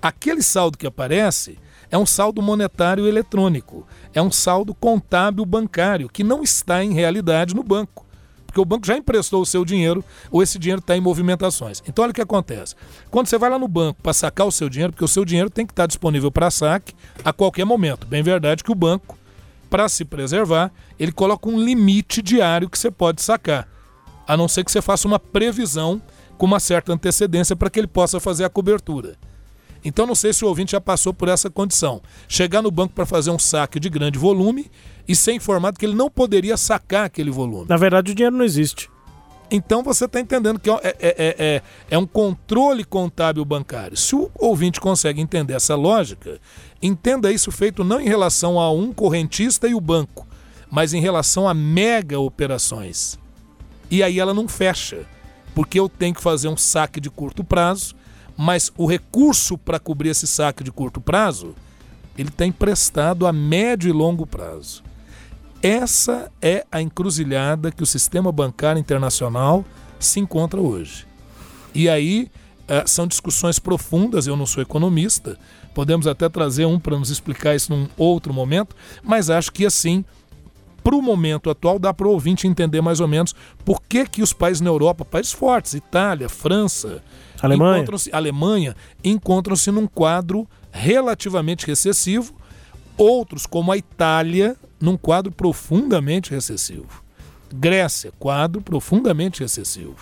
Aquele 0.00 0.42
saldo 0.42 0.78
que 0.78 0.86
aparece 0.86 1.58
é 1.92 1.98
um 1.98 2.06
saldo 2.06 2.40
monetário 2.40 3.06
eletrônico, 3.06 3.86
é 4.14 4.22
um 4.22 4.30
saldo 4.30 4.74
contábil 4.74 5.44
bancário 5.44 6.08
que 6.08 6.24
não 6.24 6.42
está 6.42 6.82
em 6.82 6.94
realidade 6.94 7.54
no 7.54 7.62
banco. 7.62 8.06
Porque 8.46 8.60
o 8.60 8.64
banco 8.64 8.86
já 8.86 8.96
emprestou 8.96 9.42
o 9.42 9.46
seu 9.46 9.62
dinheiro 9.64 10.02
ou 10.30 10.42
esse 10.42 10.58
dinheiro 10.58 10.80
está 10.80 10.96
em 10.96 11.00
movimentações. 11.00 11.82
Então, 11.86 12.02
olha 12.02 12.10
o 12.10 12.14
que 12.14 12.20
acontece. 12.20 12.74
Quando 13.10 13.26
você 13.26 13.38
vai 13.38 13.48
lá 13.48 13.58
no 13.58 13.68
banco 13.68 14.02
para 14.02 14.12
sacar 14.12 14.46
o 14.46 14.52
seu 14.52 14.68
dinheiro, 14.68 14.92
porque 14.92 15.04
o 15.04 15.08
seu 15.08 15.24
dinheiro 15.24 15.50
tem 15.50 15.66
que 15.66 15.72
estar 15.72 15.86
disponível 15.86 16.30
para 16.30 16.50
saque 16.50 16.94
a 17.24 17.32
qualquer 17.32 17.64
momento. 17.64 18.06
Bem 18.06 18.22
verdade 18.22 18.64
que 18.64 18.72
o 18.72 18.74
banco, 18.74 19.18
para 19.70 19.88
se 19.88 20.04
preservar, 20.04 20.70
ele 20.98 21.12
coloca 21.12 21.48
um 21.48 21.62
limite 21.62 22.20
diário 22.20 22.68
que 22.68 22.78
você 22.78 22.90
pode 22.90 23.22
sacar. 23.22 23.68
A 24.26 24.36
não 24.36 24.48
ser 24.48 24.64
que 24.64 24.72
você 24.72 24.82
faça 24.82 25.08
uma 25.08 25.18
previsão 25.18 26.00
com 26.38 26.46
uma 26.46 26.60
certa 26.60 26.92
antecedência 26.92 27.56
para 27.56 27.70
que 27.70 27.80
ele 27.80 27.86
possa 27.86 28.20
fazer 28.20 28.44
a 28.44 28.50
cobertura. 28.50 29.16
Então 29.84 30.06
não 30.06 30.14
sei 30.14 30.32
se 30.32 30.44
o 30.44 30.48
ouvinte 30.48 30.72
já 30.72 30.80
passou 30.80 31.12
por 31.12 31.28
essa 31.28 31.50
condição. 31.50 32.00
Chegar 32.28 32.62
no 32.62 32.70
banco 32.70 32.94
para 32.94 33.06
fazer 33.06 33.30
um 33.30 33.38
saque 33.38 33.80
de 33.80 33.88
grande 33.88 34.18
volume 34.18 34.70
e 35.06 35.16
ser 35.16 35.32
informado 35.32 35.78
que 35.78 35.86
ele 35.86 35.94
não 35.94 36.10
poderia 36.10 36.56
sacar 36.56 37.06
aquele 37.06 37.30
volume. 37.30 37.66
Na 37.68 37.76
verdade, 37.76 38.12
o 38.12 38.14
dinheiro 38.14 38.36
não 38.36 38.44
existe. 38.44 38.88
Então 39.50 39.82
você 39.82 40.06
está 40.06 40.18
entendendo 40.18 40.58
que 40.58 40.70
é, 40.70 40.74
é, 40.82 40.96
é, 41.00 41.36
é, 41.38 41.62
é 41.90 41.98
um 41.98 42.06
controle 42.06 42.84
contábil 42.84 43.44
bancário. 43.44 43.96
Se 43.98 44.14
o 44.14 44.30
ouvinte 44.38 44.80
consegue 44.80 45.20
entender 45.20 45.52
essa 45.52 45.74
lógica, 45.74 46.40
entenda 46.80 47.30
isso 47.30 47.52
feito 47.52 47.84
não 47.84 48.00
em 48.00 48.08
relação 48.08 48.58
a 48.58 48.72
um 48.72 48.94
correntista 48.94 49.68
e 49.68 49.74
o 49.74 49.80
banco, 49.80 50.26
mas 50.70 50.94
em 50.94 51.02
relação 51.02 51.46
a 51.46 51.52
mega 51.52 52.18
operações. 52.18 53.18
E 53.90 54.02
aí 54.02 54.18
ela 54.18 54.32
não 54.32 54.48
fecha, 54.48 55.04
porque 55.54 55.78
eu 55.78 55.86
tenho 55.86 56.14
que 56.14 56.22
fazer 56.22 56.48
um 56.48 56.56
saque 56.56 56.98
de 56.98 57.10
curto 57.10 57.44
prazo 57.44 57.94
mas 58.42 58.72
o 58.76 58.86
recurso 58.86 59.56
para 59.56 59.78
cobrir 59.78 60.08
esse 60.08 60.26
saque 60.26 60.64
de 60.64 60.72
curto 60.72 61.00
prazo, 61.00 61.54
ele 62.18 62.28
está 62.28 62.44
emprestado 62.44 63.24
a 63.24 63.32
médio 63.32 63.88
e 63.88 63.92
longo 63.92 64.26
prazo. 64.26 64.82
Essa 65.62 66.28
é 66.42 66.66
a 66.72 66.82
encruzilhada 66.82 67.70
que 67.70 67.84
o 67.84 67.86
sistema 67.86 68.32
bancário 68.32 68.80
internacional 68.80 69.64
se 69.96 70.18
encontra 70.18 70.60
hoje. 70.60 71.06
E 71.72 71.88
aí 71.88 72.28
uh, 72.62 72.82
são 72.84 73.06
discussões 73.06 73.60
profundas, 73.60 74.26
eu 74.26 74.34
não 74.34 74.44
sou 74.44 74.60
economista, 74.60 75.38
podemos 75.72 76.08
até 76.08 76.28
trazer 76.28 76.66
um 76.66 76.80
para 76.80 76.98
nos 76.98 77.10
explicar 77.10 77.54
isso 77.54 77.72
num 77.72 77.86
outro 77.96 78.34
momento, 78.34 78.74
mas 79.04 79.30
acho 79.30 79.52
que 79.52 79.64
assim, 79.64 80.04
para 80.82 80.96
o 80.96 81.00
momento 81.00 81.48
atual, 81.48 81.78
dá 81.78 81.94
para 81.94 82.08
o 82.08 82.10
ouvinte 82.10 82.48
entender 82.48 82.80
mais 82.80 82.98
ou 82.98 83.06
menos 83.06 83.36
por 83.64 83.80
que, 83.88 84.04
que 84.04 84.20
os 84.20 84.32
países 84.32 84.60
na 84.60 84.70
Europa, 84.70 85.04
países 85.04 85.30
fortes, 85.30 85.74
Itália, 85.74 86.28
França, 86.28 87.04
Alemanha. 87.42 87.78
Encontram-se, 87.78 88.10
Alemanha 88.12 88.76
encontram-se 89.02 89.70
num 89.70 89.86
quadro 89.86 90.48
relativamente 90.70 91.66
recessivo, 91.66 92.34
outros, 92.96 93.46
como 93.46 93.72
a 93.72 93.76
Itália, 93.76 94.56
num 94.80 94.96
quadro 94.96 95.30
profundamente 95.32 96.30
recessivo. 96.30 97.02
Grécia, 97.52 98.12
quadro 98.18 98.62
profundamente 98.62 99.40
recessivo. 99.40 99.96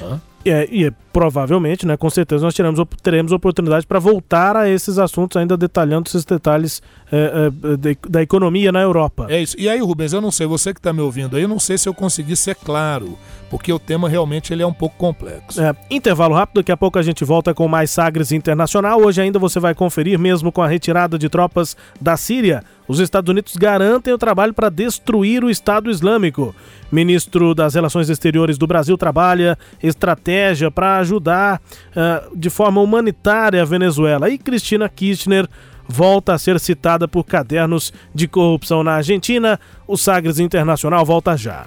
Hã? 0.00 0.20
É, 0.44 0.68
e 0.70 0.86
é, 0.86 0.92
provavelmente, 1.12 1.86
né, 1.86 1.96
com 1.96 2.08
certeza, 2.08 2.44
nós 2.44 2.54
teremos, 2.54 2.80
teremos 3.02 3.32
oportunidade 3.32 3.86
para 3.86 3.98
voltar 3.98 4.56
a 4.56 4.68
esses 4.68 4.98
assuntos, 4.98 5.36
ainda 5.36 5.56
detalhando 5.56 6.08
esses 6.08 6.24
detalhes 6.24 6.80
é, 7.10 7.50
é, 7.62 7.76
de, 7.76 7.98
da 8.08 8.22
economia 8.22 8.70
na 8.70 8.80
Europa. 8.80 9.26
É 9.28 9.40
isso. 9.40 9.56
E 9.58 9.68
aí, 9.68 9.80
Rubens, 9.80 10.12
eu 10.12 10.20
não 10.20 10.30
sei, 10.30 10.46
você 10.46 10.72
que 10.72 10.78
está 10.78 10.92
me 10.92 11.00
ouvindo 11.00 11.36
aí, 11.36 11.42
eu 11.42 11.48
não 11.48 11.58
sei 11.58 11.76
se 11.76 11.88
eu 11.88 11.94
consegui 11.94 12.36
ser 12.36 12.54
claro, 12.54 13.18
porque 13.50 13.72
o 13.72 13.78
tema 13.78 14.08
realmente 14.08 14.52
ele 14.52 14.62
é 14.62 14.66
um 14.66 14.72
pouco 14.72 14.96
complexo. 14.96 15.60
É, 15.60 15.74
intervalo 15.90 16.34
rápido, 16.34 16.56
daqui 16.56 16.72
a 16.72 16.76
pouco 16.76 16.98
a 16.98 17.02
gente 17.02 17.24
volta 17.24 17.52
com 17.52 17.66
mais 17.66 17.90
Sagres 17.90 18.30
Internacional. 18.30 19.00
Hoje 19.00 19.20
ainda 19.20 19.38
você 19.38 19.58
vai 19.58 19.74
conferir, 19.74 20.18
mesmo 20.18 20.52
com 20.52 20.62
a 20.62 20.68
retirada 20.68 21.18
de 21.18 21.28
tropas 21.28 21.76
da 22.00 22.16
Síria, 22.16 22.62
os 22.88 22.98
Estados 22.98 23.30
Unidos 23.30 23.54
garantem 23.56 24.12
o 24.12 24.18
trabalho 24.18 24.54
para 24.54 24.70
destruir 24.70 25.44
o 25.44 25.50
Estado 25.50 25.90
Islâmico. 25.90 26.54
Ministro 26.90 27.54
das 27.54 27.74
Relações 27.74 28.08
Exteriores 28.08 28.56
do 28.56 28.66
Brasil 28.66 28.96
trabalha 28.96 29.58
estratégia 29.82 30.70
para 30.70 30.96
ajudar 30.96 31.60
uh, 31.90 32.36
de 32.36 32.48
forma 32.48 32.80
humanitária 32.80 33.60
a 33.60 33.66
Venezuela. 33.66 34.30
E 34.30 34.38
Cristina 34.38 34.88
Kirchner 34.88 35.46
volta 35.86 36.32
a 36.32 36.38
ser 36.38 36.58
citada 36.58 37.06
por 37.06 37.24
cadernos 37.24 37.92
de 38.14 38.26
corrupção 38.26 38.82
na 38.82 38.92
Argentina. 38.92 39.60
O 39.86 39.96
Sagres 39.96 40.38
Internacional 40.38 41.04
volta 41.04 41.36
já. 41.36 41.66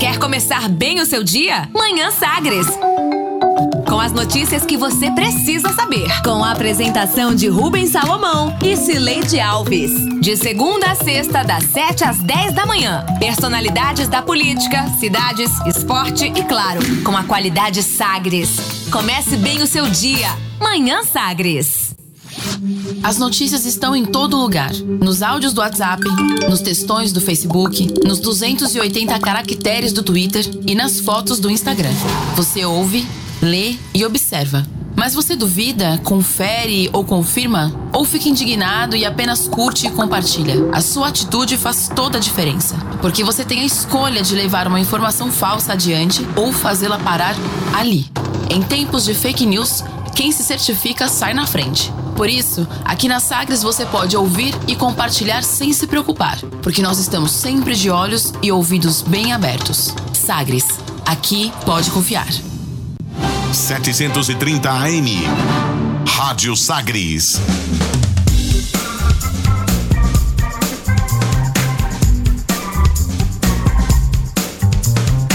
Quer 0.00 0.18
começar 0.18 0.66
bem 0.66 0.98
o 0.98 1.04
seu 1.04 1.22
dia? 1.22 1.68
Manhã 1.74 2.10
Sagres. 2.10 2.66
Com 3.86 4.00
as 4.00 4.12
notícias 4.12 4.64
que 4.64 4.74
você 4.74 5.10
precisa 5.10 5.74
saber. 5.74 6.08
Com 6.22 6.42
a 6.42 6.52
apresentação 6.52 7.34
de 7.34 7.48
Rubens 7.48 7.90
Salomão 7.90 8.56
e 8.64 8.78
Cileide 8.78 9.38
Alves. 9.38 9.90
De 10.18 10.38
segunda 10.38 10.92
a 10.92 10.94
sexta, 10.94 11.44
das 11.44 11.64
7 11.64 12.04
às 12.04 12.18
10 12.18 12.54
da 12.54 12.64
manhã. 12.64 13.04
Personalidades 13.18 14.08
da 14.08 14.22
política, 14.22 14.88
cidades, 14.98 15.50
esporte 15.66 16.24
e, 16.24 16.44
claro, 16.44 16.80
com 17.04 17.14
a 17.14 17.24
qualidade 17.24 17.82
Sagres. 17.82 18.88
Comece 18.90 19.36
bem 19.36 19.62
o 19.62 19.66
seu 19.66 19.86
dia. 19.90 20.30
Manhã 20.58 21.04
Sagres. 21.04 21.94
As 23.02 23.18
notícias 23.18 23.64
estão 23.64 23.96
em 23.96 24.04
todo 24.04 24.36
lugar: 24.36 24.72
nos 24.72 25.22
áudios 25.22 25.52
do 25.52 25.60
WhatsApp, 25.60 26.02
nos 26.48 26.60
textões 26.60 27.12
do 27.12 27.20
Facebook, 27.20 27.92
nos 28.04 28.20
280 28.20 29.18
caracteres 29.18 29.92
do 29.92 30.02
Twitter 30.02 30.44
e 30.66 30.74
nas 30.74 31.00
fotos 31.00 31.38
do 31.38 31.50
Instagram. 31.50 31.92
Você 32.36 32.64
ouve, 32.64 33.06
lê 33.40 33.76
e 33.94 34.04
observa. 34.04 34.66
Mas 35.00 35.14
você 35.14 35.34
duvida, 35.34 35.98
confere 36.04 36.90
ou 36.92 37.02
confirma? 37.02 37.72
Ou 37.90 38.04
fica 38.04 38.28
indignado 38.28 38.94
e 38.94 39.06
apenas 39.06 39.48
curte 39.48 39.86
e 39.86 39.90
compartilha? 39.90 40.68
A 40.72 40.82
sua 40.82 41.08
atitude 41.08 41.56
faz 41.56 41.88
toda 41.88 42.18
a 42.18 42.20
diferença. 42.20 42.76
Porque 43.00 43.24
você 43.24 43.42
tem 43.42 43.60
a 43.60 43.64
escolha 43.64 44.22
de 44.22 44.34
levar 44.34 44.66
uma 44.66 44.78
informação 44.78 45.32
falsa 45.32 45.72
adiante 45.72 46.26
ou 46.36 46.52
fazê-la 46.52 46.98
parar 46.98 47.34
ali. 47.72 48.10
Em 48.50 48.60
tempos 48.60 49.04
de 49.04 49.14
fake 49.14 49.46
news, 49.46 49.82
quem 50.14 50.32
se 50.32 50.42
certifica 50.42 51.08
sai 51.08 51.32
na 51.32 51.46
frente. 51.46 51.90
Por 52.20 52.28
isso, 52.28 52.68
aqui 52.84 53.08
na 53.08 53.18
Sagres 53.18 53.62
você 53.62 53.86
pode 53.86 54.14
ouvir 54.14 54.54
e 54.68 54.76
compartilhar 54.76 55.42
sem 55.42 55.72
se 55.72 55.86
preocupar, 55.86 56.38
porque 56.60 56.82
nós 56.82 56.98
estamos 56.98 57.30
sempre 57.30 57.74
de 57.74 57.88
olhos 57.88 58.34
e 58.42 58.52
ouvidos 58.52 59.00
bem 59.00 59.32
abertos. 59.32 59.94
Sagres, 60.12 60.66
aqui 61.06 61.50
pode 61.64 61.90
confiar. 61.90 62.28
730 63.54 64.70
AM. 64.70 65.22
Rádio 66.06 66.54
Sagres. 66.56 67.40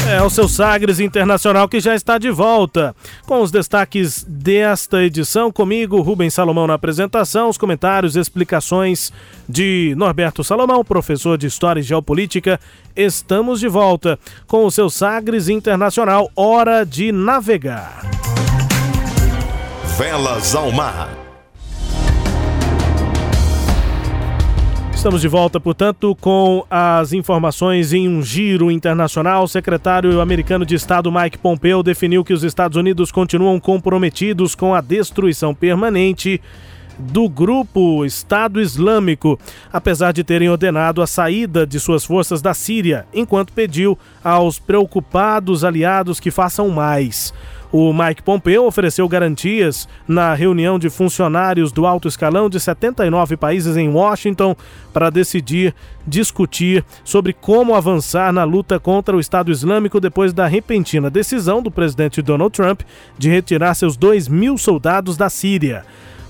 É 0.07 0.21
o 0.21 0.29
seu 0.29 0.47
Sagres 0.47 0.99
Internacional 0.99 1.67
que 1.67 1.79
já 1.79 1.95
está 1.95 2.19
de 2.19 2.29
volta. 2.29 2.95
Com 3.25 3.41
os 3.41 3.49
destaques 3.49 4.23
desta 4.23 5.03
edição, 5.03 5.51
comigo, 5.51 5.99
Rubens 5.99 6.35
Salomão 6.35 6.67
na 6.67 6.75
apresentação, 6.75 7.49
os 7.49 7.57
comentários 7.57 8.15
e 8.15 8.19
explicações 8.19 9.11
de 9.49 9.95
Norberto 9.97 10.43
Salomão, 10.43 10.85
professor 10.85 11.39
de 11.39 11.47
História 11.47 11.79
e 11.79 11.83
Geopolítica. 11.83 12.59
Estamos 12.95 13.59
de 13.59 13.67
volta 13.67 14.19
com 14.45 14.63
o 14.65 14.71
seu 14.71 14.91
Sagres 14.91 15.49
Internacional, 15.49 16.29
hora 16.35 16.85
de 16.85 17.11
navegar. 17.11 18.01
Velas 19.97 20.53
ao 20.53 20.71
mar. 20.71 21.24
Estamos 25.05 25.21
de 25.21 25.27
volta, 25.27 25.59
portanto, 25.59 26.17
com 26.19 26.65
as 26.67 27.13
informações 27.13 27.93
em 27.93 28.09
um 28.09 28.23
giro 28.23 28.71
internacional. 28.71 29.43
O 29.43 29.47
secretário 29.47 30.19
americano 30.19 30.65
de 30.65 30.73
Estado 30.73 31.11
Mike 31.11 31.37
Pompeo 31.37 31.83
definiu 31.83 32.23
que 32.23 32.33
os 32.33 32.43
Estados 32.43 32.75
Unidos 32.75 33.11
continuam 33.11 33.59
comprometidos 33.59 34.55
com 34.55 34.73
a 34.73 34.81
destruição 34.81 35.53
permanente 35.53 36.41
do 36.97 37.29
grupo 37.29 38.03
Estado 38.03 38.59
Islâmico, 38.59 39.39
apesar 39.71 40.11
de 40.11 40.23
terem 40.23 40.49
ordenado 40.49 41.03
a 41.03 41.05
saída 41.05 41.67
de 41.67 41.79
suas 41.79 42.03
forças 42.03 42.41
da 42.41 42.55
Síria, 42.55 43.05
enquanto 43.13 43.53
pediu 43.53 43.99
aos 44.23 44.57
preocupados 44.57 45.63
aliados 45.63 46.19
que 46.19 46.31
façam 46.31 46.69
mais. 46.69 47.31
O 47.77 47.91
Mike 47.91 48.23
Pompeo 48.23 48.63
ofereceu 48.63 49.05
garantias 49.05 49.85
na 50.07 50.33
reunião 50.33 50.79
de 50.79 50.89
funcionários 50.89 51.73
do 51.73 51.85
alto 51.85 52.07
escalão 52.07 52.49
de 52.49 52.57
79 52.57 53.35
países 53.35 53.75
em 53.75 53.89
Washington 53.89 54.55
para 54.93 55.09
decidir, 55.09 55.75
discutir 56.07 56.85
sobre 57.03 57.33
como 57.33 57.75
avançar 57.75 58.31
na 58.31 58.45
luta 58.45 58.79
contra 58.79 59.13
o 59.13 59.19
Estado 59.19 59.51
Islâmico 59.51 59.99
depois 59.99 60.31
da 60.31 60.47
repentina 60.47 61.09
decisão 61.09 61.61
do 61.61 61.69
presidente 61.69 62.21
Donald 62.21 62.55
Trump 62.55 62.79
de 63.17 63.29
retirar 63.29 63.73
seus 63.73 63.97
2 63.97 64.29
mil 64.29 64.57
soldados 64.57 65.17
da 65.17 65.29
Síria. 65.29 65.83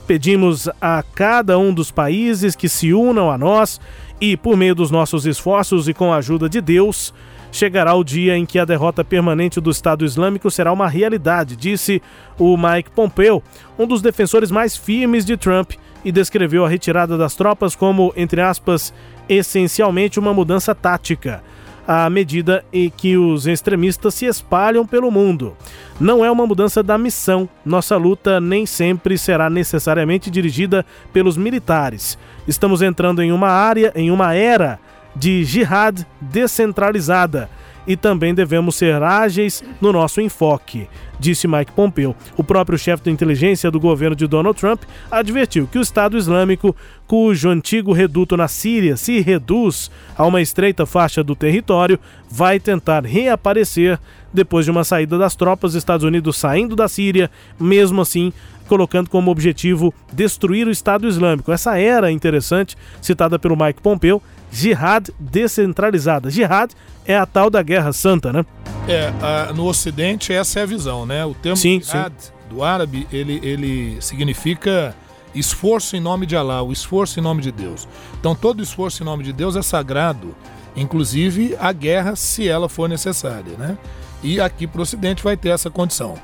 Pedimos 0.08 0.68
a 0.82 1.04
cada 1.14 1.60
um 1.60 1.72
dos 1.72 1.92
países 1.92 2.56
que 2.56 2.68
se 2.68 2.92
unam 2.92 3.30
a 3.30 3.38
nós 3.38 3.80
e, 4.20 4.36
por 4.36 4.58
meio 4.58 4.74
dos 4.74 4.90
nossos 4.90 5.28
esforços 5.28 5.88
e 5.88 5.94
com 5.94 6.12
a 6.12 6.18
ajuda 6.18 6.50
de 6.50 6.60
Deus, 6.60 7.14
chegará 7.56 7.96
o 7.96 8.04
dia 8.04 8.38
em 8.38 8.46
que 8.46 8.60
a 8.60 8.66
derrota 8.66 9.04
permanente 9.04 9.62
do 9.62 9.72
Estado 9.72 10.04
Islâmico 10.04 10.52
será 10.52 10.74
uma 10.74 10.90
realidade, 10.90 11.56
disse 11.56 12.02
o 12.38 12.58
Mike 12.58 12.92
Pompeo, 12.92 13.42
um 13.80 13.88
dos 13.88 14.02
defensores 14.02 14.52
mais 14.52 14.76
firmes 14.76 15.24
de 15.24 15.38
Trump, 15.38 15.72
e 16.04 16.12
descreveu 16.12 16.66
a 16.66 16.70
retirada 16.70 17.18
das 17.18 17.34
tropas 17.34 17.76
como, 17.76 18.14
entre 18.16 18.42
aspas, 18.42 18.94
essencialmente 19.28 20.20
uma 20.20 20.34
mudança 20.34 20.76
tática 20.76 21.42
à 21.88 22.10
medida 22.10 22.66
em 22.74 22.90
que 22.90 23.16
os 23.16 23.46
extremistas 23.48 24.16
se 24.16 24.26
espalham 24.26 24.86
pelo 24.86 25.12
mundo. 25.12 25.56
Não 26.00 26.26
é 26.26 26.32
uma 26.32 26.46
mudança 26.46 26.82
da 26.82 26.98
missão. 26.98 27.48
Nossa 27.64 27.96
luta 27.96 28.40
nem 28.42 28.66
sempre 28.66 29.18
será 29.18 29.50
necessariamente 29.50 30.32
dirigida 30.32 30.86
pelos 31.14 31.38
militares. 31.38 32.18
Estamos 32.48 32.82
entrando 32.82 33.22
em 33.22 33.32
uma 33.32 33.50
área, 33.50 33.92
em 33.96 34.12
uma 34.12 34.34
era 34.34 34.80
de 35.16 35.44
jihad 35.44 36.06
descentralizada 36.20 37.50
e 37.88 37.96
também 37.96 38.34
devemos 38.34 38.76
ser 38.76 39.02
ágeis 39.02 39.64
no 39.80 39.94
nosso 39.94 40.20
enfoque, 40.20 40.88
disse 41.20 41.48
Mike 41.48 41.72
Pompeo. 41.72 42.16
O 42.36 42.44
próprio 42.44 42.78
chefe 42.78 43.04
de 43.04 43.12
inteligência 43.12 43.70
do 43.70 43.80
governo 43.80 44.16
de 44.16 44.28
Donald 44.28 44.60
Trump 44.60 44.84
advertiu 45.10 45.68
que 45.68 45.78
o 45.78 45.82
Estado 45.82 46.18
Islâmico, 46.18 46.76
cujo 47.08 47.50
antigo 47.50 47.94
reduto 47.94 48.36
na 48.36 48.48
Síria 48.48 48.98
se 48.98 49.20
reduz 49.20 49.92
a 50.18 50.26
uma 50.26 50.42
estreita 50.42 50.86
faixa 50.86 51.24
do 51.24 51.36
território, 51.36 52.00
vai 52.30 52.60
tentar 52.60 53.06
reaparecer 53.06 54.00
depois 54.34 54.66
de 54.66 54.72
uma 54.72 54.84
saída 54.84 55.18
das 55.18 55.36
tropas 55.36 55.72
dos 55.72 55.80
Estados 55.80 56.04
Unidos 56.04 56.38
saindo 56.38 56.76
da 56.76 56.88
Síria, 56.88 57.30
mesmo 57.60 58.02
assim 58.02 58.34
colocando 58.68 59.10
como 59.10 59.32
objetivo 59.32 59.94
destruir 60.12 60.68
o 60.68 60.72
Estado 60.72 61.08
Islâmico. 61.08 61.52
Essa 61.52 61.78
era 61.78 62.12
interessante, 62.12 62.76
citada 63.02 63.38
pelo 63.40 63.56
Mike 63.56 63.82
Pompeu, 63.82 64.22
jihad 64.52 65.10
descentralizada. 65.20 66.30
Jihad 66.30 66.72
é 67.06 67.18
a 67.18 67.26
tal 67.26 67.50
da 67.50 67.62
Guerra 67.62 67.94
Santa, 67.94 68.32
né? 68.32 68.46
É, 68.88 69.12
a, 69.22 69.54
no 69.54 69.66
Ocidente 69.66 70.32
essa 70.34 70.60
é 70.60 70.64
a 70.64 70.66
visão, 70.66 71.06
né? 71.06 71.26
O 71.26 71.34
termo 71.34 71.58
sim, 71.58 71.82
jihad 71.82 72.14
sim. 72.18 72.32
do 72.50 72.64
árabe, 72.64 73.08
ele, 73.12 73.40
ele 73.44 73.98
significa 74.02 74.96
esforço 75.34 75.96
em 75.96 76.00
nome 76.00 76.26
de 76.26 76.36
Allah, 76.36 76.62
o 76.62 76.72
esforço 76.72 77.20
em 77.20 77.24
nome 77.24 77.42
de 77.42 77.52
Deus. 77.52 77.88
Então 78.20 78.34
todo 78.34 78.64
esforço 78.64 79.04
em 79.04 79.06
nome 79.06 79.24
de 79.24 79.34
Deus 79.34 79.56
é 79.56 79.62
sagrado, 79.62 80.34
inclusive 80.76 81.56
a 81.60 81.72
guerra 81.72 82.16
se 82.16 82.48
ela 82.48 82.70
for 82.70 82.88
necessária, 82.88 83.58
né? 83.58 83.78
E 84.24 84.40
aqui 84.40 84.66
para 84.66 84.80
o 84.80 84.82
Ocidente 84.82 85.24
vai 85.24 85.36
ter 85.38 85.50
essa 85.50 85.70
condição. 85.70 86.16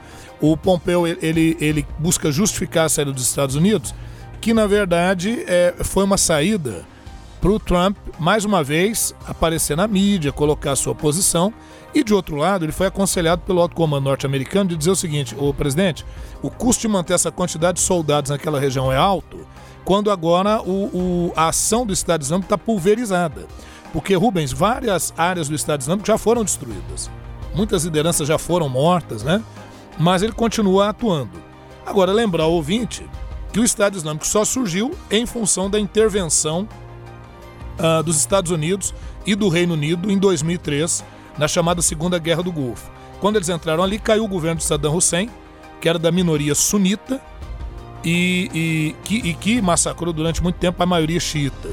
O 0.41 0.57
Pompeu 0.57 1.05
ele, 1.05 1.55
ele 1.61 1.85
busca 1.99 2.31
justificar 2.31 2.87
a 2.87 2.89
saída 2.89 3.13
dos 3.13 3.27
Estados 3.27 3.55
Unidos, 3.55 3.93
que 4.41 4.53
na 4.53 4.65
verdade 4.65 5.43
é, 5.47 5.75
foi 5.83 6.03
uma 6.03 6.17
saída 6.17 6.83
para 7.39 7.51
o 7.51 7.59
Trump, 7.59 7.97
mais 8.19 8.45
uma 8.45 8.63
vez, 8.63 9.15
aparecer 9.27 9.75
na 9.75 9.87
mídia, 9.87 10.31
colocar 10.31 10.75
sua 10.75 10.93
posição. 10.93 11.51
E 11.93 12.03
de 12.03 12.13
outro 12.13 12.35
lado, 12.35 12.63
ele 12.63 12.71
foi 12.71 12.87
aconselhado 12.87 13.41
pelo 13.41 13.59
alto 13.59 13.75
comando 13.75 14.05
norte-americano 14.05 14.69
de 14.69 14.77
dizer 14.77 14.91
o 14.91 14.95
seguinte: 14.95 15.35
o 15.37 15.53
presidente, 15.53 16.05
o 16.41 16.49
custo 16.49 16.81
de 16.81 16.87
manter 16.87 17.13
essa 17.13 17.31
quantidade 17.31 17.79
de 17.79 17.83
soldados 17.83 18.29
naquela 18.29 18.59
região 18.59 18.91
é 18.91 18.97
alto, 18.97 19.45
quando 19.83 20.11
agora 20.11 20.61
o, 20.61 20.85
o 20.93 21.33
a 21.35 21.49
ação 21.49 21.85
do 21.85 21.91
Estado 21.91 22.21
Islâmico 22.21 22.45
está 22.45 22.57
pulverizada. 22.57 23.47
Porque, 23.91 24.15
Rubens, 24.15 24.53
várias 24.53 25.13
áreas 25.17 25.49
do 25.49 25.55
Estado 25.55 25.81
Islâmico 25.81 26.07
já 26.07 26.17
foram 26.17 26.43
destruídas. 26.43 27.09
Muitas 27.53 27.83
lideranças 27.83 28.27
já 28.27 28.37
foram 28.37 28.69
mortas, 28.69 29.23
né? 29.23 29.43
Mas 29.97 30.21
ele 30.21 30.31
continua 30.31 30.89
atuando. 30.89 31.41
Agora, 31.85 32.11
lembrar 32.11 32.43
ao 32.43 32.53
ouvinte 32.53 33.05
que 33.51 33.59
o 33.59 33.63
Estado 33.63 33.97
Islâmico 33.97 34.25
só 34.25 34.45
surgiu 34.45 34.91
em 35.09 35.25
função 35.25 35.69
da 35.69 35.79
intervenção 35.79 36.67
uh, 37.79 38.01
dos 38.03 38.17
Estados 38.17 38.51
Unidos 38.51 38.93
e 39.25 39.35
do 39.35 39.49
Reino 39.49 39.73
Unido 39.73 40.11
em 40.11 40.17
2003, 40.17 41.03
na 41.37 41.47
chamada 41.47 41.81
Segunda 41.81 42.17
Guerra 42.17 42.43
do 42.43 42.51
Golfo. 42.51 42.89
Quando 43.19 43.35
eles 43.35 43.49
entraram 43.49 43.83
ali, 43.83 43.99
caiu 43.99 44.23
o 44.23 44.27
governo 44.27 44.57
de 44.57 44.63
Saddam 44.63 44.95
Hussein, 44.95 45.29
que 45.79 45.89
era 45.89 45.99
da 45.99 46.11
minoria 46.11 46.55
sunita 46.55 47.21
e, 48.03 48.49
e, 48.53 48.95
que, 49.03 49.15
e 49.17 49.33
que 49.33 49.61
massacrou 49.61 50.13
durante 50.13 50.41
muito 50.41 50.55
tempo 50.55 50.81
a 50.81 50.85
maioria 50.85 51.19
xiita. 51.19 51.69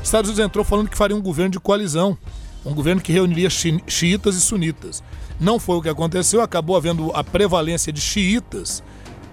Os 0.00 0.08
Estados 0.08 0.30
Unidos 0.30 0.44
entrou 0.44 0.64
falando 0.64 0.88
que 0.88 0.96
faria 0.96 1.16
um 1.16 1.22
governo 1.22 1.50
de 1.50 1.60
coalizão, 1.60 2.16
um 2.64 2.74
governo 2.74 3.00
que 3.00 3.12
reuniria 3.12 3.48
xiitas 3.50 4.36
e 4.36 4.40
sunitas. 4.40 5.02
Não 5.42 5.58
foi 5.58 5.76
o 5.76 5.82
que 5.82 5.88
aconteceu, 5.88 6.40
acabou 6.40 6.76
havendo 6.76 7.10
a 7.14 7.22
prevalência 7.22 7.92
de 7.92 8.00
xiitas 8.00 8.82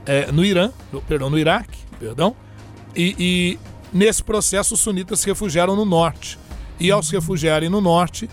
é, 0.05 0.31
no 0.31 0.43
Irã, 0.43 0.71
no, 0.91 1.01
perdão, 1.01 1.29
no 1.29 1.37
Iraque, 1.37 1.77
perdão, 1.99 2.35
e, 2.95 3.15
e 3.17 3.59
Nesse 3.91 4.23
processo, 4.23 4.75
os 4.75 4.79
sunitas 4.79 5.19
se 5.19 5.27
refugiaram 5.27 5.75
no 5.75 5.83
norte. 5.83 6.37
E 6.79 6.91
ao 6.91 7.01
se 7.01 7.11
refugiarem 7.13 7.69
no 7.69 7.81
norte, 7.81 8.29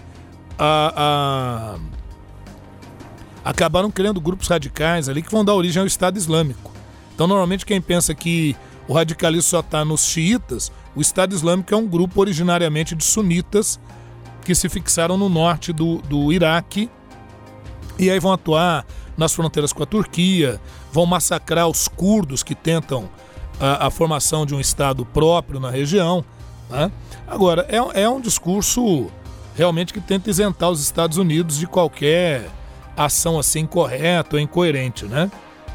a, 0.59 1.79
a, 3.45 3.51
acabaram 3.51 3.91
criando 3.91 4.21
grupos 4.21 4.49
radicais 4.49 5.09
ali 5.09 5.23
que 5.23 5.31
vão 5.31 5.45
dar 5.45 5.55
origem 5.55 5.81
ao 5.81 5.87
Estado 5.87 6.19
Islâmico. 6.19 6.73
Então, 7.15 7.27
normalmente, 7.27 7.65
quem 7.65 7.81
pensa 7.81 8.15
que 8.15 8.55
o 8.87 8.93
radicalismo 8.93 9.49
só 9.49 9.61
está 9.61 9.85
nos 9.85 10.05
xiitas, 10.05 10.71
o 10.95 11.01
Estado 11.01 11.35
Islâmico 11.35 11.73
é 11.75 11.77
um 11.77 11.87
grupo 11.87 12.21
originariamente 12.21 12.95
de 12.95 13.03
sunitas 13.03 13.81
que 14.45 14.55
se 14.55 14.69
fixaram 14.69 15.17
no 15.17 15.29
norte 15.29 15.73
do, 15.73 15.99
do 16.03 16.33
Iraque 16.33 16.91
e 17.99 18.11
aí 18.11 18.19
vão 18.19 18.33
atuar 18.33 18.85
nas 19.17 19.33
fronteiras 19.33 19.73
com 19.73 19.83
a 19.83 19.87
Turquia, 19.87 20.61
vão 20.93 21.07
massacrar 21.07 21.69
os 21.69 21.89
curdos 21.89 22.43
que 22.43 22.55
tentam 22.55 23.09
a, 23.59 23.87
a 23.87 23.91
formação 23.91 24.45
de 24.45 24.55
um 24.55 24.61
Estado 24.61 25.05
próprio 25.05 25.59
na 25.59 25.71
região. 25.71 26.25
Né? 26.69 26.91
Agora, 27.27 27.67
é, 27.69 28.03
é 28.03 28.09
um 28.09 28.21
discurso 28.21 29.11
realmente 29.55 29.93
que 29.93 30.01
tenta 30.01 30.29
isentar 30.29 30.71
os 30.71 30.83
Estados 30.83 31.17
Unidos 31.17 31.59
de 31.59 31.67
qualquer 31.67 32.49
ação 32.97 33.39
assim 33.39 33.61
incorreta 33.61 34.37
ou 34.37 34.41
incoerente, 34.41 35.05
né? 35.07 35.31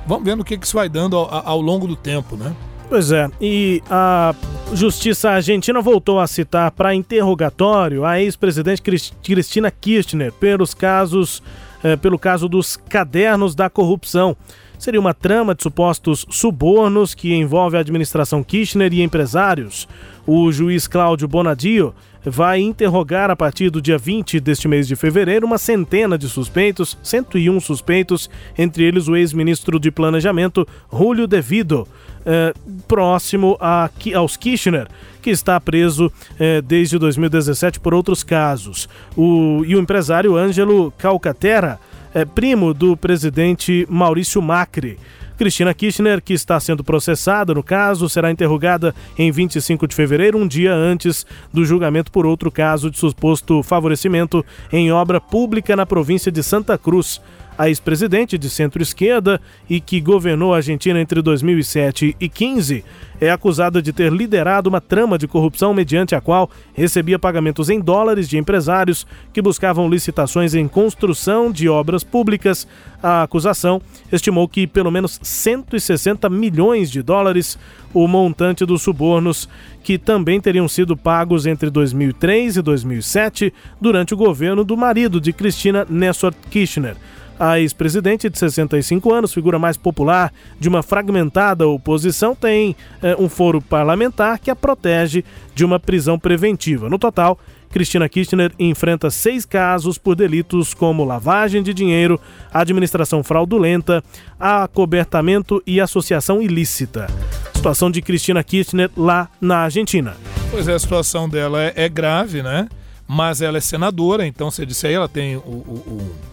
Vamos 0.08 0.26
vendo 0.26 0.42
o 0.42 0.44
que, 0.44 0.58
que 0.58 0.66
isso 0.66 0.76
vai 0.76 0.90
dando 0.90 1.16
ao, 1.16 1.48
ao 1.48 1.62
longo 1.62 1.88
do 1.88 1.96
tempo, 1.96 2.36
né? 2.36 2.56
Pois 2.90 3.12
é, 3.12 3.30
e 3.40 3.82
a 3.90 4.36
Justiça 4.74 5.30
Argentina 5.30 5.80
voltou 5.82 6.20
a 6.20 6.28
citar 6.28 6.72
para 6.72 6.94
interrogatório 6.94 8.04
a 8.04 8.20
ex-presidente 8.20 8.82
Cristina 9.24 9.72
Kirchner 9.72 10.34
pelos 10.34 10.74
casos, 10.74 11.42
eh, 11.84 11.96
pelo 11.96 12.20
caso 12.20 12.48
dos 12.48 12.78
cadernos 12.78 13.56
da 13.56 13.70
corrupção 13.70 14.36
seria 14.78 15.00
uma 15.00 15.14
trama 15.14 15.54
de 15.54 15.62
supostos 15.62 16.26
subornos 16.30 17.14
que 17.14 17.34
envolve 17.34 17.78
a 17.78 17.82
administração 17.82 18.44
Kirchner 18.44 18.92
e 18.92 19.04
empresários. 19.04 19.88
O 20.26 20.52
juiz 20.52 20.88
Cláudio 20.88 21.28
Bonadio 21.28 21.94
vai 22.24 22.60
interrogar 22.60 23.30
a 23.30 23.36
partir 23.36 23.70
do 23.70 23.82
dia 23.82 23.98
20 23.98 24.40
deste 24.40 24.68
mês 24.68 24.88
de 24.88 24.96
fevereiro 24.96 25.46
uma 25.46 25.58
centena 25.58 26.18
de 26.18 26.30
suspeitos, 26.30 26.98
101 27.04 27.60
suspeitos, 27.60 28.30
entre 28.58 28.84
eles 28.84 29.08
o 29.08 29.16
ex-ministro 29.16 29.80
de 29.80 29.92
Planejamento, 29.92 30.68
Julio 30.92 31.28
Devido, 31.28 31.88
eh, 32.26 32.54
próximo 32.88 33.58
a, 33.60 33.90
aos 34.16 34.38
Kirchner, 34.38 34.88
que 35.22 35.30
está 35.30 35.60
preso 35.60 36.12
eh, 36.40 36.62
desde 36.62 36.98
2017 36.98 37.80
por 37.80 37.94
outros 37.94 38.24
casos. 38.24 38.88
O, 39.16 39.64
e 39.66 39.76
o 39.76 39.80
empresário 39.80 40.38
Ângelo 40.38 40.92
Calcaterra 40.98 41.80
é 42.14 42.26
primo 42.26 42.74
do 42.74 42.96
presidente 42.96 43.88
Maurício 43.90 44.42
Macri. 44.42 45.00
Cristina 45.42 45.74
Kirchner, 45.74 46.22
que 46.22 46.36
está 46.36 46.60
sendo 46.60 46.84
processada 46.84 47.52
no 47.52 47.64
caso, 47.64 48.08
será 48.08 48.30
interrogada 48.30 48.94
em 49.18 49.32
25 49.32 49.88
de 49.88 49.96
fevereiro, 49.96 50.38
um 50.38 50.48
dia 50.48 50.72
antes 50.72 51.26
do 51.52 51.66
julgamento 51.66 52.12
por 52.12 52.28
outro 52.28 52.52
caso 52.52 52.92
de 52.92 53.00
suposto 53.00 53.64
favorecimento 53.64 54.46
em 54.72 54.92
obra 54.92 55.20
pública 55.20 55.76
na 55.76 55.84
província 55.84 56.32
de 56.32 56.44
Santa 56.44 56.78
Cruz. 56.78 57.20
A 57.62 57.70
ex-presidente 57.70 58.40
de 58.40 58.50
centro-esquerda 58.50 59.40
e 59.70 59.80
que 59.80 60.02
governou 60.02 60.52
a 60.52 60.58
Argentina 60.58 61.00
entre 61.00 61.22
2007 61.22 62.16
e 62.20 62.28
2015 62.28 62.84
é 63.20 63.30
acusada 63.30 63.84
de 63.84 63.94
ter 63.94 64.12
liderado 64.12 64.68
uma 64.68 64.82
trama 64.82 65.16
de 65.16 65.28
corrupção 65.28 65.72
mediante 65.72 66.16
a 66.16 66.22
qual 66.22 66.50
recebia 66.74 67.20
pagamentos 67.20 67.70
em 67.70 67.80
dólares 67.80 68.28
de 68.28 68.36
empresários 68.36 69.06
que 69.32 69.44
buscavam 69.44 69.88
licitações 69.88 70.56
em 70.56 70.68
construção 70.68 71.52
de 71.52 71.70
obras 71.70 72.04
públicas. 72.04 72.68
A 73.04 73.22
acusação 73.22 73.80
estimou 74.12 74.48
que 74.48 74.66
pelo 74.66 74.90
menos 74.90 75.20
160 75.22 76.28
milhões 76.32 76.90
de 76.90 77.04
dólares 77.04 77.60
o 77.94 78.08
montante 78.08 78.66
dos 78.66 78.82
subornos 78.82 79.48
que 79.84 80.00
também 80.00 80.42
teriam 80.42 80.68
sido 80.68 80.98
pagos 80.98 81.46
entre 81.46 81.70
2003 81.70 82.58
e 82.58 82.62
2007 82.64 83.54
durante 83.80 84.16
o 84.16 84.18
governo 84.18 84.64
do 84.64 84.76
marido 84.76 85.22
de 85.22 85.32
Cristina 85.32 85.86
Nessor 85.88 86.34
Kirchner. 86.50 86.98
A 87.40 87.60
ex-presidente 87.60 88.30
de 88.30 88.38
65 88.38 89.12
anos, 89.12 89.34
figura 89.34 89.58
mais 89.58 89.78
popular 89.78 90.32
de 90.60 90.70
uma 90.70 90.84
fragmentada 90.84 91.68
oposição, 91.68 92.36
tem 92.36 92.76
é, 93.02 93.16
um 93.18 93.28
foro 93.28 93.62
parlamentar 93.62 94.38
que 94.40 94.52
a 94.52 94.56
protege 94.56 95.24
de 95.56 95.66
uma 95.66 95.80
prisão 95.80 96.20
preventiva. 96.20 96.90
No 96.90 97.00
total, 97.00 97.40
Cristina 97.72 98.08
Kirchner 98.08 98.52
enfrenta 98.60 99.10
seis 99.10 99.46
casos 99.46 99.98
por 99.98 100.16
delitos 100.16 100.74
como 100.74 101.06
lavagem 101.06 101.64
de 101.64 101.74
dinheiro, 101.74 102.20
administração 102.54 103.24
fraudulenta, 103.24 104.04
acobertamento 104.40 105.64
e 105.66 105.80
associação 105.80 106.42
ilícita. 106.42 107.08
Situação 107.56 107.90
de 107.90 108.02
Cristina 108.02 108.44
Kirchner 108.44 108.90
lá 108.96 109.30
na 109.40 109.60
Argentina. 109.60 110.16
Pois 110.52 110.68
é, 110.68 110.74
a 110.74 110.80
situação 110.80 111.30
dela 111.30 111.64
é, 111.64 111.74
é 111.76 111.90
grave, 111.90 112.44
né? 112.44 112.68
Mas 113.08 113.42
ela 113.42 113.58
é 113.58 113.62
senadora, 113.62 114.26
então 114.26 114.52
você 114.52 114.66
disse 114.66 114.88
aí, 114.88 114.94
ela 114.94 115.08
tem 115.08 115.36
o, 115.36 115.40
o, 115.40 115.44
o 115.44 116.31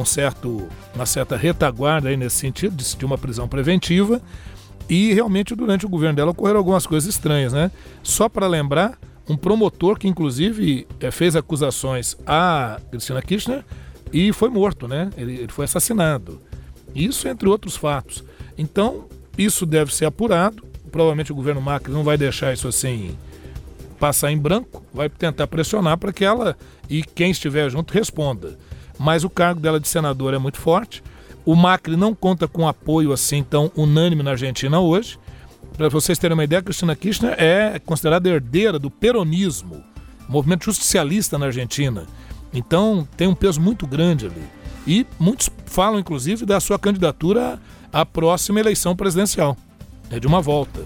um 0.00 0.04
certo, 0.04 0.68
uma 0.94 1.06
certa 1.06 1.36
retaguarda 1.36 2.08
aí 2.08 2.16
nesse 2.16 2.36
sentido, 2.36 2.76
de, 2.76 3.04
uma 3.04 3.18
prisão 3.18 3.46
preventiva. 3.48 4.20
E 4.88 5.12
realmente 5.12 5.54
durante 5.54 5.86
o 5.86 5.88
governo 5.88 6.16
dela 6.16 6.32
ocorreram 6.32 6.58
algumas 6.58 6.86
coisas 6.86 7.08
estranhas, 7.08 7.52
né? 7.52 7.70
Só 8.02 8.28
para 8.28 8.48
lembrar, 8.48 8.98
um 9.28 9.36
promotor 9.36 9.98
que 9.98 10.08
inclusive 10.08 10.86
é, 10.98 11.10
fez 11.12 11.36
acusações 11.36 12.16
a 12.26 12.80
Cristina 12.90 13.22
Kirchner 13.22 13.64
e 14.12 14.32
foi 14.32 14.48
morto, 14.48 14.88
né? 14.88 15.10
Ele, 15.16 15.34
ele 15.34 15.52
foi 15.52 15.64
assassinado. 15.64 16.40
Isso 16.92 17.28
entre 17.28 17.48
outros 17.48 17.76
fatos. 17.76 18.24
Então, 18.58 19.06
isso 19.38 19.64
deve 19.64 19.94
ser 19.94 20.06
apurado. 20.06 20.64
Provavelmente 20.90 21.30
o 21.30 21.36
governo 21.36 21.60
Macri 21.60 21.92
não 21.92 22.02
vai 22.02 22.18
deixar 22.18 22.52
isso 22.52 22.66
assim 22.66 23.16
passar 24.00 24.32
em 24.32 24.38
branco, 24.38 24.82
vai 24.94 25.10
tentar 25.10 25.46
pressionar 25.46 25.98
para 25.98 26.10
que 26.10 26.24
ela 26.24 26.56
e 26.88 27.02
quem 27.02 27.30
estiver 27.30 27.68
junto 27.70 27.92
responda 27.92 28.58
mas 29.00 29.24
o 29.24 29.30
cargo 29.30 29.62
dela 29.62 29.80
de 29.80 29.88
senadora 29.88 30.36
é 30.36 30.38
muito 30.38 30.58
forte. 30.58 31.02
O 31.46 31.56
Macri 31.56 31.96
não 31.96 32.14
conta 32.14 32.46
com 32.46 32.68
apoio 32.68 33.14
assim 33.14 33.42
tão 33.42 33.72
unânime 33.74 34.22
na 34.22 34.32
Argentina 34.32 34.78
hoje. 34.78 35.18
Para 35.74 35.88
vocês 35.88 36.18
terem 36.18 36.34
uma 36.34 36.44
ideia, 36.44 36.60
Cristina 36.60 36.94
Kirchner 36.94 37.34
é 37.38 37.78
considerada 37.78 38.28
herdeira 38.28 38.78
do 38.78 38.90
peronismo, 38.90 39.82
movimento 40.28 40.66
justicialista 40.66 41.38
na 41.38 41.46
Argentina. 41.46 42.04
Então 42.52 43.08
tem 43.16 43.26
um 43.26 43.34
peso 43.34 43.58
muito 43.58 43.86
grande 43.86 44.26
ali. 44.26 44.44
E 44.86 45.06
muitos 45.18 45.48
falam, 45.64 45.98
inclusive, 45.98 46.44
da 46.44 46.60
sua 46.60 46.78
candidatura 46.78 47.58
à 47.90 48.04
próxima 48.04 48.60
eleição 48.60 48.94
presidencial. 48.94 49.56
É 50.10 50.20
de 50.20 50.26
uma 50.26 50.42
volta. 50.42 50.84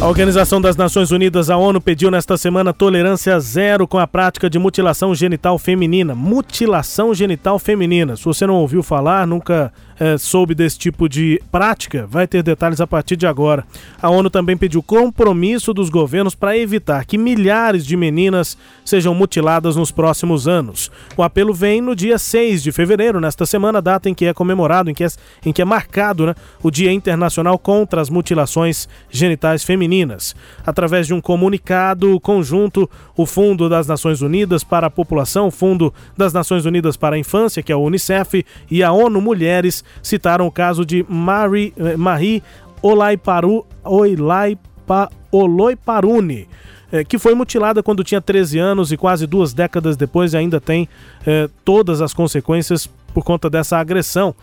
A 0.00 0.08
Organização 0.08 0.60
das 0.60 0.76
Nações 0.76 1.12
Unidas, 1.12 1.48
a 1.48 1.56
ONU, 1.56 1.80
pediu 1.80 2.10
nesta 2.10 2.36
semana 2.36 2.74
tolerância 2.74 3.38
zero 3.40 3.86
com 3.86 3.98
a 3.98 4.06
prática 4.06 4.50
de 4.50 4.58
mutilação 4.58 5.14
genital 5.14 5.58
feminina. 5.58 6.14
Mutilação 6.14 7.14
genital 7.14 7.58
feminina. 7.58 8.16
Se 8.16 8.24
você 8.24 8.46
não 8.46 8.56
ouviu 8.56 8.82
falar, 8.82 9.26
nunca 9.26 9.72
é, 9.98 10.18
soube 10.18 10.54
desse 10.54 10.78
tipo 10.78 11.08
de 11.08 11.40
prática, 11.50 12.06
vai 12.06 12.26
ter 12.26 12.42
detalhes 12.42 12.80
a 12.80 12.86
partir 12.86 13.16
de 13.16 13.26
agora. 13.26 13.64
A 14.00 14.10
ONU 14.10 14.28
também 14.28 14.56
pediu 14.56 14.82
compromisso 14.82 15.72
dos 15.72 15.88
governos 15.88 16.34
para 16.34 16.56
evitar 16.56 17.04
que 17.04 17.16
milhares 17.16 17.86
de 17.86 17.96
meninas 17.96 18.56
sejam 18.84 19.14
mutiladas 19.14 19.76
nos 19.76 19.90
próximos 19.90 20.48
anos. 20.48 20.90
O 21.16 21.22
apelo 21.22 21.54
vem 21.54 21.80
no 21.80 21.94
dia 21.94 22.18
6 22.18 22.62
de 22.62 22.72
fevereiro, 22.72 23.20
nesta 23.20 23.46
semana, 23.46 23.80
data 23.80 24.08
em 24.08 24.14
que 24.14 24.26
é 24.26 24.34
comemorado, 24.34 24.90
em 24.90 24.94
que 24.94 25.04
é, 25.04 25.08
em 25.44 25.52
que 25.52 25.62
é 25.62 25.64
marcado 25.64 26.26
né, 26.26 26.34
o 26.62 26.70
Dia 26.70 26.92
Internacional 26.92 27.58
contra 27.58 28.00
as 28.00 28.10
Mutilações 28.10 28.88
Genitais 29.10 29.64
Femininas. 29.64 30.34
Através 30.66 31.06
de 31.06 31.14
um 31.14 31.20
comunicado 31.20 32.18
conjunto, 32.20 32.88
o 33.16 33.26
Fundo 33.26 33.68
das 33.68 33.86
Nações 33.86 34.20
Unidas 34.22 34.64
para 34.64 34.88
a 34.88 34.90
População, 34.90 35.50
Fundo 35.50 35.92
das 36.16 36.32
Nações 36.32 36.66
Unidas 36.66 36.96
para 36.96 37.16
a 37.16 37.18
Infância, 37.18 37.62
que 37.62 37.72
é 37.72 37.76
o 37.76 37.80
Unicef, 37.80 38.44
e 38.70 38.82
a 38.82 38.92
ONU 38.92 39.20
Mulheres 39.20 39.83
citaram 40.02 40.46
o 40.46 40.52
caso 40.52 40.84
de 40.84 41.04
Marie, 41.08 41.72
eh, 41.76 41.96
Marie 41.96 42.42
Olaiparu, 42.82 43.66
Olaipa, 43.82 45.10
Oloiparune, 45.32 46.48
eh, 46.92 47.04
que 47.04 47.18
foi 47.18 47.34
mutilada 47.34 47.82
quando 47.82 48.04
tinha 48.04 48.20
13 48.20 48.58
anos 48.58 48.92
e 48.92 48.96
quase 48.96 49.26
duas 49.26 49.52
décadas 49.52 49.96
depois 49.96 50.34
ainda 50.34 50.60
tem 50.60 50.88
eh, 51.26 51.48
todas 51.64 52.00
as 52.00 52.12
consequências 52.12 52.88
por 53.12 53.24
conta 53.24 53.48
dessa 53.48 53.78
agressão. 53.78 54.34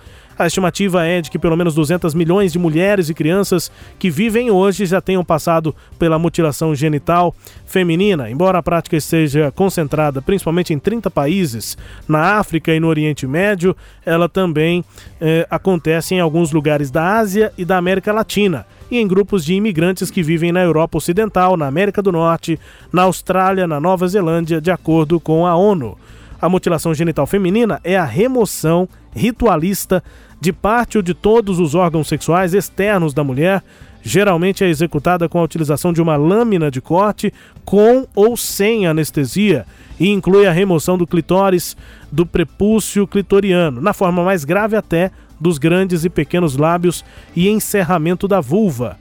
A 0.41 0.47
estimativa 0.47 1.05
é 1.05 1.21
de 1.21 1.29
que 1.29 1.37
pelo 1.37 1.55
menos 1.55 1.75
200 1.75 2.15
milhões 2.15 2.51
de 2.51 2.57
mulheres 2.57 3.09
e 3.09 3.13
crianças 3.13 3.71
que 3.99 4.09
vivem 4.09 4.49
hoje 4.49 4.87
já 4.87 4.99
tenham 4.99 5.23
passado 5.23 5.75
pela 5.99 6.17
mutilação 6.17 6.73
genital 6.73 7.35
feminina. 7.63 8.27
Embora 8.27 8.57
a 8.57 8.63
prática 8.63 8.97
esteja 8.97 9.51
concentrada 9.51 10.19
principalmente 10.19 10.73
em 10.73 10.79
30 10.79 11.11
países 11.11 11.77
na 12.07 12.39
África 12.39 12.73
e 12.73 12.79
no 12.79 12.87
Oriente 12.87 13.27
Médio, 13.27 13.77
ela 14.03 14.27
também 14.27 14.83
eh, 15.21 15.45
acontece 15.47 16.15
em 16.15 16.19
alguns 16.19 16.51
lugares 16.51 16.89
da 16.89 17.19
Ásia 17.19 17.53
e 17.55 17.63
da 17.63 17.77
América 17.77 18.11
Latina 18.11 18.65
e 18.89 18.97
em 18.97 19.07
grupos 19.07 19.45
de 19.45 19.53
imigrantes 19.53 20.09
que 20.09 20.23
vivem 20.23 20.51
na 20.51 20.63
Europa 20.63 20.97
Ocidental, 20.97 21.55
na 21.55 21.67
América 21.67 22.01
do 22.01 22.11
Norte, 22.11 22.59
na 22.91 23.03
Austrália, 23.03 23.67
na 23.67 23.79
Nova 23.79 24.07
Zelândia, 24.07 24.59
de 24.59 24.71
acordo 24.71 25.19
com 25.19 25.45
a 25.45 25.55
ONU. 25.55 25.95
A 26.41 26.49
mutilação 26.49 26.91
genital 26.91 27.27
feminina 27.27 27.79
é 27.83 27.95
a 27.95 28.03
remoção 28.03 28.89
ritualista 29.15 30.03
de 30.39 30.51
parte 30.51 30.97
ou 30.97 31.03
de 31.03 31.13
todos 31.13 31.59
os 31.59 31.75
órgãos 31.75 32.07
sexuais 32.07 32.53
externos 32.53 33.13
da 33.13 33.23
mulher. 33.23 33.63
Geralmente 34.03 34.63
é 34.63 34.69
executada 34.69 35.29
com 35.29 35.37
a 35.39 35.43
utilização 35.43 35.93
de 35.93 36.01
uma 36.01 36.15
lâmina 36.15 36.71
de 36.71 36.81
corte 36.81 37.31
com 37.63 38.07
ou 38.15 38.35
sem 38.35 38.87
anestesia 38.87 39.65
e 39.99 40.09
inclui 40.09 40.47
a 40.47 40.51
remoção 40.51 40.97
do 40.97 41.05
clitóris 41.05 41.77
do 42.11 42.25
prepúcio 42.25 43.05
clitoriano, 43.05 43.79
na 43.79 43.93
forma 43.93 44.23
mais 44.23 44.43
grave 44.43 44.75
até 44.75 45.11
dos 45.39 45.59
grandes 45.59 46.03
e 46.03 46.09
pequenos 46.09 46.57
lábios 46.57 47.05
e 47.35 47.47
encerramento 47.47 48.27
da 48.27 48.41
vulva. 48.41 48.97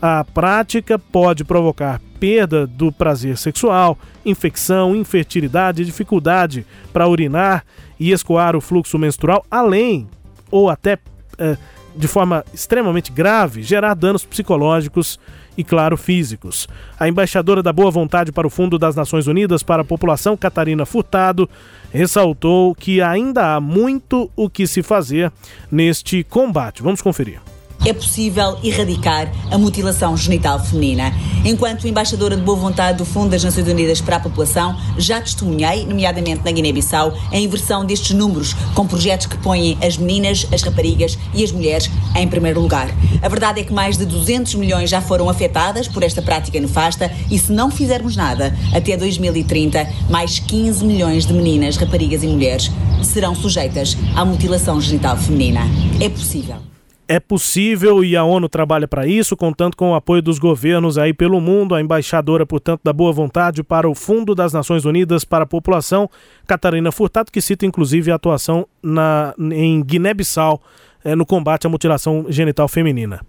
A 0.00 0.24
prática 0.24 0.98
pode 0.98 1.44
provocar 1.44 2.00
perda 2.20 2.66
do 2.66 2.92
prazer 2.92 3.36
sexual, 3.36 3.98
infecção, 4.24 4.94
infertilidade, 4.94 5.84
dificuldade 5.84 6.64
para 6.92 7.08
urinar 7.08 7.64
e 7.98 8.12
escoar 8.12 8.56
o 8.56 8.60
fluxo 8.60 8.98
menstrual, 8.98 9.44
além 9.50 10.08
ou 10.50 10.68
até 10.70 10.98
é, 11.38 11.56
de 11.96 12.08
forma 12.08 12.44
extremamente 12.52 13.12
grave, 13.12 13.62
gerar 13.62 13.94
danos 13.94 14.24
psicológicos 14.24 15.18
e, 15.56 15.62
claro, 15.62 15.96
físicos. 15.96 16.68
A 16.98 17.08
embaixadora 17.08 17.62
da 17.62 17.72
Boa 17.72 17.90
Vontade 17.90 18.32
para 18.32 18.46
o 18.46 18.50
Fundo 18.50 18.78
das 18.78 18.96
Nações 18.96 19.26
Unidas 19.26 19.62
para 19.62 19.82
a 19.82 19.84
População, 19.84 20.36
Catarina 20.36 20.84
Furtado, 20.84 21.48
ressaltou 21.92 22.74
que 22.74 23.00
ainda 23.00 23.54
há 23.54 23.60
muito 23.60 24.30
o 24.34 24.50
que 24.50 24.66
se 24.66 24.82
fazer 24.82 25.32
neste 25.70 26.24
combate. 26.24 26.82
Vamos 26.82 27.00
conferir 27.00 27.40
é 27.84 27.92
possível 27.92 28.56
erradicar 28.62 29.30
a 29.50 29.58
mutilação 29.58 30.16
genital 30.16 30.58
feminina. 30.58 31.12
Enquanto 31.44 31.86
embaixadora 31.86 32.36
de 32.36 32.42
boa 32.42 32.56
vontade 32.56 32.98
do 32.98 33.04
Fundo 33.04 33.30
das 33.30 33.44
Nações 33.44 33.68
Unidas 33.68 34.00
para 34.00 34.16
a 34.16 34.20
População, 34.20 34.74
já 34.96 35.20
testemunhei, 35.20 35.84
nomeadamente 35.84 36.42
na 36.44 36.50
Guiné-Bissau, 36.50 37.12
a 37.30 37.38
inversão 37.38 37.84
destes 37.84 38.16
números, 38.16 38.54
com 38.74 38.86
projetos 38.86 39.26
que 39.26 39.36
põem 39.36 39.76
as 39.82 39.98
meninas, 39.98 40.46
as 40.52 40.62
raparigas 40.62 41.18
e 41.34 41.44
as 41.44 41.52
mulheres 41.52 41.90
em 42.16 42.26
primeiro 42.26 42.60
lugar. 42.60 42.88
A 43.20 43.28
verdade 43.28 43.60
é 43.60 43.64
que 43.64 43.72
mais 43.72 43.98
de 43.98 44.06
200 44.06 44.54
milhões 44.54 44.88
já 44.88 45.02
foram 45.02 45.28
afetadas 45.28 45.86
por 45.86 46.02
esta 46.02 46.22
prática 46.22 46.58
nefasta 46.58 47.10
e 47.30 47.38
se 47.38 47.52
não 47.52 47.70
fizermos 47.70 48.16
nada, 48.16 48.56
até 48.72 48.96
2030, 48.96 49.86
mais 50.08 50.38
15 50.38 50.84
milhões 50.84 51.26
de 51.26 51.34
meninas, 51.34 51.76
raparigas 51.76 52.22
e 52.22 52.26
mulheres 52.26 52.70
serão 53.02 53.34
sujeitas 53.34 53.96
à 54.16 54.24
mutilação 54.24 54.80
genital 54.80 55.16
feminina. 55.16 55.60
É 56.00 56.08
possível 56.08 56.73
é 57.06 57.20
possível 57.20 58.02
e 58.02 58.16
a 58.16 58.24
ONU 58.24 58.48
trabalha 58.48 58.88
para 58.88 59.06
isso, 59.06 59.36
contando 59.36 59.76
com 59.76 59.90
o 59.90 59.94
apoio 59.94 60.22
dos 60.22 60.38
governos 60.38 60.96
aí 60.96 61.12
pelo 61.12 61.40
mundo. 61.40 61.74
A 61.74 61.80
embaixadora, 61.80 62.46
portanto, 62.46 62.80
da 62.82 62.92
Boa 62.92 63.12
Vontade 63.12 63.62
para 63.62 63.88
o 63.88 63.94
Fundo 63.94 64.34
das 64.34 64.52
Nações 64.52 64.84
Unidas 64.84 65.24
para 65.24 65.44
a 65.44 65.46
População, 65.46 66.08
Catarina 66.46 66.90
Furtado, 66.90 67.30
que 67.30 67.40
cita 67.40 67.66
inclusive 67.66 68.10
a 68.10 68.14
atuação 68.14 68.66
na, 68.82 69.34
em 69.38 69.82
Guiné-Bissau 69.82 70.62
é, 71.04 71.14
no 71.14 71.26
combate 71.26 71.66
à 71.66 71.70
mutilação 71.70 72.26
genital 72.28 72.68
feminina. 72.68 73.20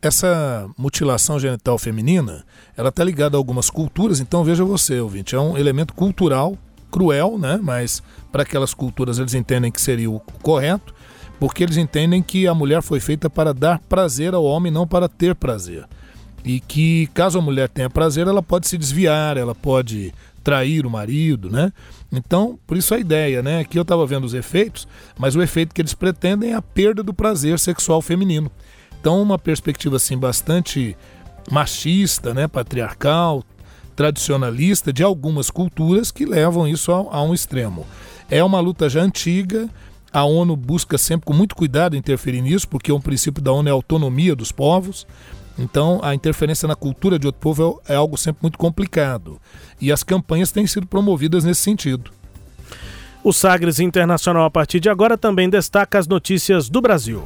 Essa 0.00 0.68
mutilação 0.78 1.38
genital 1.40 1.76
feminina, 1.76 2.44
ela 2.76 2.88
está 2.88 3.02
ligada 3.02 3.36
a 3.36 3.38
algumas 3.38 3.68
culturas, 3.68 4.20
então 4.20 4.44
veja 4.44 4.64
você, 4.64 5.00
ouvinte, 5.00 5.34
é 5.34 5.40
um 5.40 5.58
elemento 5.58 5.92
cultural 5.92 6.56
cruel, 6.90 7.38
né? 7.38 7.58
Mas 7.62 8.02
para 8.32 8.42
aquelas 8.42 8.72
culturas 8.74 9.18
eles 9.18 9.34
entendem 9.34 9.70
que 9.70 9.80
seria 9.80 10.10
o 10.10 10.20
correto, 10.42 10.94
porque 11.38 11.62
eles 11.62 11.76
entendem 11.76 12.22
que 12.22 12.46
a 12.46 12.54
mulher 12.54 12.82
foi 12.82 13.00
feita 13.00 13.30
para 13.30 13.54
dar 13.54 13.78
prazer 13.88 14.34
ao 14.34 14.44
homem, 14.44 14.72
não 14.72 14.86
para 14.86 15.08
ter 15.08 15.34
prazer. 15.34 15.84
E 16.44 16.60
que 16.60 17.08
caso 17.14 17.38
a 17.38 17.42
mulher 17.42 17.68
tenha 17.68 17.90
prazer, 17.90 18.26
ela 18.26 18.42
pode 18.42 18.68
se 18.68 18.78
desviar, 18.78 19.36
ela 19.36 19.54
pode 19.54 20.12
trair 20.42 20.86
o 20.86 20.90
marido, 20.90 21.50
né? 21.50 21.72
Então, 22.10 22.58
por 22.66 22.76
isso 22.76 22.94
a 22.94 22.98
ideia, 22.98 23.42
né? 23.42 23.60
Aqui 23.60 23.78
eu 23.78 23.82
estava 23.82 24.06
vendo 24.06 24.24
os 24.24 24.34
efeitos, 24.34 24.88
mas 25.18 25.36
o 25.36 25.42
efeito 25.42 25.74
que 25.74 25.80
eles 25.82 25.94
pretendem 25.94 26.52
é 26.52 26.54
a 26.54 26.62
perda 26.62 27.02
do 27.02 27.12
prazer 27.12 27.58
sexual 27.58 28.00
feminino. 28.00 28.50
Então, 29.00 29.20
uma 29.20 29.38
perspectiva 29.38 29.96
assim 29.96 30.16
bastante 30.16 30.96
machista, 31.50 32.34
né, 32.34 32.48
patriarcal, 32.48 33.44
tradicionalista 33.94 34.92
de 34.92 35.02
algumas 35.02 35.50
culturas 35.50 36.10
que 36.10 36.24
levam 36.24 36.66
isso 36.66 36.92
a, 36.92 36.96
a 36.96 37.22
um 37.22 37.34
extremo. 37.34 37.86
É 38.30 38.42
uma 38.42 38.60
luta 38.60 38.88
já 38.88 39.02
antiga, 39.02 39.68
a 40.12 40.24
ONU 40.24 40.56
busca 40.56 40.96
sempre 40.96 41.26
com 41.26 41.32
muito 41.32 41.54
cuidado 41.54 41.96
interferir 41.96 42.40
nisso, 42.40 42.68
porque 42.68 42.90
um 42.92 43.00
princípio 43.00 43.42
da 43.42 43.52
ONU 43.52 43.68
é 43.68 43.70
a 43.70 43.74
autonomia 43.74 44.34
dos 44.34 44.50
povos. 44.50 45.06
Então, 45.58 46.00
a 46.02 46.14
interferência 46.14 46.68
na 46.68 46.76
cultura 46.76 47.18
de 47.18 47.26
outro 47.26 47.40
povo 47.40 47.82
é, 47.86 47.94
é 47.94 47.96
algo 47.96 48.16
sempre 48.16 48.42
muito 48.42 48.58
complicado. 48.58 49.40
E 49.80 49.90
as 49.90 50.02
campanhas 50.02 50.52
têm 50.52 50.66
sido 50.66 50.86
promovidas 50.86 51.44
nesse 51.44 51.62
sentido. 51.62 52.12
O 53.24 53.32
Sagres 53.32 53.80
Internacional, 53.80 54.44
a 54.44 54.50
partir 54.50 54.78
de 54.78 54.88
agora, 54.88 55.18
também 55.18 55.50
destaca 55.50 55.98
as 55.98 56.06
notícias 56.06 56.68
do 56.68 56.80
Brasil. 56.80 57.24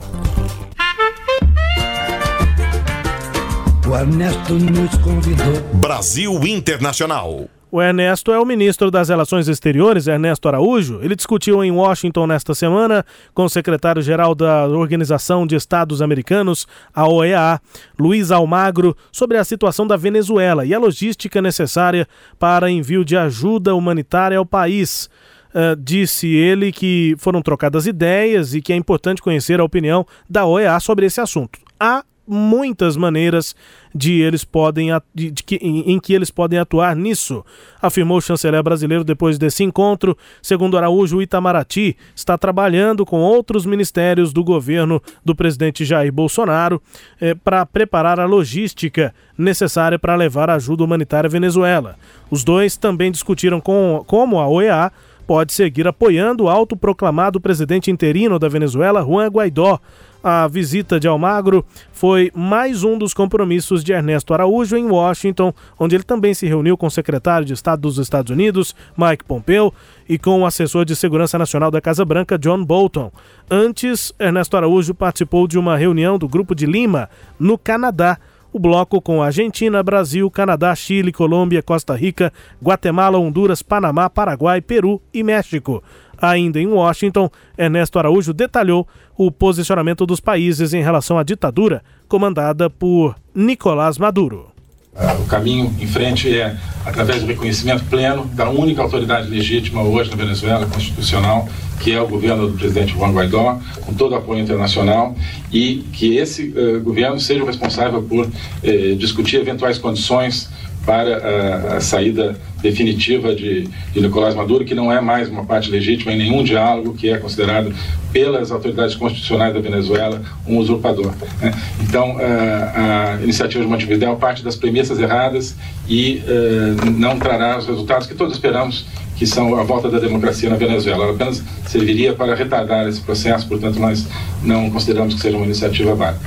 O 3.86 3.94
Ernesto 3.94 4.54
nos 4.54 4.96
convidou. 4.98 5.60
Brasil 5.74 6.46
Internacional. 6.46 7.48
O 7.74 7.80
Ernesto 7.80 8.30
é 8.30 8.38
o 8.38 8.44
ministro 8.44 8.90
das 8.90 9.08
Relações 9.08 9.48
Exteriores, 9.48 10.06
Ernesto 10.06 10.46
Araújo. 10.46 11.00
Ele 11.02 11.16
discutiu 11.16 11.64
em 11.64 11.70
Washington 11.70 12.26
nesta 12.26 12.54
semana 12.54 13.02
com 13.32 13.44
o 13.44 13.48
secretário-geral 13.48 14.34
da 14.34 14.68
Organização 14.68 15.46
de 15.46 15.56
Estados 15.56 16.02
Americanos, 16.02 16.66
a 16.92 17.08
OEA, 17.08 17.58
Luiz 17.98 18.30
Almagro, 18.30 18.94
sobre 19.10 19.38
a 19.38 19.44
situação 19.44 19.86
da 19.86 19.96
Venezuela 19.96 20.66
e 20.66 20.74
a 20.74 20.78
logística 20.78 21.40
necessária 21.40 22.06
para 22.38 22.70
envio 22.70 23.06
de 23.06 23.16
ajuda 23.16 23.74
humanitária 23.74 24.36
ao 24.36 24.44
país. 24.44 25.08
Uh, 25.54 25.74
disse 25.74 26.28
ele 26.28 26.72
que 26.72 27.14
foram 27.16 27.40
trocadas 27.40 27.86
ideias 27.86 28.52
e 28.52 28.60
que 28.60 28.74
é 28.74 28.76
importante 28.76 29.22
conhecer 29.22 29.60
a 29.60 29.64
opinião 29.64 30.06
da 30.28 30.44
OEA 30.44 30.78
sobre 30.78 31.06
esse 31.06 31.22
assunto. 31.22 31.58
Há 31.80 32.04
muitas 32.26 32.96
maneiras 32.96 33.54
de 33.94 34.20
eles 34.20 34.44
podem 34.44 34.88
de, 35.14 35.30
de 35.30 35.42
que, 35.42 35.56
em, 35.56 35.92
em, 35.92 36.00
que 36.00 36.14
eles 36.14 36.30
podem 36.30 36.58
atuar 36.58 36.96
nisso, 36.96 37.44
afirmou 37.80 38.18
o 38.18 38.20
chanceler 38.20 38.62
brasileiro 38.62 39.04
depois 39.04 39.38
desse 39.38 39.62
encontro. 39.62 40.16
Segundo 40.40 40.78
Araújo, 40.78 41.20
Itamaraty 41.20 41.96
está 42.14 42.38
trabalhando 42.38 43.04
com 43.04 43.20
outros 43.20 43.66
ministérios 43.66 44.32
do 44.32 44.42
governo 44.42 45.02
do 45.24 45.34
presidente 45.34 45.84
Jair 45.84 46.12
Bolsonaro 46.12 46.80
eh, 47.20 47.34
para 47.34 47.66
preparar 47.66 48.18
a 48.18 48.24
logística 48.24 49.14
necessária 49.36 49.98
para 49.98 50.16
levar 50.16 50.48
ajuda 50.50 50.84
humanitária 50.84 51.28
à 51.28 51.30
Venezuela. 51.30 51.96
Os 52.30 52.44
dois 52.44 52.76
também 52.76 53.10
discutiram 53.10 53.60
com, 53.60 54.02
como 54.06 54.38
a 54.38 54.48
OEA 54.48 54.92
pode 55.26 55.52
seguir 55.52 55.86
apoiando 55.86 56.44
o 56.44 56.48
autoproclamado 56.48 57.40
presidente 57.40 57.90
interino 57.90 58.38
da 58.38 58.48
Venezuela, 58.48 59.02
Juan 59.02 59.28
Guaidó 59.28 59.80
a 60.22 60.46
visita 60.46 61.00
de 61.00 61.08
Almagro 61.08 61.64
foi 61.92 62.30
mais 62.32 62.84
um 62.84 62.96
dos 62.96 63.12
compromissos 63.12 63.82
de 63.82 63.92
Ernesto 63.92 64.32
Araújo 64.32 64.76
em 64.76 64.86
Washington, 64.86 65.52
onde 65.78 65.96
ele 65.96 66.04
também 66.04 66.32
se 66.32 66.46
reuniu 66.46 66.76
com 66.76 66.86
o 66.86 66.90
secretário 66.90 67.44
de 67.44 67.52
Estado 67.52 67.82
dos 67.82 67.98
Estados 67.98 68.30
Unidos, 68.30 68.74
Mike 68.96 69.24
Pompeo, 69.24 69.72
e 70.08 70.18
com 70.18 70.40
o 70.40 70.46
assessor 70.46 70.84
de 70.84 70.94
Segurança 70.94 71.38
Nacional 71.38 71.70
da 71.70 71.80
Casa 71.80 72.04
Branca, 72.04 72.38
John 72.38 72.64
Bolton. 72.64 73.10
Antes, 73.50 74.12
Ernesto 74.18 74.56
Araújo 74.56 74.94
participou 74.94 75.48
de 75.48 75.58
uma 75.58 75.76
reunião 75.76 76.16
do 76.18 76.28
Grupo 76.28 76.54
de 76.54 76.66
Lima, 76.66 77.10
no 77.38 77.58
Canadá. 77.58 78.18
O 78.52 78.58
bloco 78.58 79.00
com 79.00 79.22
Argentina, 79.22 79.82
Brasil, 79.82 80.30
Canadá, 80.30 80.74
Chile, 80.74 81.10
Colômbia, 81.10 81.62
Costa 81.62 81.96
Rica, 81.96 82.30
Guatemala, 82.62 83.18
Honduras, 83.18 83.62
Panamá, 83.62 84.10
Paraguai, 84.10 84.60
Peru 84.60 85.00
e 85.12 85.22
México. 85.22 85.82
Ainda 86.20 86.60
em 86.60 86.66
Washington, 86.66 87.30
Ernesto 87.56 87.98
Araújo 87.98 88.34
detalhou 88.34 88.86
o 89.16 89.30
posicionamento 89.30 90.04
dos 90.04 90.20
países 90.20 90.74
em 90.74 90.82
relação 90.82 91.18
à 91.18 91.22
ditadura 91.22 91.82
comandada 92.06 92.68
por 92.68 93.16
Nicolás 93.34 93.96
Maduro. 93.96 94.51
O 94.94 95.24
caminho 95.24 95.74
em 95.80 95.86
frente 95.86 96.38
é 96.38 96.54
através 96.84 97.22
do 97.22 97.26
reconhecimento 97.26 97.82
pleno 97.84 98.26
da 98.26 98.50
única 98.50 98.82
autoridade 98.82 99.26
legítima 99.26 99.82
hoje 99.82 100.10
na 100.10 100.16
Venezuela, 100.16 100.66
constitucional, 100.66 101.48
que 101.80 101.92
é 101.92 102.00
o 102.00 102.06
governo 102.06 102.48
do 102.48 102.58
presidente 102.58 102.92
Juan 102.92 103.10
Guaidó, 103.10 103.58
com 103.80 103.94
todo 103.94 104.12
o 104.12 104.16
apoio 104.16 104.40
internacional, 104.40 105.16
e 105.50 105.76
que 105.94 106.18
esse 106.18 106.48
uh, 106.50 106.82
governo 106.82 107.18
seja 107.18 107.42
o 107.42 107.46
responsável 107.46 108.02
por 108.02 108.26
uh, 108.26 108.96
discutir 108.96 109.36
eventuais 109.36 109.78
condições 109.78 110.50
para 110.84 111.16
a, 111.16 111.76
a 111.76 111.80
saída 111.80 112.36
definitiva 112.62 113.34
de, 113.34 113.68
de, 113.92 114.00
Nicolás 114.00 114.34
Maduro, 114.34 114.64
que 114.64 114.74
não 114.74 114.90
é 114.90 115.00
mais 115.00 115.28
uma 115.28 115.44
parte 115.44 115.70
legítima 115.70 116.12
em 116.12 116.18
nenhum 116.18 116.44
diálogo, 116.44 116.94
que 116.94 117.10
é 117.10 117.18
considerado 117.18 117.74
pelas 118.12 118.52
autoridades 118.52 118.94
constitucionais 118.94 119.52
da 119.52 119.60
Venezuela 119.60 120.22
um 120.46 120.58
usurpador. 120.58 121.12
Né? 121.40 121.52
Então, 121.80 122.16
a, 122.18 123.16
a, 123.16 123.22
iniciativa 123.22 123.64
de 123.64 123.70
Montevideo 123.70 124.16
parte 124.16 124.44
das 124.44 124.54
premissas 124.54 125.00
erradas 125.00 125.56
e 125.88 126.22
uh, 126.26 126.90
não 126.90 127.18
trará 127.18 127.58
os 127.58 127.66
resultados 127.66 128.06
que 128.06 128.14
todos 128.14 128.34
esperamos, 128.34 128.86
que 129.16 129.26
são 129.26 129.58
a 129.58 129.64
volta 129.64 129.88
da 129.88 129.98
democracia 129.98 130.48
na 130.48 130.56
Venezuela. 130.56 131.04
Ela 131.04 131.14
apenas 131.14 131.42
serviria 131.66 132.12
para 132.12 132.34
retardar 132.34 132.86
esse 132.86 133.00
processo, 133.00 133.48
portanto, 133.48 133.78
nós 133.78 134.06
não 134.42 134.70
consideramos 134.70 135.14
que 135.14 135.20
seja 135.20 135.36
uma 135.36 135.46
iniciativa 135.46 135.94
válida. 135.94 136.22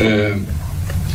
Uh, 0.00 0.66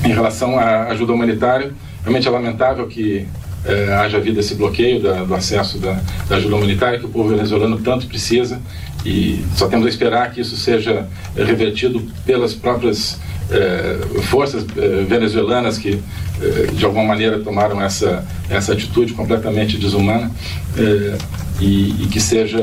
em 0.04 0.14
relação 0.14 0.58
à 0.58 0.86
ajuda 0.88 1.14
humanitária, 1.14 1.72
Realmente 2.04 2.28
é 2.28 2.32
lamentável 2.32 2.88
que 2.88 3.28
é, 3.66 3.94
haja 3.94 4.18
havido 4.18 4.40
esse 4.40 4.56
bloqueio 4.56 5.02
da, 5.02 5.24
do 5.24 5.36
acesso 5.36 5.78
da, 5.78 6.00
da, 6.28 6.36
ajuda 6.36 6.56
humanitária 6.56 6.98
que 6.98 7.06
o 7.06 7.10
povo 7.10 7.30
venezuelano 7.30 7.78
tanto 7.80 8.08
precisa 8.08 8.60
e 9.06 9.44
só 9.56 9.68
temos 9.68 9.86
a 9.86 9.90
esperar 9.90 10.32
que 10.32 10.42
isso 10.42 10.58
seja 10.58 11.08
revertido 11.36 12.02
pelas 12.26 12.56
próprias 12.56 13.20
é, 13.52 14.22
forças 14.24 14.66
é, 14.78 15.04
venezuelanas 15.04 15.78
que 15.78 16.02
de 16.74 16.84
alguma 16.84 17.06
maneira 17.06 17.38
tomaram 17.38 17.80
essa, 17.80 18.26
essa 18.50 18.74
atitude 18.74 19.14
completamente 19.14 19.78
desumana 19.78 20.32
e, 21.60 22.04
e, 22.04 22.08
que 22.12 22.20
seja 22.20 22.60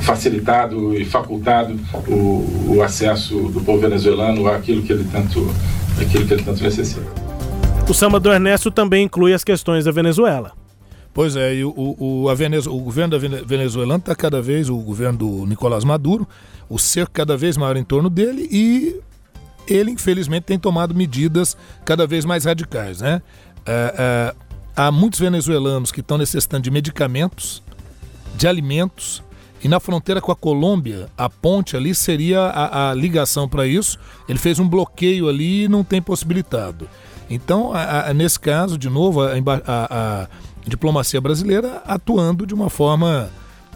facilitado 0.00 0.96
e 0.96 1.04
facultado 1.04 1.78
o, 2.06 2.76
o 2.76 2.82
acesso 2.82 3.50
do 3.50 3.60
povo 3.60 3.78
venezuelano 3.78 4.48
àquilo 4.48 4.80
que 4.80 4.94
ele 4.94 5.06
tanto, 5.12 5.54
àquilo 6.00 6.24
que 6.24 6.32
ele 6.32 6.42
tanto 6.42 6.62
necessita. 6.62 7.27
O 7.88 7.94
samba 7.94 8.20
do 8.20 8.30
Ernesto 8.30 8.70
também 8.70 9.06
inclui 9.06 9.32
as 9.32 9.42
questões 9.42 9.86
da 9.86 9.90
Venezuela. 9.90 10.52
Pois 11.14 11.36
é, 11.36 11.54
e 11.54 11.64
o, 11.64 11.96
o, 11.98 12.28
a 12.28 12.34
Venezu, 12.34 12.70
o 12.70 12.80
governo 12.80 13.18
venezuelano 13.18 13.98
está 13.98 14.14
cada 14.14 14.42
vez, 14.42 14.68
o 14.68 14.76
governo 14.76 15.18
do 15.18 15.46
Nicolás 15.46 15.84
Maduro, 15.84 16.28
o 16.68 16.78
cerco 16.78 17.12
cada 17.12 17.34
vez 17.34 17.56
maior 17.56 17.78
em 17.78 17.82
torno 17.82 18.10
dele 18.10 18.46
e 18.52 19.00
ele, 19.66 19.90
infelizmente, 19.90 20.44
tem 20.44 20.58
tomado 20.58 20.94
medidas 20.94 21.56
cada 21.84 22.06
vez 22.06 22.26
mais 22.26 22.44
radicais. 22.44 23.00
Né? 23.00 23.22
É, 23.64 23.94
é, 23.98 24.34
há 24.76 24.92
muitos 24.92 25.18
venezuelanos 25.18 25.90
que 25.90 26.00
estão 26.00 26.18
necessitando 26.18 26.64
de 26.64 26.70
medicamentos, 26.70 27.62
de 28.36 28.46
alimentos, 28.46 29.22
e 29.64 29.66
na 29.66 29.80
fronteira 29.80 30.20
com 30.20 30.30
a 30.30 30.36
Colômbia, 30.36 31.08
a 31.16 31.28
ponte 31.28 31.76
ali 31.76 31.94
seria 31.94 32.42
a, 32.42 32.90
a 32.90 32.94
ligação 32.94 33.48
para 33.48 33.66
isso. 33.66 33.98
Ele 34.28 34.38
fez 34.38 34.58
um 34.60 34.68
bloqueio 34.68 35.28
ali 35.28 35.64
e 35.64 35.68
não 35.68 35.82
tem 35.82 36.00
possibilitado. 36.00 36.88
Então, 37.30 37.72
a, 37.72 38.08
a, 38.08 38.14
nesse 38.14 38.38
caso, 38.40 38.78
de 38.78 38.88
novo, 38.88 39.22
a, 39.22 39.32
a, 39.66 40.28
diplomacia 40.66 41.20
brasileira 41.20 41.82
atuando 41.86 42.46
de 42.46 42.54
uma 42.54 42.70
forma, 42.70 43.30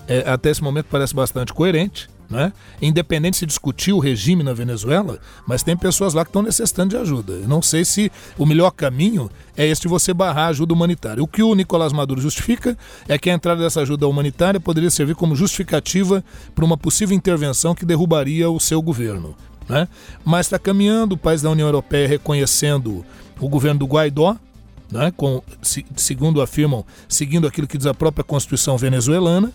é, 0.08 0.30
até 0.30 0.50
esse 0.50 0.62
momento, 0.62 0.86
parece 0.90 1.14
bastante 1.14 1.52
coerente. 1.52 2.10
Né? 2.30 2.50
Independente 2.80 3.36
se 3.36 3.44
discutir 3.44 3.92
o 3.92 3.98
regime 3.98 4.42
na 4.42 4.54
Venezuela, 4.54 5.18
mas 5.46 5.62
tem 5.62 5.76
pessoas 5.76 6.14
lá 6.14 6.24
que 6.24 6.30
estão 6.30 6.40
necessitando 6.40 6.88
de 6.88 6.96
ajuda. 6.96 7.34
Eu 7.34 7.46
não 7.46 7.60
sei 7.60 7.84
se 7.84 8.10
o 8.38 8.46
melhor 8.46 8.70
caminho 8.70 9.30
é 9.54 9.66
esse 9.66 9.82
de 9.82 9.88
você 9.88 10.14
barrar 10.14 10.46
a 10.46 10.48
ajuda 10.48 10.72
humanitária. 10.72 11.22
O 11.22 11.26
que 11.26 11.42
o 11.42 11.54
Nicolás 11.54 11.92
Maduro 11.92 12.22
justifica 12.22 12.74
é 13.06 13.18
que 13.18 13.28
a 13.28 13.34
entrada 13.34 13.60
dessa 13.60 13.82
ajuda 13.82 14.08
humanitária 14.08 14.58
poderia 14.58 14.90
servir 14.90 15.14
como 15.14 15.36
justificativa 15.36 16.24
para 16.54 16.64
uma 16.64 16.78
possível 16.78 17.14
intervenção 17.14 17.74
que 17.74 17.84
derrubaria 17.84 18.48
o 18.48 18.58
seu 18.58 18.80
governo. 18.80 19.36
Né? 19.68 19.86
Mas 20.24 20.46
está 20.46 20.58
caminhando, 20.58 21.12
o 21.12 21.18
país 21.18 21.42
da 21.42 21.50
União 21.50 21.68
Europeia 21.68 22.08
reconhecendo 22.08 23.04
o 23.46 23.48
governo 23.48 23.80
do 23.80 23.86
Guaidó, 23.86 24.36
né, 24.90 25.12
com, 25.16 25.42
se, 25.62 25.84
segundo 25.96 26.40
afirmam, 26.42 26.84
seguindo 27.08 27.46
aquilo 27.46 27.66
que 27.66 27.78
diz 27.78 27.86
a 27.86 27.94
própria 27.94 28.22
Constituição 28.24 28.76
venezuelana, 28.76 29.50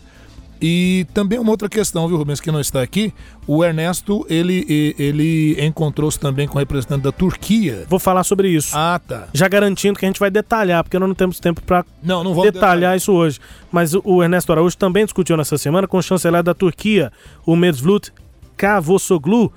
E 0.59 1.05
também 1.13 1.37
uma 1.37 1.51
outra 1.51 1.69
questão, 1.69 2.07
viu, 2.07 2.17
Rubens, 2.17 2.39
que 2.41 2.49
não 2.51 2.59
está 2.59 2.81
aqui. 2.81 3.13
O 3.45 3.63
Ernesto, 3.63 4.25
ele, 4.27 4.65
ele 4.97 5.55
encontrou-se 5.63 6.19
também 6.19 6.47
com 6.47 6.55
o 6.55 6.57
representante 6.57 7.03
da 7.03 7.11
Turquia. 7.11 7.85
Vou 7.87 7.99
falar 7.99 8.23
sobre 8.23 8.49
isso. 8.49 8.71
Ah, 8.75 8.99
tá. 9.07 9.27
Já 9.35 9.47
garantindo 9.47 9.99
que 9.99 10.03
a 10.03 10.09
gente 10.09 10.19
vai 10.19 10.31
detalhar, 10.31 10.83
porque 10.83 10.97
nós 10.97 11.07
não 11.07 11.13
temos 11.13 11.39
tempo 11.39 11.61
para 11.61 11.85
Não, 12.01 12.23
não 12.23 12.33
vamos 12.33 12.51
detalhar 12.51 12.97
isso 12.97 13.11
hoje. 13.13 13.39
Mas 13.71 13.93
o- 13.93 14.23
Ernesto 14.23 14.51
Araújo 14.51 14.75
também 14.75 15.05
discutiu 15.05 15.37
nessa 15.37 15.59
semana 15.59 15.87
com 15.87 15.99
o 15.99 16.01
chanceler 16.01 16.41
da 16.41 16.55
Turquia, 16.55 17.11
o 17.45 17.55
Mevlut 17.55 18.11
Cavusoglu, 18.57 19.53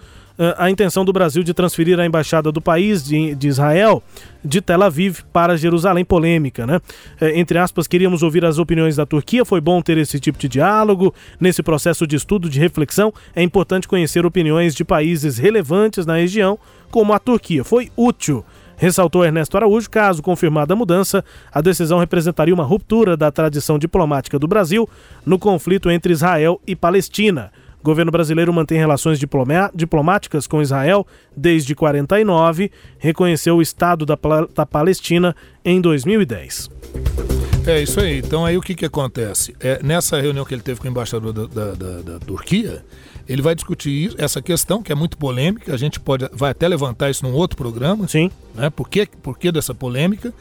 a 0.57 0.71
intenção 0.71 1.05
do 1.05 1.13
Brasil 1.13 1.43
de 1.43 1.53
transferir 1.53 2.01
a 2.01 2.07
embaixada 2.07 2.51
do 2.51 2.61
país 2.61 3.05
de, 3.05 3.35
de 3.35 3.49
Israel 3.49 4.03
de 4.43 4.61
Tel 4.63 4.83
Aviv 4.83 5.21
para 5.33 5.57
Jerusalém, 5.57 6.05
polêmica, 6.05 6.67
né? 6.67 6.81
Eh, 7.21 7.39
entre 7.39 7.59
aspas, 7.59 7.87
queríamos 7.87 8.23
ouvir 8.23 8.45
as 8.45 8.59
opiniões 8.59 8.97
da 8.97 9.05
Turquia, 9.05 9.45
foi 9.45 9.61
bom 9.61 9.83
ter 9.83 9.99
esse 9.99 10.19
tipo 10.19 10.39
de 10.39 10.49
diálogo. 10.49 11.15
Nesse 11.39 11.63
processo 11.63 12.07
de 12.07 12.17
estudo, 12.17 12.49
de 12.49 12.59
reflexão, 12.59 13.13
é 13.35 13.43
importante 13.43 13.87
conhecer 13.87 14.25
opiniões 14.25 14.75
de 14.75 14.85
países 14.85 15.37
relevantes 15.37 16.07
na 16.07 16.17
região, 16.17 16.59
como 16.91 17.13
a 17.13 17.19
Turquia. 17.19 17.63
Foi 17.63 17.91
útil. 17.97 18.45
Ressaltou 18.79 19.23
Ernesto 19.23 19.59
Araújo, 19.59 19.91
caso 19.91 20.23
confirmada 20.23 20.73
a 20.73 20.77
mudança, 20.77 21.23
a 21.53 21.61
decisão 21.61 21.99
representaria 21.99 22.55
uma 22.55 22.65
ruptura 22.65 23.15
da 23.15 23.31
tradição 23.31 23.79
diplomática 23.79 24.39
do 24.39 24.49
Brasil 24.49 24.89
no 25.27 25.39
conflito 25.39 25.91
entre 25.91 26.15
Israel 26.15 26.59
e 26.67 26.75
Palestina. 26.75 27.53
O 27.81 27.85
governo 27.85 28.13
brasileiro 28.13 28.53
mantém 28.53 28.79
relações 28.79 29.19
diplomáticas 29.75 30.47
com 30.47 30.61
Israel 30.61 31.07
desde 31.37 31.75
49, 31.75 32.71
reconheceu 32.99 33.57
o 33.57 33.63
Estado 33.63 34.05
da, 34.05 34.17
Palestina 34.67 35.35
em 35.65 35.81
2010. 35.81 36.71
É 37.67 37.83
isso 37.83 38.01
aí. 38.01 38.19
Então 38.19 38.45
aí 38.45 38.57
o 38.57 38.61
que, 38.61 38.75
que 38.75 38.85
acontece? 38.85 39.55
É, 39.61 39.81
nessa 39.83 40.21
reunião 40.21 40.45
que 40.45 40.55
ele 40.55 40.63
teve 40.63 40.81
com 40.81 40.89
o 40.89 40.91
embaixador 40.91 41.33
da, 41.33 41.47
da- 41.47 41.73
da- 41.75 42.03
da 42.03 42.19
Turquia, 42.19 42.85
ele 43.29 43.43
vai 43.43 43.55
discutir 43.55 44.15
essa 44.19 44.43
questão 44.43 44.83
que 44.83 44.91
é 44.91 44.95
muito 44.95 45.17
polêmica. 45.17 45.73
A 45.73 45.77
gente 45.77 46.01
pode 46.01 46.29
vai 46.33 46.51
até 46.51 46.67
levantar 46.67 47.11
isso 47.11 47.25
num 47.25 47.33
outro 47.33 47.57
programa. 47.57 48.09
Sim. 48.09 48.31
Né? 48.55 48.71
Por, 48.71 48.89
que, 48.89 49.07
por 49.23 49.39
que 49.39 49.53
dessa 49.53 49.75
polêmica? 49.75 50.33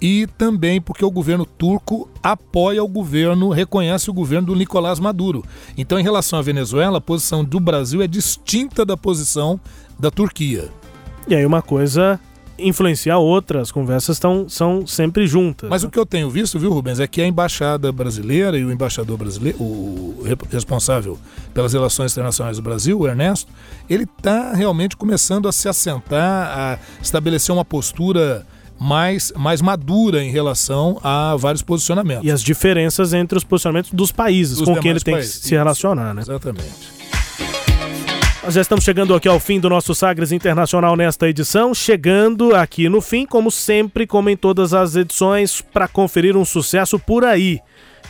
E 0.00 0.26
também 0.38 0.80
porque 0.80 1.04
o 1.04 1.10
governo 1.10 1.46
turco 1.46 2.08
apoia 2.22 2.84
o 2.84 2.88
governo, 2.88 3.48
reconhece 3.48 4.10
o 4.10 4.12
governo 4.12 4.48
do 4.48 4.54
Nicolás 4.54 5.00
Maduro. 5.00 5.44
Então, 5.76 5.98
em 5.98 6.02
relação 6.02 6.38
à 6.38 6.42
Venezuela, 6.42 6.98
a 6.98 7.00
posição 7.00 7.44
do 7.44 7.58
Brasil 7.58 8.02
é 8.02 8.06
distinta 8.06 8.84
da 8.84 8.96
posição 8.96 9.58
da 9.98 10.10
Turquia. 10.10 10.68
E 11.26 11.34
aí 11.34 11.46
uma 11.46 11.62
coisa 11.62 12.20
influencia 12.58 13.12
a 13.12 13.18
outra, 13.18 13.60
as 13.60 13.70
conversas 13.70 14.18
tão, 14.18 14.48
são 14.48 14.86
sempre 14.86 15.26
juntas. 15.26 15.68
Mas 15.68 15.84
o 15.84 15.90
que 15.90 15.98
eu 15.98 16.06
tenho 16.06 16.30
visto, 16.30 16.58
viu, 16.58 16.72
Rubens, 16.72 16.98
é 17.00 17.06
que 17.06 17.20
a 17.20 17.26
embaixada 17.26 17.92
brasileira 17.92 18.58
e 18.58 18.64
o 18.64 18.72
embaixador 18.72 19.18
brasileiro, 19.18 19.62
o 19.62 20.22
re- 20.24 20.36
responsável 20.50 21.18
pelas 21.52 21.74
relações 21.74 22.12
internacionais 22.12 22.56
do 22.56 22.62
Brasil, 22.62 22.98
o 22.98 23.06
Ernesto, 23.06 23.52
ele 23.90 24.04
está 24.04 24.54
realmente 24.54 24.96
começando 24.96 25.48
a 25.48 25.52
se 25.52 25.68
assentar, 25.68 26.58
a 26.58 26.78
estabelecer 27.02 27.54
uma 27.54 27.64
postura 27.64 28.46
mais, 28.78 29.32
mais 29.36 29.62
madura 29.62 30.22
em 30.22 30.30
relação 30.30 30.98
a 31.02 31.34
vários 31.36 31.62
posicionamentos. 31.62 32.24
E 32.24 32.30
as 32.30 32.42
diferenças 32.42 33.14
entre 33.14 33.38
os 33.38 33.44
posicionamentos 33.44 33.90
dos 33.92 34.12
países 34.12 34.58
Dos 34.58 34.68
com 34.68 34.76
quem 34.76 34.90
ele 34.90 35.00
tem 35.00 35.14
países. 35.14 35.38
que 35.38 35.48
se 35.48 35.54
relacionar, 35.54 36.14
né? 36.14 36.22
Exatamente. 36.22 36.96
Nós 38.42 38.54
já 38.54 38.60
estamos 38.60 38.84
chegando 38.84 39.12
aqui 39.12 39.26
ao 39.26 39.40
fim 39.40 39.58
do 39.58 39.68
nosso 39.68 39.92
Sagres 39.92 40.30
Internacional 40.30 40.94
nesta 40.94 41.28
edição, 41.28 41.74
chegando 41.74 42.54
aqui 42.54 42.88
no 42.88 43.00
fim, 43.00 43.26
como 43.26 43.50
sempre, 43.50 44.06
como 44.06 44.30
em 44.30 44.36
todas 44.36 44.72
as 44.72 44.94
edições, 44.94 45.60
para 45.60 45.88
conferir 45.88 46.36
um 46.36 46.44
sucesso 46.44 46.96
por 46.96 47.24
aí. 47.24 47.58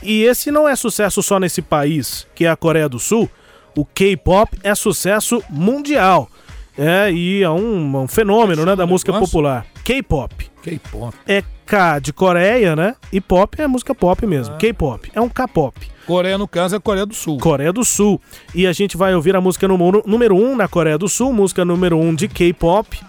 E 0.03 0.25
esse 0.25 0.51
não 0.51 0.69
é 0.69 0.77
sucesso 0.77 1.23
só 1.23 1.41
nesse 1.41 1.63
país, 1.63 2.27
que 2.35 2.45
é 2.45 2.51
a 2.51 2.57
Coreia 2.57 2.87
do 2.87 2.99
Sul. 2.99 3.31
O 3.75 3.85
K-pop 3.85 4.59
é 4.63 4.75
sucesso 4.75 5.43
mundial. 5.49 6.29
É, 6.77 7.11
e 7.11 7.43
é 7.43 7.49
um, 7.49 8.03
um 8.03 8.07
fenômeno 8.09 8.67
né, 8.67 8.77
da 8.77 8.87
música 8.87 9.13
popular. 9.15 9.65
K-pop. 9.87 10.51
K-pop. 10.65 11.17
É 11.29 11.45
K 11.65 12.01
de 12.01 12.13
Coreia, 12.13 12.75
né? 12.75 12.97
E 13.13 13.21
pop 13.21 13.63
é 13.63 13.69
música 13.69 13.95
pop 13.95 14.27
mesmo. 14.27 14.57
Ah. 14.57 14.59
K-pop. 14.59 15.13
É 15.15 15.21
um 15.21 15.29
K-pop. 15.29 15.79
Coreia, 16.05 16.37
no 16.37 16.49
caso, 16.49 16.75
é 16.75 16.79
a 16.79 16.81
Coreia 16.81 17.07
do 17.07 17.15
Sul. 17.15 17.39
Coreia 17.39 17.73
do 17.73 17.85
Sul. 17.85 18.21
E 18.53 18.67
a 18.67 18.73
gente 18.73 18.97
vai 18.97 19.15
ouvir 19.15 19.37
a 19.37 19.41
música 19.41 19.69
número, 19.69 20.03
número 20.05 20.35
1 20.35 20.45
um 20.45 20.57
na 20.57 20.67
Coreia 20.67 20.99
do 20.99 21.09
Sul, 21.09 21.33
música 21.33 21.65
número 21.65 21.97
1 21.97 22.01
um 22.05 22.15
de 22.17 22.27
K-pop, 22.27 23.01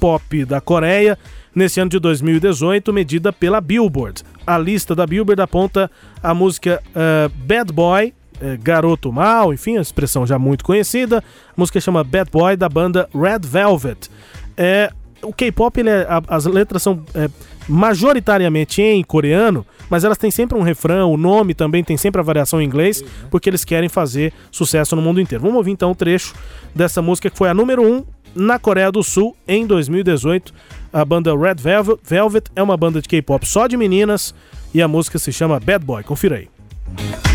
pop 0.00 0.44
da 0.46 0.62
Coreia, 0.62 1.18
nesse 1.54 1.78
ano 1.78 1.90
de 1.90 1.98
2018, 1.98 2.90
medida 2.90 3.30
pela 3.30 3.60
Billboard. 3.60 4.22
A 4.46 4.56
lista 4.56 4.94
da 4.94 5.06
Billboard 5.06 5.42
aponta 5.42 5.90
a 6.22 6.32
música 6.32 6.82
eh, 6.94 7.30
Bad 7.34 7.70
Boy, 7.70 8.14
eh, 8.40 8.56
Garoto 8.56 9.12
Mal, 9.12 9.52
enfim, 9.52 9.76
a 9.76 9.82
expressão 9.82 10.26
já 10.26 10.38
muito 10.38 10.64
conhecida. 10.64 11.18
A 11.18 11.52
música 11.54 11.78
chama 11.82 12.02
Bad 12.02 12.30
Boy, 12.30 12.56
da 12.56 12.66
banda 12.66 13.10
Red 13.14 13.40
Velvet. 13.46 14.08
É, 14.56 14.90
o 15.22 15.32
K-pop, 15.32 15.78
ele 15.78 15.90
é- 15.90 16.06
as 16.28 16.44
letras 16.46 16.82
são 16.82 17.04
é, 17.14 17.28
majoritariamente 17.68 18.80
em 18.82 19.02
coreano, 19.02 19.64
mas 19.90 20.04
elas 20.04 20.18
têm 20.18 20.30
sempre 20.30 20.56
um 20.56 20.62
refrão, 20.62 21.12
o 21.12 21.16
nome 21.16 21.54
também 21.54 21.84
tem 21.84 21.96
sempre 21.96 22.20
a 22.20 22.24
variação 22.24 22.60
em 22.60 22.64
inglês, 22.64 23.02
porque 23.30 23.48
eles 23.48 23.64
querem 23.64 23.88
fazer 23.88 24.32
sucesso 24.50 24.96
no 24.96 25.02
mundo 25.02 25.20
inteiro. 25.20 25.42
Vamos 25.42 25.56
ouvir 25.56 25.72
então 25.72 25.90
um 25.90 25.94
trecho 25.94 26.34
dessa 26.74 27.02
música 27.02 27.30
que 27.30 27.36
foi 27.36 27.48
a 27.48 27.54
número 27.54 27.82
1 27.82 27.96
um 27.96 28.04
na 28.34 28.58
Coreia 28.58 28.92
do 28.92 29.02
Sul 29.02 29.36
em 29.46 29.66
2018. 29.66 30.52
A 30.92 31.04
banda 31.04 31.36
Red 31.36 31.56
Velvet, 31.56 31.98
Velvet 32.02 32.50
é 32.54 32.62
uma 32.62 32.76
banda 32.76 33.00
de 33.00 33.08
K-pop 33.08 33.46
só 33.46 33.66
de 33.66 33.76
meninas 33.76 34.34
e 34.72 34.80
a 34.80 34.88
música 34.88 35.18
se 35.18 35.32
chama 35.32 35.58
Bad 35.60 35.84
Boy. 35.84 36.02
Confira 36.02 36.36
aí. 36.36 37.27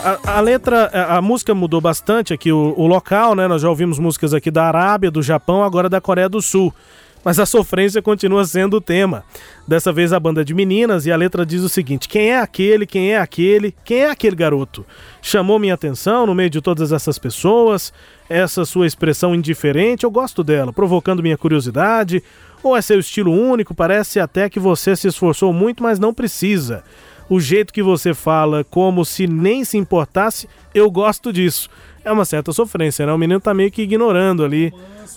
A, 0.00 0.38
a 0.38 0.40
letra, 0.40 0.86
a, 0.86 1.18
a 1.18 1.22
música 1.22 1.54
mudou 1.54 1.80
bastante 1.80 2.32
aqui, 2.32 2.50
o, 2.50 2.74
o 2.76 2.86
local, 2.86 3.34
né? 3.34 3.46
Nós 3.46 3.62
já 3.62 3.68
ouvimos 3.68 3.98
músicas 3.98 4.34
aqui 4.34 4.50
da 4.50 4.64
Arábia, 4.64 5.10
do 5.10 5.22
Japão, 5.22 5.62
agora 5.62 5.88
da 5.88 6.00
Coreia 6.00 6.28
do 6.28 6.40
Sul. 6.40 6.74
Mas 7.22 7.38
a 7.38 7.44
sofrência 7.44 8.00
continua 8.00 8.44
sendo 8.46 8.78
o 8.78 8.80
tema. 8.80 9.22
Dessa 9.68 9.92
vez 9.92 10.10
a 10.12 10.18
banda 10.18 10.42
de 10.42 10.54
meninas 10.54 11.04
e 11.04 11.12
a 11.12 11.16
letra 11.16 11.44
diz 11.44 11.62
o 11.62 11.68
seguinte: 11.68 12.08
Quem 12.08 12.30
é 12.30 12.40
aquele? 12.40 12.86
Quem 12.86 13.12
é 13.12 13.18
aquele? 13.18 13.74
Quem 13.84 13.98
é 13.98 14.10
aquele 14.10 14.34
garoto? 14.34 14.86
Chamou 15.20 15.58
minha 15.58 15.74
atenção 15.74 16.24
no 16.24 16.34
meio 16.34 16.48
de 16.48 16.62
todas 16.62 16.92
essas 16.92 17.18
pessoas, 17.18 17.92
essa 18.28 18.64
sua 18.64 18.86
expressão 18.86 19.34
indiferente, 19.34 20.04
eu 20.04 20.10
gosto 20.10 20.42
dela, 20.42 20.72
provocando 20.72 21.22
minha 21.22 21.36
curiosidade. 21.36 22.22
Ou 22.62 22.76
é 22.76 22.82
seu 22.82 22.98
estilo 22.98 23.32
único? 23.32 23.74
Parece 23.74 24.20
até 24.20 24.48
que 24.48 24.60
você 24.60 24.94
se 24.94 25.08
esforçou 25.08 25.52
muito, 25.52 25.82
mas 25.82 25.98
não 25.98 26.12
precisa 26.12 26.84
o 27.30 27.40
jeito 27.40 27.72
que 27.72 27.82
você 27.82 28.12
fala 28.12 28.62
como 28.64 29.04
se 29.04 29.26
nem 29.26 29.64
se 29.64 29.78
importasse, 29.78 30.46
eu 30.74 30.90
gosto 30.90 31.32
disso. 31.32 31.70
É 32.04 32.10
uma 32.12 32.24
certa 32.24 32.52
sofrência, 32.52 33.06
né? 33.06 33.12
O 33.12 33.18
menino 33.18 33.40
tá 33.40 33.54
meio 33.54 33.70
que 33.70 33.82
ignorando 33.82 34.44
ali 34.44 34.72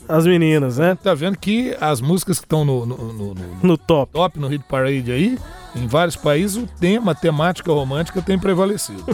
as 0.07 0.25
meninas, 0.25 0.77
né? 0.77 0.97
Tá 1.01 1.13
vendo 1.13 1.37
que 1.37 1.75
as 1.81 1.99
músicas 2.01 2.39
que 2.39 2.45
estão 2.45 2.63
no, 2.65 2.85
no, 2.85 2.97
no, 2.97 3.33
no- 3.33 3.35
No 3.63 3.77
top. 3.77 4.11
top, 4.13 4.37
no 4.39 4.47
Hit 4.47 4.63
Parade 4.69 5.11
aí, 5.11 5.37
em 5.75 5.87
vários 5.87 6.15
países, 6.15 6.57
o 6.57 6.67
tema, 6.79 7.13
a 7.13 7.15
temática 7.15 7.71
romântica 7.71 8.21
tem 8.21 8.37
prevalecido. 8.37 9.03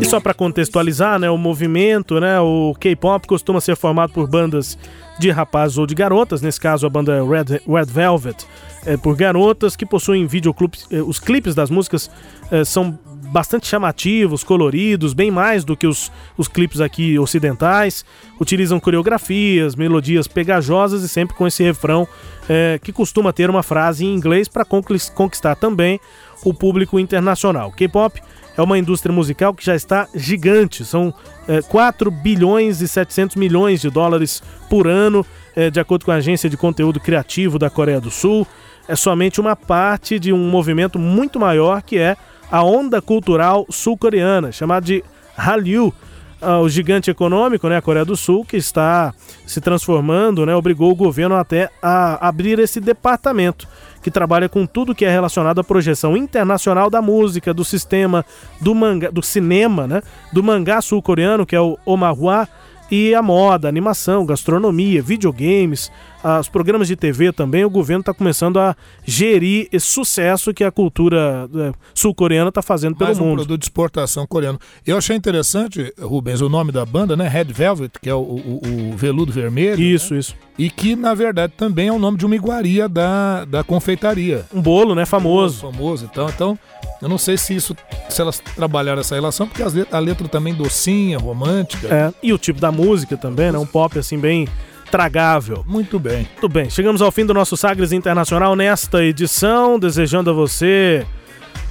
E 0.00 0.04
só 0.06 0.18
para 0.18 0.32
contextualizar, 0.32 1.18
né, 1.18 1.30
o 1.30 1.36
movimento, 1.36 2.18
né, 2.18 2.40
o 2.40 2.74
K-pop 2.80 3.26
costuma 3.26 3.60
ser 3.60 3.76
formado 3.76 4.12
por 4.12 4.26
bandas 4.26 4.78
de 5.18 5.30
rapazes 5.30 5.76
ou 5.76 5.86
de 5.86 5.94
garotas, 5.94 6.40
nesse 6.40 6.58
caso 6.58 6.86
a 6.86 6.90
banda 6.90 7.22
Red, 7.22 7.60
Red 7.68 7.84
Velvet, 7.86 8.46
é, 8.86 8.96
por 8.96 9.14
garotas 9.14 9.76
que 9.76 9.84
possuem 9.84 10.26
videoclipes, 10.26 10.86
é, 10.90 11.02
os 11.02 11.20
clipes 11.20 11.54
das 11.54 11.68
músicas 11.68 12.10
é, 12.50 12.64
são 12.64 12.98
bastante 13.30 13.66
chamativos, 13.66 14.42
coloridos, 14.42 15.12
bem 15.12 15.30
mais 15.30 15.64
do 15.64 15.76
que 15.76 15.86
os, 15.86 16.10
os 16.36 16.48
clipes 16.48 16.80
aqui 16.80 17.18
ocidentais. 17.18 18.04
Utilizam 18.40 18.80
coreografias, 18.80 19.76
melodias 19.76 20.26
pegajosas 20.26 21.02
e 21.02 21.08
sempre 21.08 21.36
com 21.36 21.46
esse 21.46 21.62
refrão 21.62 22.08
é, 22.48 22.80
que 22.82 22.92
costuma 22.92 23.32
ter 23.32 23.48
uma 23.48 23.62
frase 23.62 24.04
em 24.04 24.14
inglês 24.14 24.48
para 24.48 24.64
conquistar 24.64 25.54
também 25.54 26.00
o 26.44 26.52
público 26.52 26.98
internacional. 26.98 27.70
K-pop 27.70 28.20
é 28.60 28.62
uma 28.62 28.78
indústria 28.78 29.12
musical 29.12 29.54
que 29.54 29.64
já 29.64 29.74
está 29.74 30.06
gigante, 30.14 30.84
são 30.84 31.14
é, 31.48 31.62
4 31.62 32.10
bilhões 32.10 32.82
e 32.82 32.88
700 32.88 33.36
milhões 33.36 33.80
de 33.80 33.88
dólares 33.88 34.42
por 34.68 34.86
ano, 34.86 35.24
é, 35.56 35.70
de 35.70 35.80
acordo 35.80 36.04
com 36.04 36.10
a 36.10 36.16
agência 36.16 36.48
de 36.48 36.58
conteúdo 36.58 37.00
criativo 37.00 37.58
da 37.58 37.70
Coreia 37.70 38.00
do 38.00 38.10
Sul. 38.10 38.46
É 38.86 38.94
somente 38.94 39.40
uma 39.40 39.56
parte 39.56 40.18
de 40.18 40.30
um 40.30 40.50
movimento 40.50 40.98
muito 40.98 41.40
maior 41.40 41.80
que 41.80 41.96
é 41.98 42.16
a 42.50 42.62
onda 42.62 43.00
cultural 43.00 43.64
sul-coreana, 43.70 44.52
chamada 44.52 44.84
de 44.84 45.02
Hallyu. 45.34 45.94
Ah, 46.42 46.58
o 46.58 46.68
gigante 46.68 47.10
econômico, 47.10 47.68
né, 47.68 47.76
a 47.76 47.82
Coreia 47.82 48.04
do 48.04 48.16
Sul, 48.16 48.44
que 48.44 48.56
está 48.56 49.14
se 49.46 49.60
transformando, 49.60 50.44
né, 50.44 50.54
obrigou 50.54 50.90
o 50.90 50.94
governo 50.94 51.34
até 51.34 51.70
a 51.82 52.28
abrir 52.28 52.58
esse 52.58 52.80
departamento 52.80 53.68
que 54.02 54.10
trabalha 54.10 54.48
com 54.48 54.66
tudo 54.66 54.94
que 54.94 55.04
é 55.04 55.10
relacionado 55.10 55.60
à 55.60 55.64
projeção 55.64 56.16
internacional 56.16 56.88
da 56.88 57.02
música, 57.02 57.52
do 57.52 57.64
sistema, 57.64 58.24
do 58.60 58.74
manga, 58.74 59.10
do 59.10 59.22
cinema, 59.22 59.86
né, 59.86 60.02
do 60.32 60.42
mangá 60.42 60.80
sul-coreano, 60.80 61.46
que 61.46 61.54
é 61.56 61.60
o 61.60 61.78
Omahua, 61.84 62.48
e 62.90 63.14
a 63.14 63.22
moda, 63.22 63.68
animação, 63.68 64.26
gastronomia, 64.26 65.00
videogames, 65.00 65.92
os 66.40 66.48
programas 66.48 66.86
de 66.86 66.96
TV 66.96 67.32
também, 67.32 67.64
o 67.64 67.70
governo 67.70 68.00
está 68.00 68.12
começando 68.12 68.58
a 68.58 68.76
gerir 69.04 69.68
esse 69.72 69.86
sucesso 69.86 70.52
que 70.52 70.62
a 70.62 70.70
cultura 70.70 71.48
é, 71.54 71.72
sul-coreana 71.94 72.50
está 72.50 72.60
fazendo 72.60 72.94
pelo 72.94 73.08
Mais 73.08 73.18
um 73.18 73.24
mundo. 73.24 73.38
produto 73.38 73.60
de 73.60 73.64
exportação 73.64 74.26
coreano. 74.26 74.58
Eu 74.86 74.98
achei 74.98 75.16
interessante, 75.16 75.92
Rubens, 75.98 76.40
o 76.40 76.48
nome 76.48 76.72
da 76.72 76.84
banda, 76.84 77.16
né? 77.16 77.26
Red 77.26 77.44
Velvet, 77.44 77.92
que 78.00 78.10
é 78.10 78.14
o, 78.14 78.18
o, 78.18 78.60
o 78.92 78.96
veludo 78.96 79.32
vermelho. 79.32 79.80
Isso, 79.80 80.12
né? 80.12 80.20
isso. 80.20 80.36
E 80.58 80.68
que, 80.68 80.94
na 80.94 81.14
verdade, 81.14 81.54
também 81.56 81.88
é 81.88 81.92
o 81.92 81.98
nome 81.98 82.18
de 82.18 82.26
uma 82.26 82.36
iguaria 82.36 82.86
da, 82.88 83.46
da 83.46 83.64
confeitaria. 83.64 84.44
Um 84.52 84.60
bolo, 84.60 84.94
né? 84.94 85.06
Famoso. 85.06 85.66
Um 85.66 85.72
famoso, 85.72 86.08
então. 86.10 86.28
Então, 86.28 86.58
eu 87.00 87.08
não 87.08 87.16
sei 87.16 87.38
se 87.38 87.54
isso, 87.54 87.74
se 88.10 88.20
elas 88.20 88.38
trabalharam 88.38 89.00
essa 89.00 89.14
relação, 89.14 89.48
porque 89.48 89.62
a 89.90 89.98
letra 89.98 90.28
também 90.28 90.52
docinha, 90.52 91.18
romântica. 91.18 91.88
É, 91.88 92.12
e 92.22 92.30
o 92.32 92.36
tipo 92.36 92.60
da 92.60 92.70
música 92.70 93.16
também, 93.16 93.50
né? 93.50 93.58
Um 93.58 93.66
pop 93.66 93.98
assim 93.98 94.18
bem 94.18 94.46
tragável. 94.90 95.64
Muito 95.66 95.98
bem. 95.98 96.28
Muito 96.32 96.48
bem. 96.48 96.68
Chegamos 96.68 97.00
ao 97.00 97.10
fim 97.10 97.24
do 97.24 97.32
nosso 97.32 97.56
Sagres 97.56 97.92
Internacional 97.92 98.56
nesta 98.56 99.04
edição, 99.04 99.78
desejando 99.78 100.30
a 100.30 100.32
você 100.32 101.06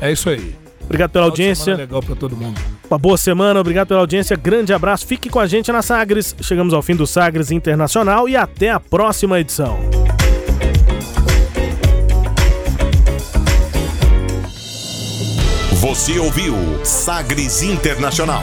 É 0.00 0.10
isso 0.12 0.28
aí. 0.28 0.54
Obrigado 0.82 1.10
pela 1.10 1.26
audiência. 1.26 1.76
legal 1.76 2.02
para 2.02 2.16
todo 2.16 2.36
mundo. 2.36 2.60
Uma 2.90 2.98
boa 2.98 3.16
semana, 3.16 3.60
obrigado 3.60 3.86
pela 3.88 4.00
audiência. 4.00 4.36
Grande 4.36 4.72
abraço. 4.72 5.06
Fique 5.06 5.28
com 5.28 5.38
a 5.38 5.46
gente 5.46 5.70
na 5.70 5.82
Sagres. 5.82 6.34
Chegamos 6.40 6.74
ao 6.74 6.82
fim 6.82 6.96
do 6.96 7.06
Sagres 7.06 7.52
Internacional 7.52 8.28
e 8.28 8.36
até 8.36 8.70
a 8.70 8.80
próxima 8.80 9.38
edição. 9.38 9.78
Você 15.80 16.18
ouviu 16.18 16.54
Sagres 16.84 17.62
Internacional. 17.62 18.42